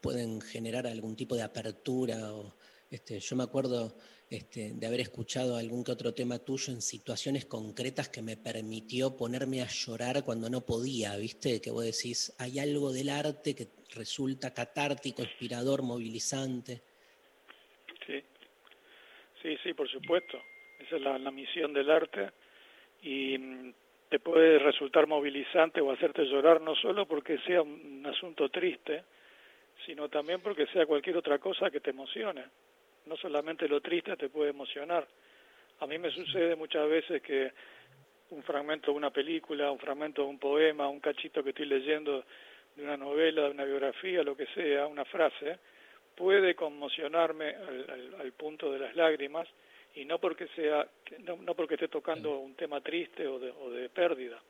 [0.00, 2.56] pueden generar algún tipo de apertura o
[2.90, 3.96] este, yo me acuerdo
[4.30, 9.16] este, de haber escuchado algún que otro tema tuyo en situaciones concretas que me permitió
[9.16, 11.60] ponerme a llorar cuando no podía, ¿viste?
[11.60, 16.82] Que vos decís, hay algo del arte que resulta catártico, inspirador, movilizante.
[18.06, 18.22] Sí,
[19.42, 20.40] sí, sí, por supuesto.
[20.78, 22.30] Esa es la, la misión del arte
[23.02, 23.74] y mm,
[24.08, 29.04] te puede resultar movilizante o hacerte llorar no solo porque sea un asunto triste,
[29.84, 32.44] sino también porque sea cualquier otra cosa que te emocione.
[33.06, 35.06] No solamente lo triste te puede emocionar.
[35.80, 37.52] A mí me sucede muchas veces que
[38.30, 42.24] un fragmento de una película, un fragmento de un poema, un cachito que estoy leyendo
[42.74, 45.58] de una novela, de una biografía, lo que sea, una frase,
[46.14, 49.46] puede conmocionarme al, al- al punto de las lágrimas
[49.96, 50.88] y no porque sea
[51.24, 54.40] no, no porque esté tocando un tema triste o de, o de pérdida.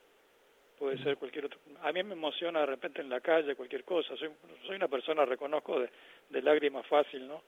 [0.78, 1.58] Puede ser cualquier otro.
[1.82, 4.14] A mí me emociona de repente en la calle cualquier cosa.
[4.16, 4.30] Soy
[4.66, 5.88] soy una persona reconozco de,
[6.28, 7.42] de lágrima fácil no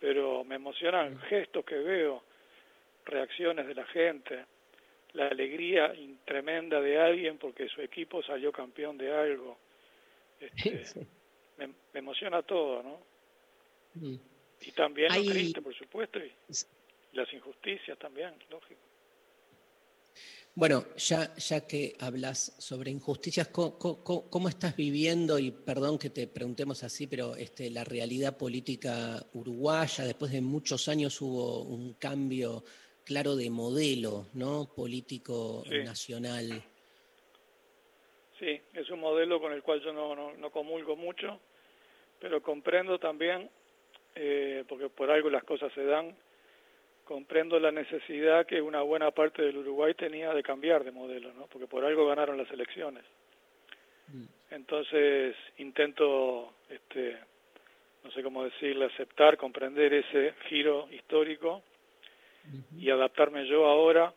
[0.00, 2.24] pero me emocionan gestos que veo
[3.04, 4.44] reacciones de la gente
[5.12, 5.94] la alegría
[6.24, 9.58] tremenda de alguien porque su equipo salió campeón de algo.
[10.40, 10.82] Este,
[11.58, 12.98] me, me emociona todo no
[14.60, 16.32] y también Hay- lo triste por supuesto y
[17.12, 18.80] las injusticias también lógico
[20.54, 25.38] Bueno, ya, ya que hablas sobre injusticias, ¿cómo, cómo- cómo estás viviendo?
[25.38, 30.88] Y perdón que te preguntemos así, pero este, la realidad política uruguaya, después de muchos
[30.88, 32.64] años hubo un cambio
[33.04, 34.66] claro de modelo, ¿no?
[34.74, 35.78] Político Sí.
[35.78, 36.62] nacional.
[38.38, 41.40] Sí, es un modelo con el cual yo no, no, no comulgo mucho,
[42.20, 43.48] pero comprendo también,
[44.16, 46.14] eh, porque por algo las cosas se dan,
[47.04, 51.46] comprendo la necesidad que una buena parte del Uruguay tenía de cambiar de modelo, ¿no?
[51.46, 53.04] porque por algo ganaron las elecciones.
[54.50, 57.16] Entonces intento, este,
[58.04, 61.62] no sé cómo decirle, aceptar, comprender ese giro histórico
[62.76, 64.12] y adaptarme yo ahora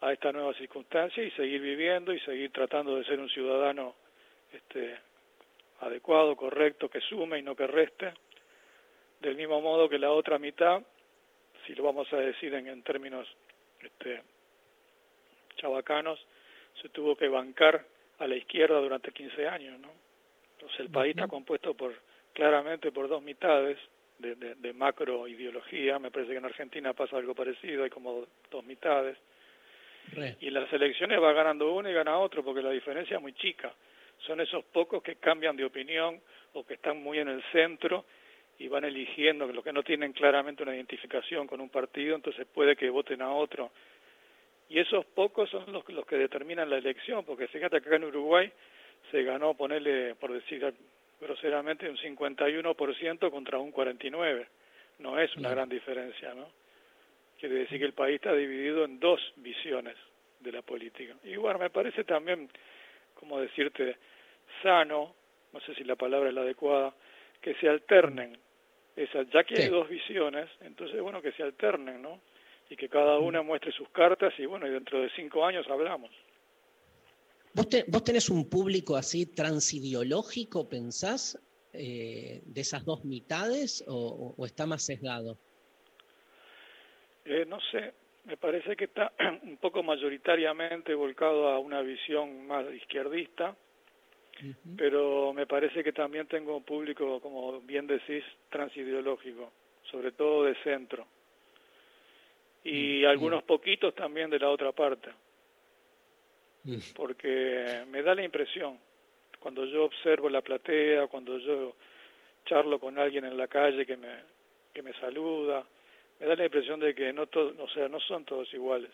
[0.00, 3.94] a esta nueva circunstancia y seguir viviendo y seguir tratando de ser un ciudadano
[4.52, 4.96] este,
[5.80, 8.12] adecuado, correcto, que sume y no que reste,
[9.20, 10.82] del mismo modo que la otra mitad,
[11.66, 13.26] si lo vamos a decir en, en términos
[13.82, 14.22] este,
[15.56, 16.18] chabacanos,
[16.80, 17.84] se tuvo que bancar
[18.18, 19.90] a la izquierda durante 15 años, ¿no?
[20.52, 21.94] Entonces el país está compuesto por
[22.32, 23.78] claramente por dos mitades
[24.18, 28.26] de, de, de macro ideología, me parece que en Argentina pasa algo parecido, hay como
[28.50, 29.16] dos mitades,
[30.40, 33.32] y en las elecciones va ganando uno y gana otro, porque la diferencia es muy
[33.34, 33.72] chica.
[34.26, 36.20] Son esos pocos que cambian de opinión
[36.52, 38.04] o que están muy en el centro
[38.60, 42.76] y van eligiendo los que no tienen claramente una identificación con un partido, entonces puede
[42.76, 43.70] que voten a otro.
[44.68, 48.04] Y esos pocos son los, los que determinan la elección, porque fíjate que acá en
[48.04, 48.52] Uruguay
[49.10, 50.74] se ganó, ponerle, por decir
[51.18, 54.46] groseramente, un 51% contra un 49%.
[54.98, 56.46] no es una gran diferencia, ¿no?
[57.38, 59.96] Quiere decir que el país está dividido en dos visiones
[60.40, 61.14] de la política.
[61.24, 62.50] Y bueno, me parece también,
[63.14, 63.96] como decirte,
[64.62, 65.14] sano,
[65.54, 66.94] no sé si la palabra es la adecuada,
[67.40, 68.36] que se alternen.
[69.00, 72.20] Esa, ya que hay dos visiones, entonces bueno, que se alternen, ¿no?
[72.68, 76.10] Y que cada una muestre sus cartas y bueno, y dentro de cinco años hablamos.
[77.54, 81.38] ¿Vos, te- vos tenés un público así transideológico, pensás,
[81.72, 85.38] eh, de esas dos mitades o, o- o está más sesgado?
[87.24, 87.94] Eh, no sé,
[88.24, 89.12] me parece que está
[89.44, 93.56] un poco mayoritariamente volcado a una visión más izquierdista,
[94.76, 99.52] pero me parece que también tengo un público, como bien decís, transideológico,
[99.90, 101.06] sobre todo de centro.
[102.62, 105.10] Y algunos poquitos también de la otra parte,
[106.94, 108.78] porque me da la impresión,
[109.38, 111.74] cuando yo observo la platea, cuando yo
[112.44, 114.14] charlo con alguien en la calle que me,
[114.74, 115.64] que me saluda,
[116.18, 118.90] me da la impresión de que no todos, o sea, no son todos iguales.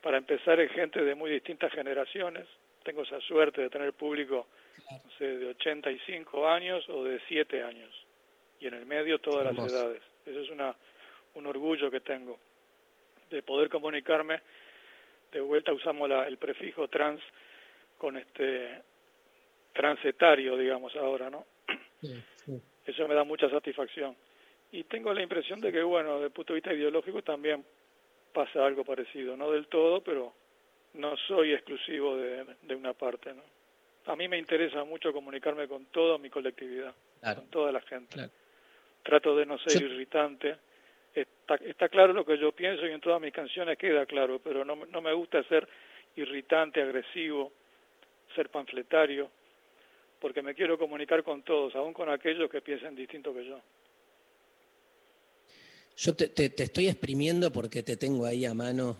[0.00, 2.46] Para empezar, hay gente de muy distintas generaciones.
[2.84, 4.46] Tengo esa suerte de tener público,
[4.90, 7.90] no sé, de 85 años o de 7 años.
[8.60, 10.02] Y en el medio todas las edades.
[10.26, 10.74] Eso es una,
[11.34, 12.38] un orgullo que tengo,
[13.30, 14.40] de poder comunicarme.
[15.32, 17.20] De vuelta usamos la- el prefijo trans
[17.98, 18.82] con este
[19.72, 21.44] transetario, digamos ahora, ¿no?
[22.86, 24.16] Eso me da mucha satisfacción.
[24.72, 27.64] Y tengo la impresión de que, bueno, desde el punto de vista ideológico también
[28.32, 29.36] pasa algo parecido.
[29.36, 30.34] No del todo, pero
[30.94, 33.42] no soy exclusivo de, de una parte, ¿no?
[34.06, 36.94] A mí me interesa mucho comunicarme con toda mi colectividad,
[37.36, 38.16] con toda la gente.
[39.02, 40.56] Trato de no ser irritante.
[41.14, 44.64] Está, está claro lo que yo pienso y en todas mis canciones queda claro, pero
[44.64, 45.68] no, me- no me gusta ser
[46.16, 47.52] irritante, agresivo,
[48.34, 49.30] ser panfletario,
[50.20, 53.60] porque me quiero comunicar con todos, aún con aquellos que piensen distinto que yo.
[55.96, 58.96] Yo te, te- te estoy exprimiendo porque te tengo ahí a mano,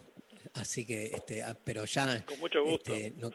[0.55, 2.25] así que, este, ah, pero ya...
[2.27, 2.95] Con mucho gusto.
[2.95, 3.33] este, no-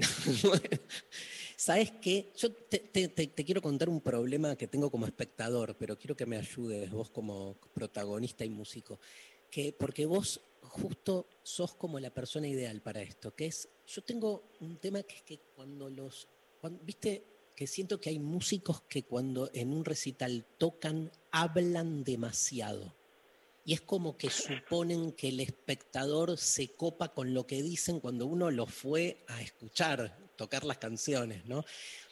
[1.56, 2.32] ¿Sabes qué?
[2.36, 6.90] Yo te, quiero contar un problema que tengo como espectador, pero quiero que me ayudes
[6.90, 9.00] vos como protagonista y músico.
[9.50, 14.50] Que, porque vos justo sos como la persona ideal para esto, que es, yo tengo
[14.60, 16.28] un tema que es que cuando los,
[16.82, 17.24] viste,
[17.54, 22.94] que siento que hay músicos que cuando en un recital tocan, hablan demasiado.
[23.66, 28.24] Y es como que suponen que el espectador se copa con lo que dicen cuando
[28.26, 31.64] uno lo fue a escuchar, tocar las canciones, ¿no?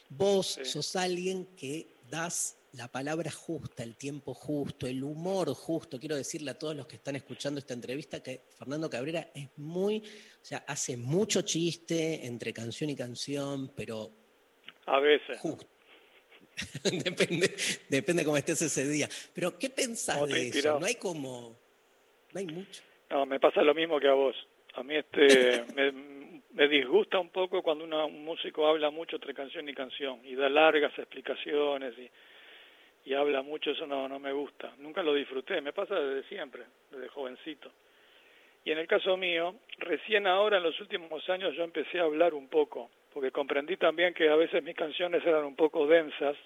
[0.09, 6.01] Vos sos alguien que das la palabra justa, el tiempo justo, el humor justo.
[6.01, 9.99] Quiero decirle a todos los que están escuchando esta entrevista que Fernando Cabrera es muy,
[9.99, 14.11] o sea, hace mucho chiste entre canción y canción, pero
[14.87, 15.39] A veces.
[16.85, 17.55] depende,
[17.89, 19.09] depende cómo estés ese día.
[19.35, 20.71] Pero ¿qué pensás ¿Cómo te de inspiró?
[20.71, 20.81] eso?
[20.81, 21.57] No hay como,
[22.33, 22.83] no hay mucho.
[23.11, 24.37] No, me pasa lo mismo que a vos.
[24.75, 25.93] A mí este me,
[26.53, 30.35] me disgusta un poco cuando una- un músico habla mucho entre canción y canción y
[30.35, 32.11] da largas explicaciones y,
[33.11, 34.73] y habla mucho, eso no, no me gusta.
[34.79, 37.71] Nunca lo disfruté, me pasa desde siempre, desde jovencito.
[38.65, 42.33] Y en el caso mío, recién ahora en los últimos años yo empecé a hablar
[42.33, 46.37] un poco, porque comprendí también que a veces mis canciones eran un poco densas,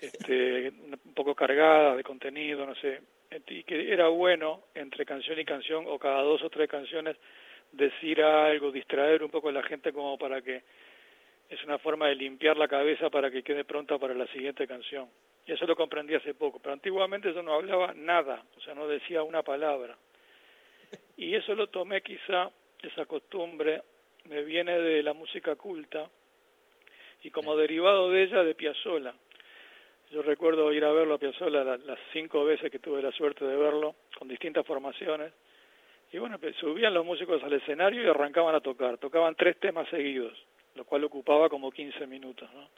[0.00, 3.00] este, un poco cargadas de contenido, no sé,
[3.48, 7.16] y que era bueno entre canción y canción o cada dos o tres canciones
[7.72, 10.62] decir algo, distraer un poco a la gente como para que
[11.48, 15.08] es una forma de limpiar la cabeza para que quede pronta para la siguiente canción.
[15.46, 18.88] Y eso lo comprendí hace poco, pero antiguamente yo no hablaba nada, o sea, no
[18.88, 19.96] decía una palabra.
[21.16, 22.50] Y eso lo tomé quizá,
[22.82, 23.82] esa costumbre,
[24.28, 26.08] me viene de la música culta
[27.22, 29.14] y como derivado de ella de Piazzolla.
[30.10, 33.44] Yo recuerdo ir a verlo a Piazzolla la- las cinco veces que tuve la suerte
[33.44, 35.32] de verlo, con distintas formaciones.
[36.12, 38.98] Y bueno, pues, subían los músicos al escenario y arrancaban a tocar.
[38.98, 40.32] Tocaban tres temas seguidos,
[40.76, 42.48] lo cual ocupaba como 15 minutos.
[42.52, 42.68] ¿no?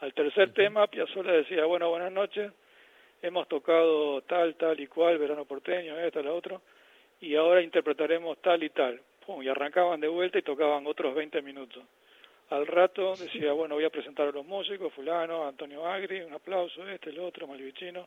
[0.00, 2.52] Al tercer tema, Piazzolla decía, bueno, buenas noches,
[3.22, 6.62] hemos tocado tal, tal y cual, verano porteño, esto, lo otro,
[7.20, 9.00] y ahora interpretaremos tal y tal.
[9.42, 11.82] Y arrancaban de vuelta y tocaban otros 20 minutos.
[12.50, 16.86] Al rato decía, bueno, voy a presentar a los músicos, fulano, Antonio Agri, un aplauso,
[16.88, 18.06] este, el otro, Malvicino,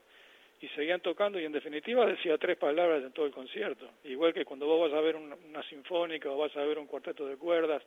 [0.62, 3.86] y seguían tocando y en definitiva decía tres palabras en todo el concierto.
[4.06, 6.88] Igual que cuando vos vas a ver una, una sinfónica o vas a ver un
[6.88, 7.84] cuarteto de cuerdas,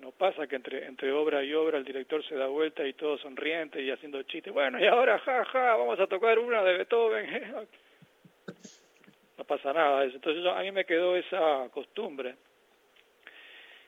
[0.00, 3.18] no pasa que entre, entre obra y obra el director se da vuelta y todo
[3.18, 4.52] sonriente y haciendo chistes.
[4.52, 7.66] Bueno, y ahora, ja, ja, vamos a tocar una de Beethoven.
[9.40, 10.04] no pasa nada.
[10.04, 12.34] Entonces yo- a mí me quedó esa costumbre.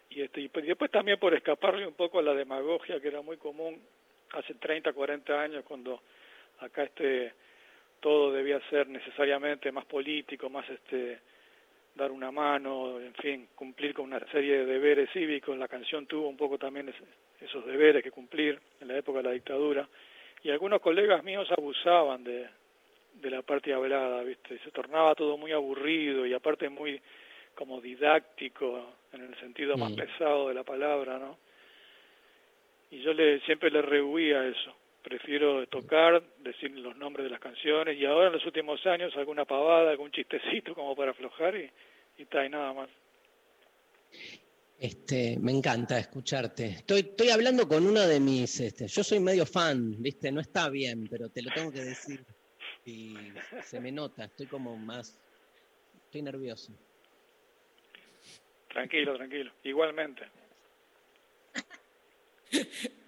[0.09, 3.21] Y, este, y pues- después también por escaparle un poco a la demagogia que era
[3.21, 3.79] muy común
[4.31, 6.01] hace 30, 40 años cuando
[6.61, 7.35] acá este
[8.01, 11.21] todo debía ser necesariamente más político, más este
[11.95, 15.59] dar una mano, en fin, cumplir con una serie de deberes cívicos.
[15.59, 16.93] La canción tuvo un poco también
[17.41, 19.87] esos deberes que cumplir en la época de la dictadura.
[20.43, 22.49] Y algunos colegas míos abusaban de,
[23.23, 24.59] de la parte hablada, ¿viste?
[24.65, 27.01] Se tornaba todo muy aburrido y aparte muy
[27.55, 29.97] como didáctico en el sentido más Mm.
[29.97, 31.39] pesado de la palabra, ¿no?
[32.91, 34.75] Y yo le siempre le rehuía eso.
[35.03, 39.45] Prefiero tocar, decir los nombres de las canciones y ahora en los últimos años alguna
[39.45, 41.71] pavada, algún chistecito como para aflojar y,
[42.19, 42.89] y tal, y nada más.
[44.79, 46.67] Este, me encanta escucharte.
[46.67, 50.69] Estoy, estoy hablando con uno de mis, este, yo soy medio fan, viste, no está
[50.69, 52.25] bien, pero te lo tengo que decir.
[52.85, 53.17] Y
[53.65, 55.19] se me nota, estoy como más,
[56.05, 56.73] estoy nervioso.
[58.69, 59.53] Tranquilo, tranquilo.
[59.65, 60.25] Igualmente.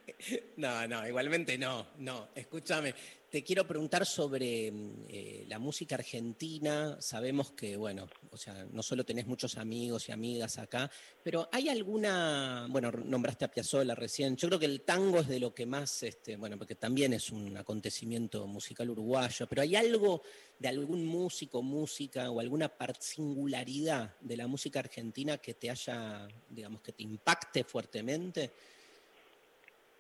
[0.57, 2.29] No, no, igualmente no, no.
[2.35, 2.95] Escúchame,
[3.35, 7.01] te quiero preguntar sobre mm, eh, la música argentina.
[7.01, 10.89] Sabemos que, bueno, o sea, no solo tenés muchos amigos y amigas acá,
[11.25, 15.41] pero ¿hay alguna, bueno, nombraste a Piazzolla recién, yo creo que el tango es de
[15.41, 20.23] lo que más, este, bueno, porque también es un acontecimiento musical uruguayo, pero ¿hay algo
[20.57, 22.71] de algún músico, música o alguna
[23.01, 28.53] singularidad de la música argentina que te haya, digamos, que te impacte fuertemente?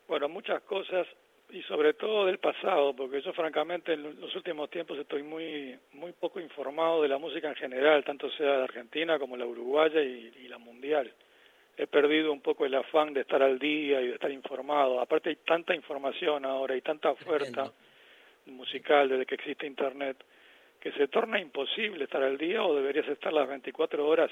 [0.06, 1.09] Bueno, muchas cosas
[1.55, 6.13] y sobre todo del pasado, porque yo francamente en los últimos tiempos estoy muy muy
[6.13, 10.33] poco informado de la música en general, tanto sea la argentina como la uruguaya y,
[10.43, 11.13] y la mundial.
[11.77, 15.01] He perdido un poco el afán de estar al día y de estar informado.
[15.01, 17.73] Aparte hay tanta información ahora y tanta oferta
[18.47, 20.17] musical desde que existe internet
[20.81, 24.31] que se torna imposible estar al día o deberías estar las 24 horas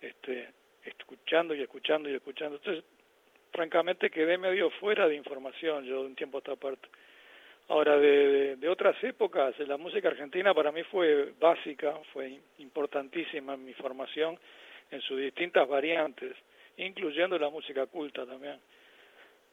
[0.00, 0.50] este
[0.84, 2.56] escuchando y escuchando y escuchando.
[2.56, 2.84] Entonces
[3.52, 6.88] francamente quedé medio fuera de información yo de un tiempo a esta parte.
[7.68, 13.54] Ahora, de, de, de otras épocas, la música argentina para mí fue básica, fue importantísima
[13.54, 14.38] en mi formación
[14.90, 16.36] en sus distintas variantes,
[16.76, 18.58] incluyendo la música culta también.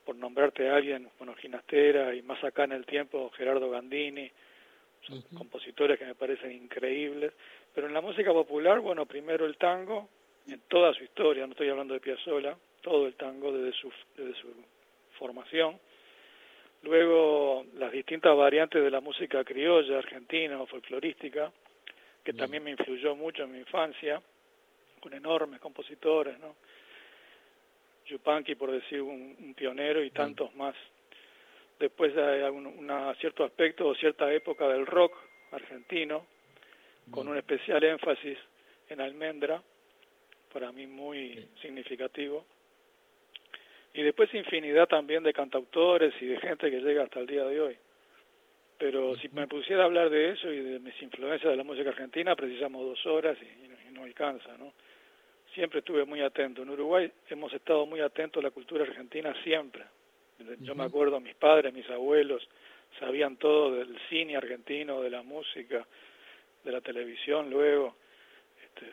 [0.03, 4.31] Por nombrarte a alguien, bueno, Ginastera y más acá en el tiempo, Gerardo Gandini,
[5.01, 7.33] son compositores que me parecen increíbles.
[7.75, 10.09] Pero en la música popular, bueno, primero el tango,
[10.47, 12.57] en toda su historia, no estoy hablando de Piazzolla,
[12.87, 14.47] todo el tango desde su, desde su
[15.19, 15.77] formación.
[16.83, 21.51] Luego las distintas variantes de la música criolla, argentina o folclorística,
[22.23, 24.21] que también me influyó mucho en mi infancia,
[25.01, 26.55] con enormes compositores, ¿no?
[28.05, 30.75] Yupanqui, por decir un, un pionero, y tantos más.
[31.77, 35.13] Después hay un una, cierto aspecto o cierta época del rock
[35.51, 36.25] argentino,
[37.11, 38.37] con un especial énfasis
[38.87, 39.61] en Almendra,
[40.53, 42.45] para mí muy significativo.
[43.97, 47.59] Y después infinidad también de cantautores y de gente que llega hasta el día de
[47.59, 47.75] hoy.
[48.77, 51.89] Pero si me pusiera a hablar de eso y de mis influencias de la música
[51.89, 54.71] argentina, precisamos dos horas y, y no, alcanza, ¿no?
[55.55, 56.61] Siempre estuve muy atento.
[56.61, 59.83] En Uruguay hemos estado muy atentos a la cultura argentina siempre.
[60.59, 62.47] Yo me acuerdo, mis padres, mis abuelos,
[62.99, 65.87] sabían todo del cine argentino, de la música,
[66.63, 67.95] de la televisión luego,
[68.63, 68.91] este,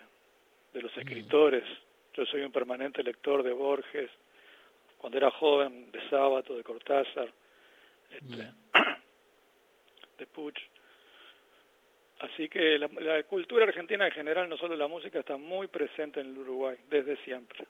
[0.73, 1.63] de los escritores.
[2.15, 4.11] Yo soy un permanente lector de Borges,
[5.05, 7.31] cuando era joven, de Sábato, de Cortázar,
[8.11, 8.51] este,
[10.19, 10.57] de Puch.
[12.21, 16.21] Así que la, la, cultura argentina en general, no solo la música, está muy presente
[16.21, 17.67] en el Uruguay, desde siempre.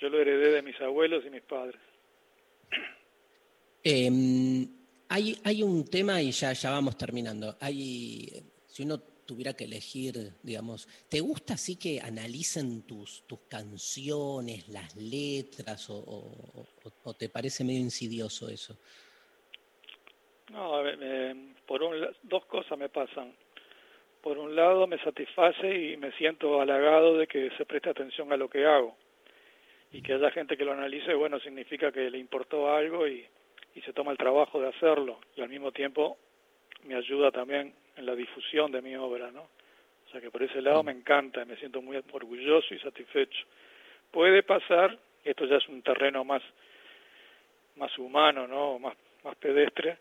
[0.00, 1.80] Yo lo heredé de mis abuelos y mis padres.
[3.84, 4.10] Eh,
[5.08, 7.58] hay, hay un tema, y ya, ya vamos terminando.
[7.60, 8.26] Hay,
[8.66, 9.00] si uno
[9.30, 16.66] tuviera que elegir, digamos, ¿te gusta así que analicen tus, tus canciones, las letras, o,
[17.16, 18.76] te parece medio insidioso eso?
[20.50, 21.94] No, eh, por un,
[22.24, 23.32] dos cosas me pasan.
[24.20, 28.36] Por un lado me satisface y me siento halagado de que se preste atención a
[28.36, 28.96] lo que hago
[29.92, 33.24] y que haya gente que lo analice, bueno, significa que le importó algo y,
[33.76, 36.18] y se toma el trabajo de hacerlo y al mismo tiempo
[36.84, 39.42] me ayuda también en la difusión de mi obra, ¿no?
[39.42, 43.46] O sea que por ese lado me encanta, me siento muy orgulloso y satisfecho.
[44.10, 46.42] Puede pasar, esto ya es un terreno más
[47.76, 48.78] más humano, ¿no?
[48.78, 48.94] Más
[49.24, 49.98] más pedestre,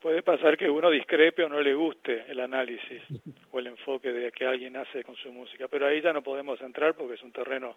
[0.00, 3.02] puede pasar que uno discrepe o no le guste el análisis
[3.52, 6.60] o el enfoque de que alguien hace con su música, pero ahí ya no podemos
[6.60, 7.76] entrar porque es un terreno,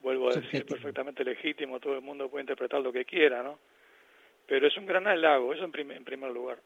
[0.00, 3.58] vuelvo a decir, perfectamente legítimo, todo el mundo puede interpretar lo que quiera, ¿no?
[4.46, 6.58] Pero es un gran halago, eso en, prim en primer lugar.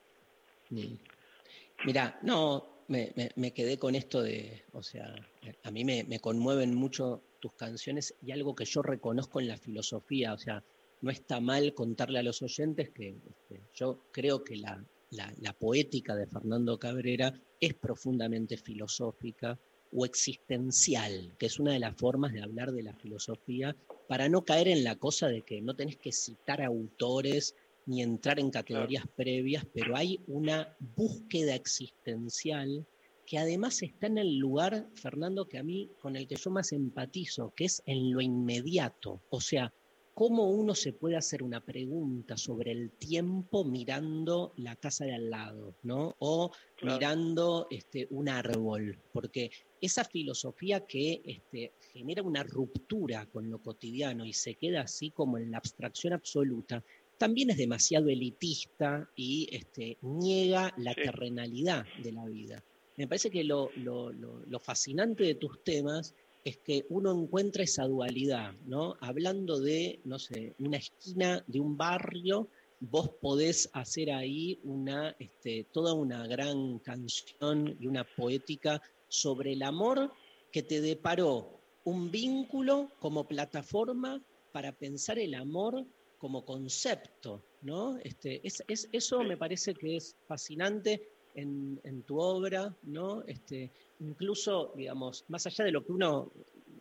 [1.84, 5.14] Mira, no, me, quedé con esto de, o sea,
[5.62, 10.32] a mí me, conmueven mucho tus canciones y algo que yo reconozco en la filosofía,
[10.32, 10.62] o sea,
[11.02, 14.82] no está mal contarle a los oyentes que este, yo creo que la
[15.14, 19.58] la, la poética de Fernando Cabrera es profundamente filosófica
[19.92, 23.76] o existencial, que es una de las formas de hablar de la filosofía,
[24.08, 27.54] para no caer en la cosa de que no tenés que citar autores
[27.86, 32.86] ni entrar en categorías previas, pero hay una búsqueda existencial
[33.26, 36.72] que además está en el lugar, Fernando, que a mí con el que yo más
[36.72, 39.22] empatizo, que es en lo inmediato.
[39.30, 39.72] O sea,
[40.14, 45.28] cómo uno se puede hacer una pregunta sobre el tiempo mirando la casa de al
[45.28, 46.14] lado, ¿no?
[46.20, 46.52] O
[46.82, 49.50] mirando este, un árbol, porque
[49.80, 55.36] esa filosofía que este, genera una ruptura con lo cotidiano y se queda así como
[55.36, 56.84] en la abstracción absoluta,
[57.18, 62.62] también es demasiado elitista y este, niega la terrenalidad de la vida.
[62.96, 66.14] Me parece que lo, lo, lo, fascinante de tus temas
[66.44, 68.96] es que uno encuentra esa dualidad, ¿no?
[69.00, 72.48] Hablando de, no sé, una esquina de un barrio,
[72.80, 79.62] vos podés hacer ahí una, este, toda una gran canción y una poética sobre el
[79.62, 80.12] amor
[80.52, 84.22] que te deparó un vínculo como plataforma
[84.52, 85.84] para pensar el amor
[86.24, 87.98] como concepto, ¿no?
[87.98, 93.22] Este, es, es, eso me parece que es fascinante en, tu obra, ¿no?
[93.26, 93.70] Este,
[94.00, 96.32] incluso, digamos, más allá de lo que uno,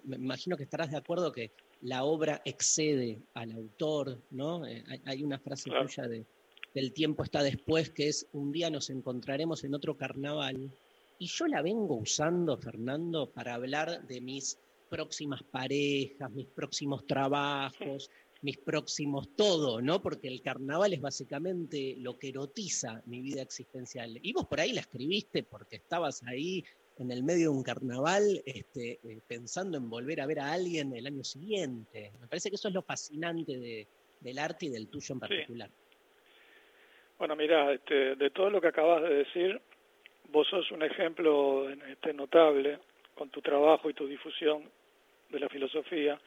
[0.06, 1.52] me imagino que estarás de acuerdo que
[1.82, 4.66] la obra excede al autor, ¿no?
[4.66, 6.26] Eh, hay, una frase tuya de,
[6.74, 10.72] del tiempo está después, que es un día nos encontraremos en otro carnaval.
[11.20, 14.58] Y yo la vengo usando, Fernando, para hablar de mis
[14.94, 18.12] próximas parejas, mis próximos trabajos,
[18.44, 20.02] mis próximos todo, ¿no?
[20.02, 24.20] Porque el carnaval es básicamente lo que erotiza mi vida existencial.
[24.22, 26.64] Y vos por ahí la escribiste porque estabas ahí
[26.98, 30.94] en el medio de un carnaval este, eh, pensando en volver a ver a alguien
[30.94, 32.12] el año siguiente.
[32.20, 33.88] Me parece que eso es lo fascinante de,
[34.20, 35.70] del arte y del tuyo en particular.
[37.18, 39.62] Bueno, mira, este, de todo lo que acabas de decir,
[40.30, 42.80] vos sos un ejemplo este, notable
[43.16, 44.70] con tu trabajo y tu difusión
[45.30, 46.20] de la filosofía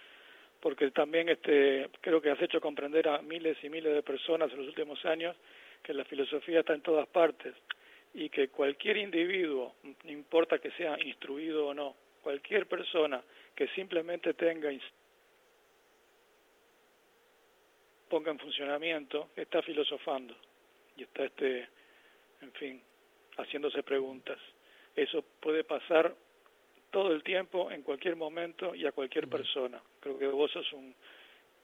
[0.67, 4.59] porque también este, creo que has hecho comprender a miles y miles de personas en
[4.59, 5.37] los últimos años
[5.81, 7.55] que la filosofía está en todas partes
[8.15, 13.23] y que cualquier individuo, no importa que sea instruido o no, cualquier persona
[13.55, 14.69] que simplemente tenga
[18.09, 20.35] ponga en funcionamiento, está filosofando
[20.97, 21.69] y está este,
[22.41, 22.83] en fin,
[23.37, 24.41] haciéndose preguntas.
[24.97, 26.13] Eso puede pasar
[26.91, 29.81] todo el tiempo, en cualquier momento y a cualquier persona.
[30.07, 30.95] Creo que vos sos un,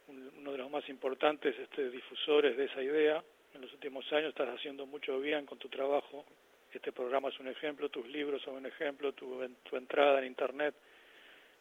[0.09, 3.23] uno de los más importantes este, difusores de esa idea.
[3.55, 6.25] En los últimos años estás haciendo mucho bien con tu trabajo.
[6.73, 10.75] Este programa es un ejemplo, tus libros son un ejemplo, tu, tu entrada en Internet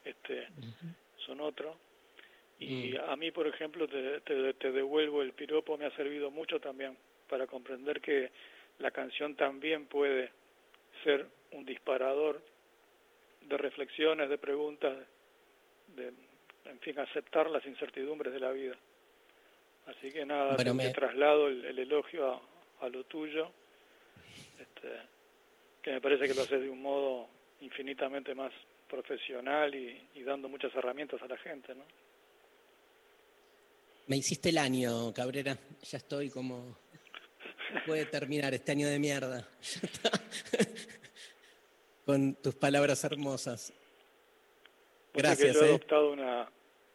[0.04, 0.48] este,
[1.28, 1.78] son otro.
[2.58, 6.60] Y a mí, por ejemplo, te, te, te devuelvo el piropo, me ha servido mucho
[6.60, 6.98] también
[7.30, 8.32] para comprender que
[8.80, 10.32] la canción también puede
[11.04, 12.42] ser un disparador
[13.42, 14.98] de reflexiones, de preguntas,
[15.96, 16.12] de,
[16.66, 18.76] en fin, aceptar las incertidumbres de la vida.
[19.88, 20.90] Así que nada, te, me...
[20.90, 22.42] traslado el, elogio
[22.80, 23.52] a, lo tuyo,
[24.60, 24.90] este,
[25.82, 27.28] que me parece que lo haces de un modo
[27.62, 28.52] infinitamente más
[28.88, 31.84] profesional y, y dando muchas herramientas a la gente, ¿no?
[34.08, 35.58] Me hiciste el año, Cabrera.
[35.84, 36.78] Ya estoy como...
[37.86, 39.48] Puede terminar este año de mierda.
[42.06, 43.72] con tus palabras hermosas.
[45.14, 45.56] Gracias.
[45.56, 45.70] yo he ¿eh?
[45.70, 46.50] adoptado una,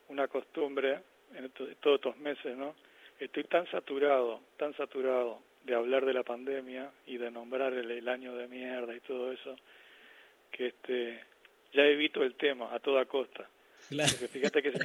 [0.08, 1.00] una costumbre
[1.34, 2.74] en todos estos meses, ¿no?
[3.18, 8.34] Estoy tan saturado, tan saturado de hablar de la pandemia y de nombrar el, año
[8.34, 9.56] de mierda y todo eso,
[10.50, 11.20] que este
[11.72, 13.48] ya evito el tema a toda costa.
[13.88, 14.78] Porque fíjate que si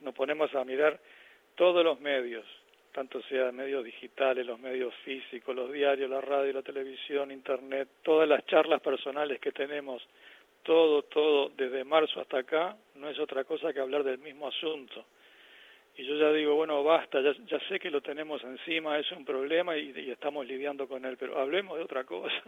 [0.00, 1.00] nos ponemos a mirar
[1.56, 2.46] todos los medios,
[2.92, 8.28] tanto sea medios digitales, los medios físicos, los diarios, la radio, la televisión, internet, todas
[8.28, 10.02] las charlas personales que tenemos,
[10.62, 15.04] todo, todo, desde marzo hasta acá, no es otra cosa que hablar del mismo asunto.
[15.96, 19.24] Y yo ya digo, bueno, basta, ya, ya sé que lo tenemos encima, es un
[19.24, 22.42] problema y, estamos lidiando con él, pero hablemos de otra cosa.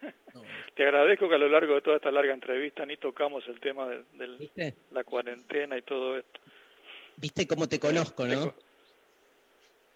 [0.74, 3.88] Te agradezco que a lo largo de toda esta larga entrevista ni tocamos el tema
[3.88, 6.40] de, la cuarentena y todo esto.
[7.16, 8.54] Viste cómo te conozco, ¿no?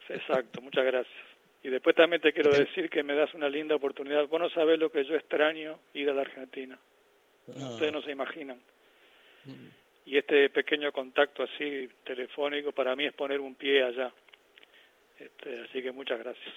[0.08, 1.16] Exacto, muchas gracias.
[1.62, 4.28] Y después también te quiero decir que me das una linda oportunidad.
[4.28, 6.78] Vos no sabés lo que yo extraño ir a la Argentina.
[7.48, 8.60] Ustedes no se imaginan.
[9.44, 9.68] Mm.
[10.06, 14.12] Y este pequeño contacto así telefónico para mí es poner un pie allá.
[15.18, 16.54] Este, así que muchas gracias.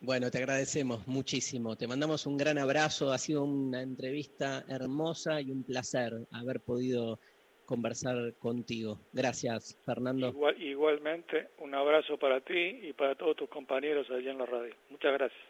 [0.00, 1.76] Bueno, te agradecemos muchísimo.
[1.76, 3.12] Te mandamos un gran abrazo.
[3.12, 7.18] Ha sido una entrevista hermosa y un placer haber podido
[7.66, 8.98] conversar contigo.
[9.12, 10.34] Gracias, Fernando.
[10.58, 14.74] igualmente, un abrazo para ti y para todos tus compañeros allí en la radio.
[14.88, 15.42] Muchas gracias.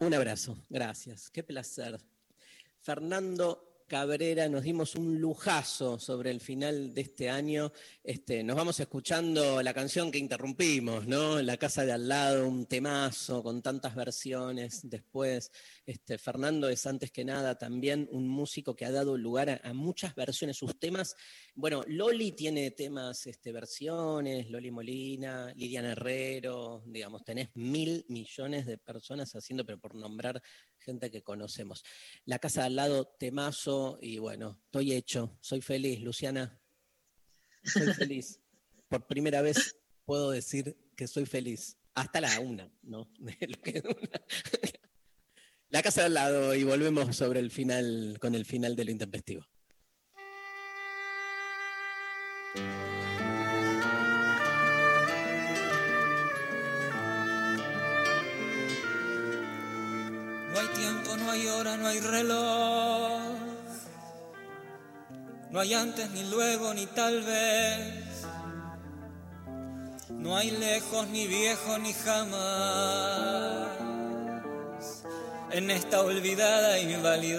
[0.00, 1.96] Un abrazo, gracias, qué placer.
[2.80, 7.72] Fernando Cabrera, nos dimos un lujazo sobre el final de este año.
[8.04, 11.40] Este, nos vamos escuchando la canción que interrumpimos, ¿no?
[11.40, 14.82] La casa de al lado, un temazo con tantas versiones.
[14.90, 15.50] Después,
[15.86, 20.14] este, Fernando es antes que nada también un músico que ha dado lugar a, muchas
[20.14, 20.58] versiones.
[20.58, 21.16] Sus temas,
[21.54, 28.76] bueno, Loli tiene temas, este, versiones, Loli Molina, Liliana Herrero, digamos, tenés mil millones de
[28.76, 30.42] personas haciendo, pero por nombrar
[30.88, 31.84] gente que conocemos.
[32.24, 36.60] La casa de al lado, temazo, y bueno, estoy hecho, soy feliz, Luciana.
[37.62, 38.40] Soy feliz.
[38.88, 41.76] Por primera vez puedo decir que soy feliz.
[41.94, 43.10] Hasta la una, ¿no?
[45.70, 48.90] La casa de al lado y volvemos sobre el final, con el final de lo
[48.90, 49.46] intempestivo.
[61.48, 63.20] Hay hora, no hay reloj.
[65.50, 68.24] No hay antes, ni luego, ni tal vez.
[70.10, 73.68] No hay lejos, ni viejo, ni jamás.
[75.50, 77.38] En esta olvidada invalidez.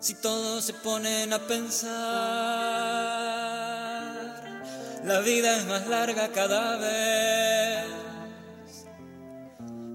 [0.00, 1.90] Si todos se ponen a pensar,
[5.04, 7.53] la vida es más larga cada vez.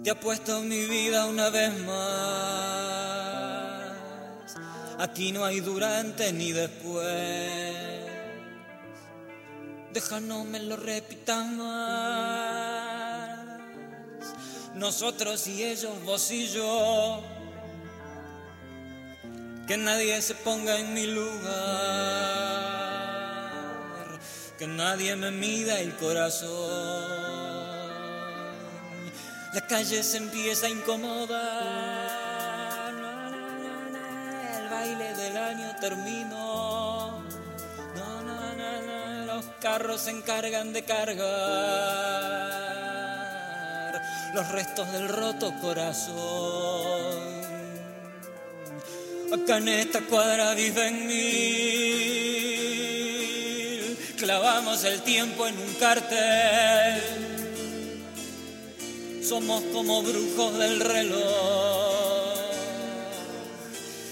[0.03, 2.49] Te apuesto mi vida una vez más.
[4.97, 7.99] Aquí no hay durante ni después.
[9.91, 13.39] Deja me lo repitan más.
[14.75, 17.21] Nosotros y ellos, vos y yo.
[19.67, 21.39] Que nadie se ponga en mi lugar.
[24.57, 27.18] Que nadie me mida el corazón.
[29.53, 31.29] La calle se empieza a incomodar.
[32.93, 37.23] Na, na, na, El baile del año terminó.
[39.25, 42.59] Los carros se encargan de cargar
[44.33, 46.17] los restos del roto corazón.
[49.33, 51.19] Acá en esta cuadra viven mil.
[54.17, 57.28] Clavamos el tiempo en un cartel.
[59.29, 61.21] Somos como brujos del reloj.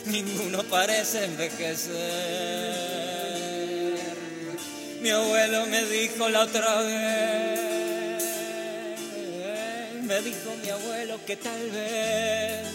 [0.06, 1.96] Ninguno parece envejecer.
[5.02, 8.24] Mi abuelo me dijo la otra vez.
[10.04, 12.68] Me dijo mi abuelo que tal vez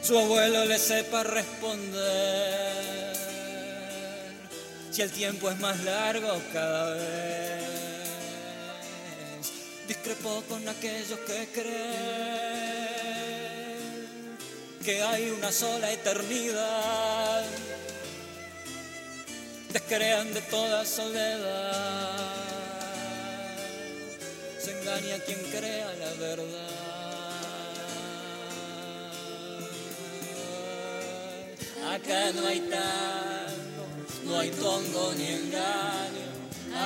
[0.00, 3.14] su abuelo le sepa responder.
[4.90, 7.93] Si el tiempo es más largo cada vez.
[9.86, 12.84] Discrepo con aquellos que creen
[14.82, 17.44] que hay una sola eternidad.
[19.72, 22.16] Descrean de toda soledad.
[24.58, 26.84] Se engaña quien crea la verdad.
[31.92, 33.86] Acá no hay tango,
[34.24, 36.24] no hay tongo ni engaño.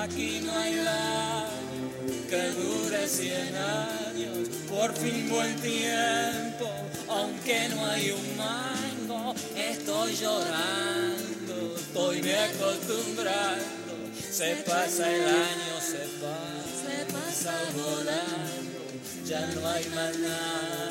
[0.03, 1.68] Aquí no hay daño
[2.29, 4.49] que dure cien años.
[4.69, 6.71] Por fin buen tiempo,
[7.09, 9.35] aunque no hay un mango.
[9.57, 13.89] Estoy llorando, estoy me acostumbrando.
[14.31, 18.79] Se pasa el año, se pasa, se pasa volando.
[19.25, 20.91] Ya no hay más nada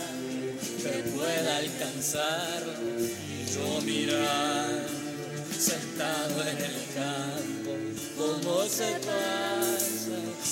[0.82, 2.74] que pueda alcanzarlo.
[3.00, 4.90] Y yo mirando,
[5.58, 9.98] sentado en el campo, cómo se pasa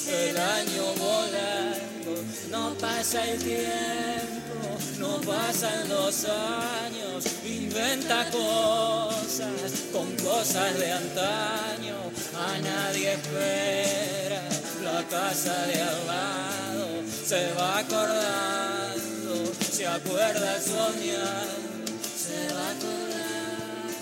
[0.08, 9.52] el año volando, no pasa el tiempo, no pasan los años, inventa cosas
[9.92, 11.96] con cosas de antaño,
[12.36, 14.42] a nadie espera,
[14.84, 16.88] la casa de al lado.
[17.26, 23.96] Se va acordando, se acuerda soñando, se va acordando,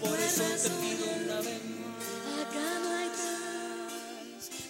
[0.00, 1.61] por eso te pido una vez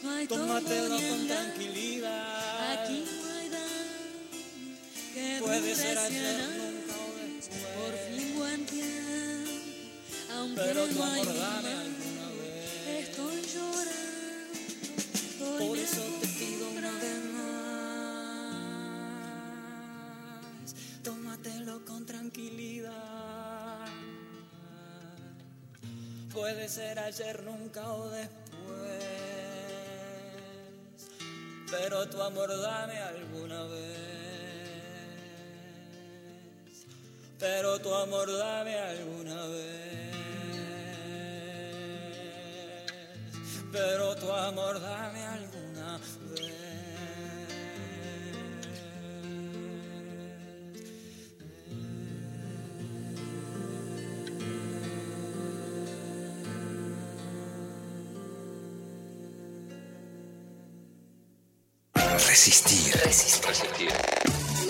[0.02, 2.72] no Tómatelo con tranquilidad.
[2.72, 3.48] Aquí no hay
[5.14, 7.64] que Puede ser ayer, nunca o después.
[7.76, 9.50] Por fin buen tiempo,
[10.34, 13.08] aunque Pero no hay alguna vez.
[13.08, 14.54] Estoy llorando,
[15.66, 17.52] Por eso te pido una vez más.
[21.04, 23.86] Tómatelo con tranquilidad.
[26.32, 29.41] Puede ser ayer, nunca o después.
[31.72, 33.96] Pero tu amor dame alguna vez.
[37.38, 40.12] Pero tu amor dame alguna vez.
[43.72, 45.98] Pero tu amor dame alguna
[46.34, 46.61] vez.
[62.26, 62.92] Resistir.
[63.04, 63.92] Resistir.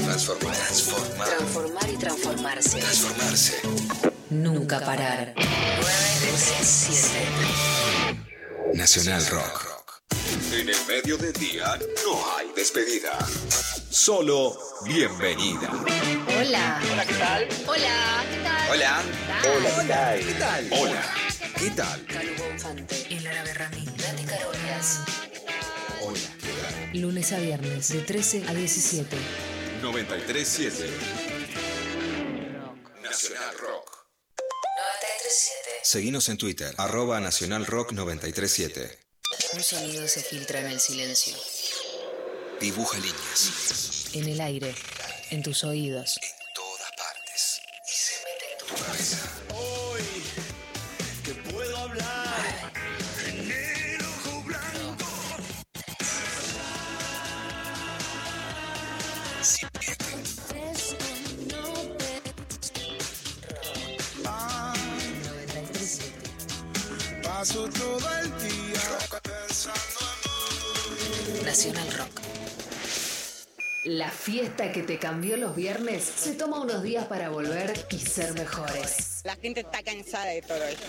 [0.04, 0.56] Transformar.
[0.56, 1.28] Transformar.
[1.28, 2.78] Transformar y transformarse.
[2.80, 3.60] Transformarse.
[4.30, 5.32] Nunca parar.
[5.36, 7.14] 937.
[8.74, 9.68] Nacional Rock.
[10.52, 13.16] En el medio del día no hay despedida.
[13.90, 15.70] Solo bienvenida.
[16.40, 16.80] Hola.
[16.92, 17.48] Hola, ¿qué tal?
[17.66, 18.70] Hola, ¿qué tal?
[18.70, 19.02] Hola.
[19.44, 20.68] Hola, ¿qué tal?
[20.72, 21.02] Hola.
[21.58, 22.06] ¿Qué tal?
[22.06, 23.06] Calu Bonfante.
[23.10, 23.82] El árabe.
[23.98, 25.00] Nati Carolias.
[26.92, 27.00] Hola.
[27.00, 29.08] ¿Qué Lunes a viernes de 13 a 17.
[29.08, 29.82] tal?
[29.82, 30.90] 937.
[33.02, 34.06] Nacional Rock.
[34.76, 35.70] 937.
[35.82, 38.98] Seguinos en Twitter, arroba Nacional Rock 937.
[39.54, 41.34] Un sonido se filtra en el silencio.
[42.60, 44.10] Dibuja líneas.
[44.12, 44.74] En el aire.
[45.30, 46.20] En tus oídos.
[46.54, 47.62] Todas partes.
[47.86, 49.41] Y se mete en tu cabeza.
[71.52, 72.20] Nacional Rock.
[73.84, 78.32] La fiesta que te cambió los viernes se toma unos días para volver y ser
[78.32, 79.20] mejores.
[79.24, 80.86] La gente está cansada de todo esto.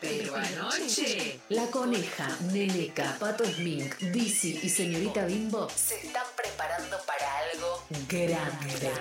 [0.00, 7.38] Pero anoche, La Coneja, Neneca, Pato Smink, Dizzy y Señorita Bimbo se están preparando para
[7.50, 8.92] algo grande.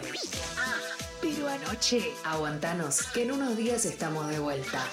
[1.22, 4.88] Pero anoche, aguantanos, que en unos días estamos de vuelta.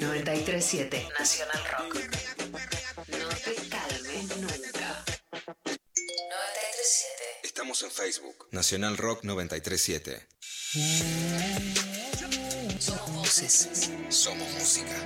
[0.00, 2.47] 937 Nacional Rock.
[7.42, 10.26] Estamos en Facebook, Nacional Rock 937.
[12.78, 13.90] Somos voces.
[14.08, 14.96] Somos música.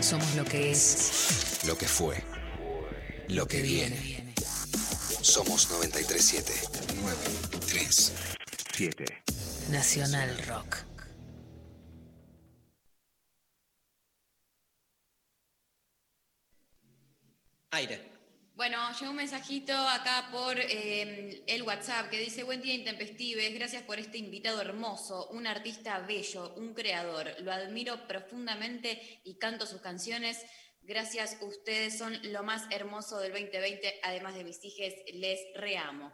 [0.00, 1.60] Somos lo que es.
[1.66, 2.24] Lo que fue.
[3.28, 4.32] Lo que viene.
[5.20, 6.52] Somos 937.
[7.02, 9.22] 937.
[9.70, 10.76] Nacional Rock.
[17.72, 18.17] Aire.
[18.58, 23.84] Bueno, llegó un mensajito acá por eh, el WhatsApp que dice, buen día intempestives, gracias
[23.84, 29.80] por este invitado hermoso, un artista bello, un creador, lo admiro profundamente y canto sus
[29.80, 30.44] canciones.
[30.82, 36.12] Gracias, ustedes son lo más hermoso del 2020, además de mis hijas, les reamo.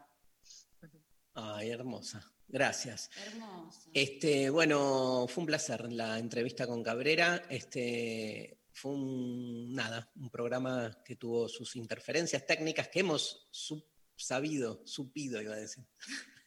[1.33, 2.31] Ay, hermosa.
[2.47, 3.09] Gracias.
[3.27, 3.89] Hermoso.
[3.95, 7.43] Este, bueno, fue un placer la entrevista con Cabrera.
[7.49, 13.87] Este, fue un, nada, un programa que tuvo sus interferencias técnicas que hemos su-
[14.17, 15.85] sabido, supido, iba a decir.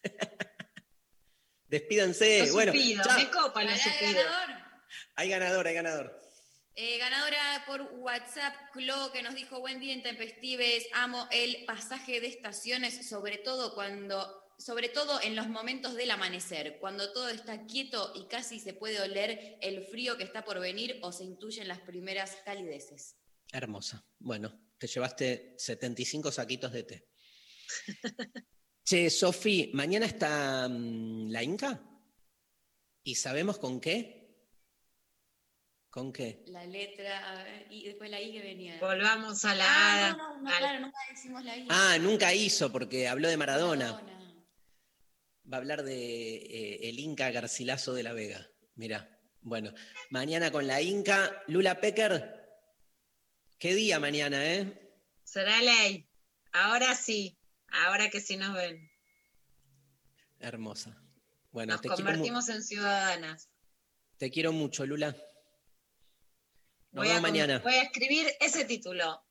[1.67, 2.47] Despídanse.
[2.47, 3.17] Lo bueno, supido, chao.
[3.17, 4.13] me copa lo Ganador, supido.
[4.23, 4.55] ganador.
[5.15, 6.21] hay ganador, hay ganador.
[6.75, 12.27] Eh, ganadora por WhatsApp, Clo, que nos dijo, buen día intempestives, amo el pasaje de
[12.27, 18.11] estaciones, sobre todo cuando, sobre todo en los momentos del amanecer, cuando todo está quieto
[18.15, 21.79] y casi se puede oler el frío que está por venir o se intuyen las
[21.81, 23.15] primeras calideces.
[23.51, 24.03] Hermosa.
[24.19, 27.07] Bueno, te llevaste 75 saquitos de té.
[28.83, 31.81] che, Sofi, mañana está mm, la Inca.
[33.03, 34.15] ¿Y sabemos con qué?
[35.89, 36.43] ¿Con qué?
[36.47, 38.79] La letra, y después la I que venía.
[38.79, 40.11] Volvamos a la Ah, hada.
[40.17, 41.67] no, no, no, claro, nunca decimos la I.
[41.69, 44.03] Ah, nunca hizo porque habló de Maradona.
[45.51, 48.49] Va a hablar de eh, el Inca Garcilaso de la Vega.
[48.75, 49.73] Mira, bueno,
[50.09, 51.43] mañana con la Inca.
[51.47, 52.45] Lula Pecker,
[53.57, 54.91] ¿qué día mañana, eh?
[55.23, 56.09] Será ley.
[56.51, 57.37] Ahora sí.
[57.69, 58.89] Ahora que sí nos ven.
[60.39, 61.01] Hermosa.
[61.51, 63.49] Bueno, Nos te quiero, convertimos en ciudadanas.
[64.17, 65.11] te quiero mucho, Lula.
[66.91, 67.59] Nos Voy vemos mañana.
[67.59, 69.23] voy a escribir ese título.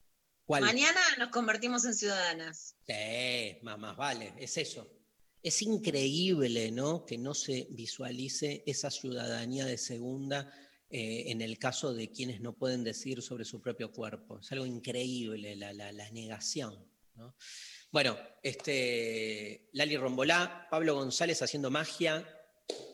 [0.44, 0.62] ¿Cuál?
[0.64, 2.76] Mañana nos convertimos en ciudadanas.
[2.86, 4.88] Sí, más, más vale, es eso.
[5.42, 7.04] Es increíble, ¿no?
[7.04, 10.52] Que no se visualice esa ciudadanía de segunda
[10.88, 14.38] eh, en el caso de quienes no pueden decir sobre su propio cuerpo.
[14.38, 16.76] Es algo increíble, la, negación,
[17.14, 17.34] ¿no?
[17.90, 22.24] Bueno, este, Lali Rombolá, Pablo González haciendo magia,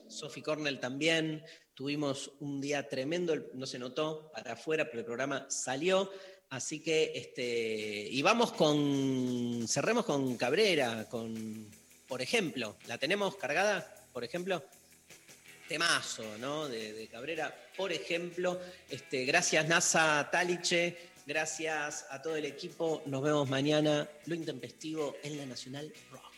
[0.07, 1.43] Sophie Cornell también.
[1.75, 6.09] Tuvimos un día tremendo, no se notó para afuera, pero el programa salió.
[6.49, 11.69] Así que, este, y vamos con, cerremos con Cabrera, con,
[12.13, 13.91] por ejemplo, ¿la tenemos cargada?
[14.13, 14.63] Por ejemplo,
[15.67, 16.69] temazo, ¿no?
[16.69, 18.61] De, Cabrera, por ejemplo.
[18.87, 20.95] Este, gracias NASA Taliche,
[21.25, 23.01] gracias a todo el equipo.
[23.07, 26.33] Nos vemos mañana, lo intempestivo en la Nacional Rock.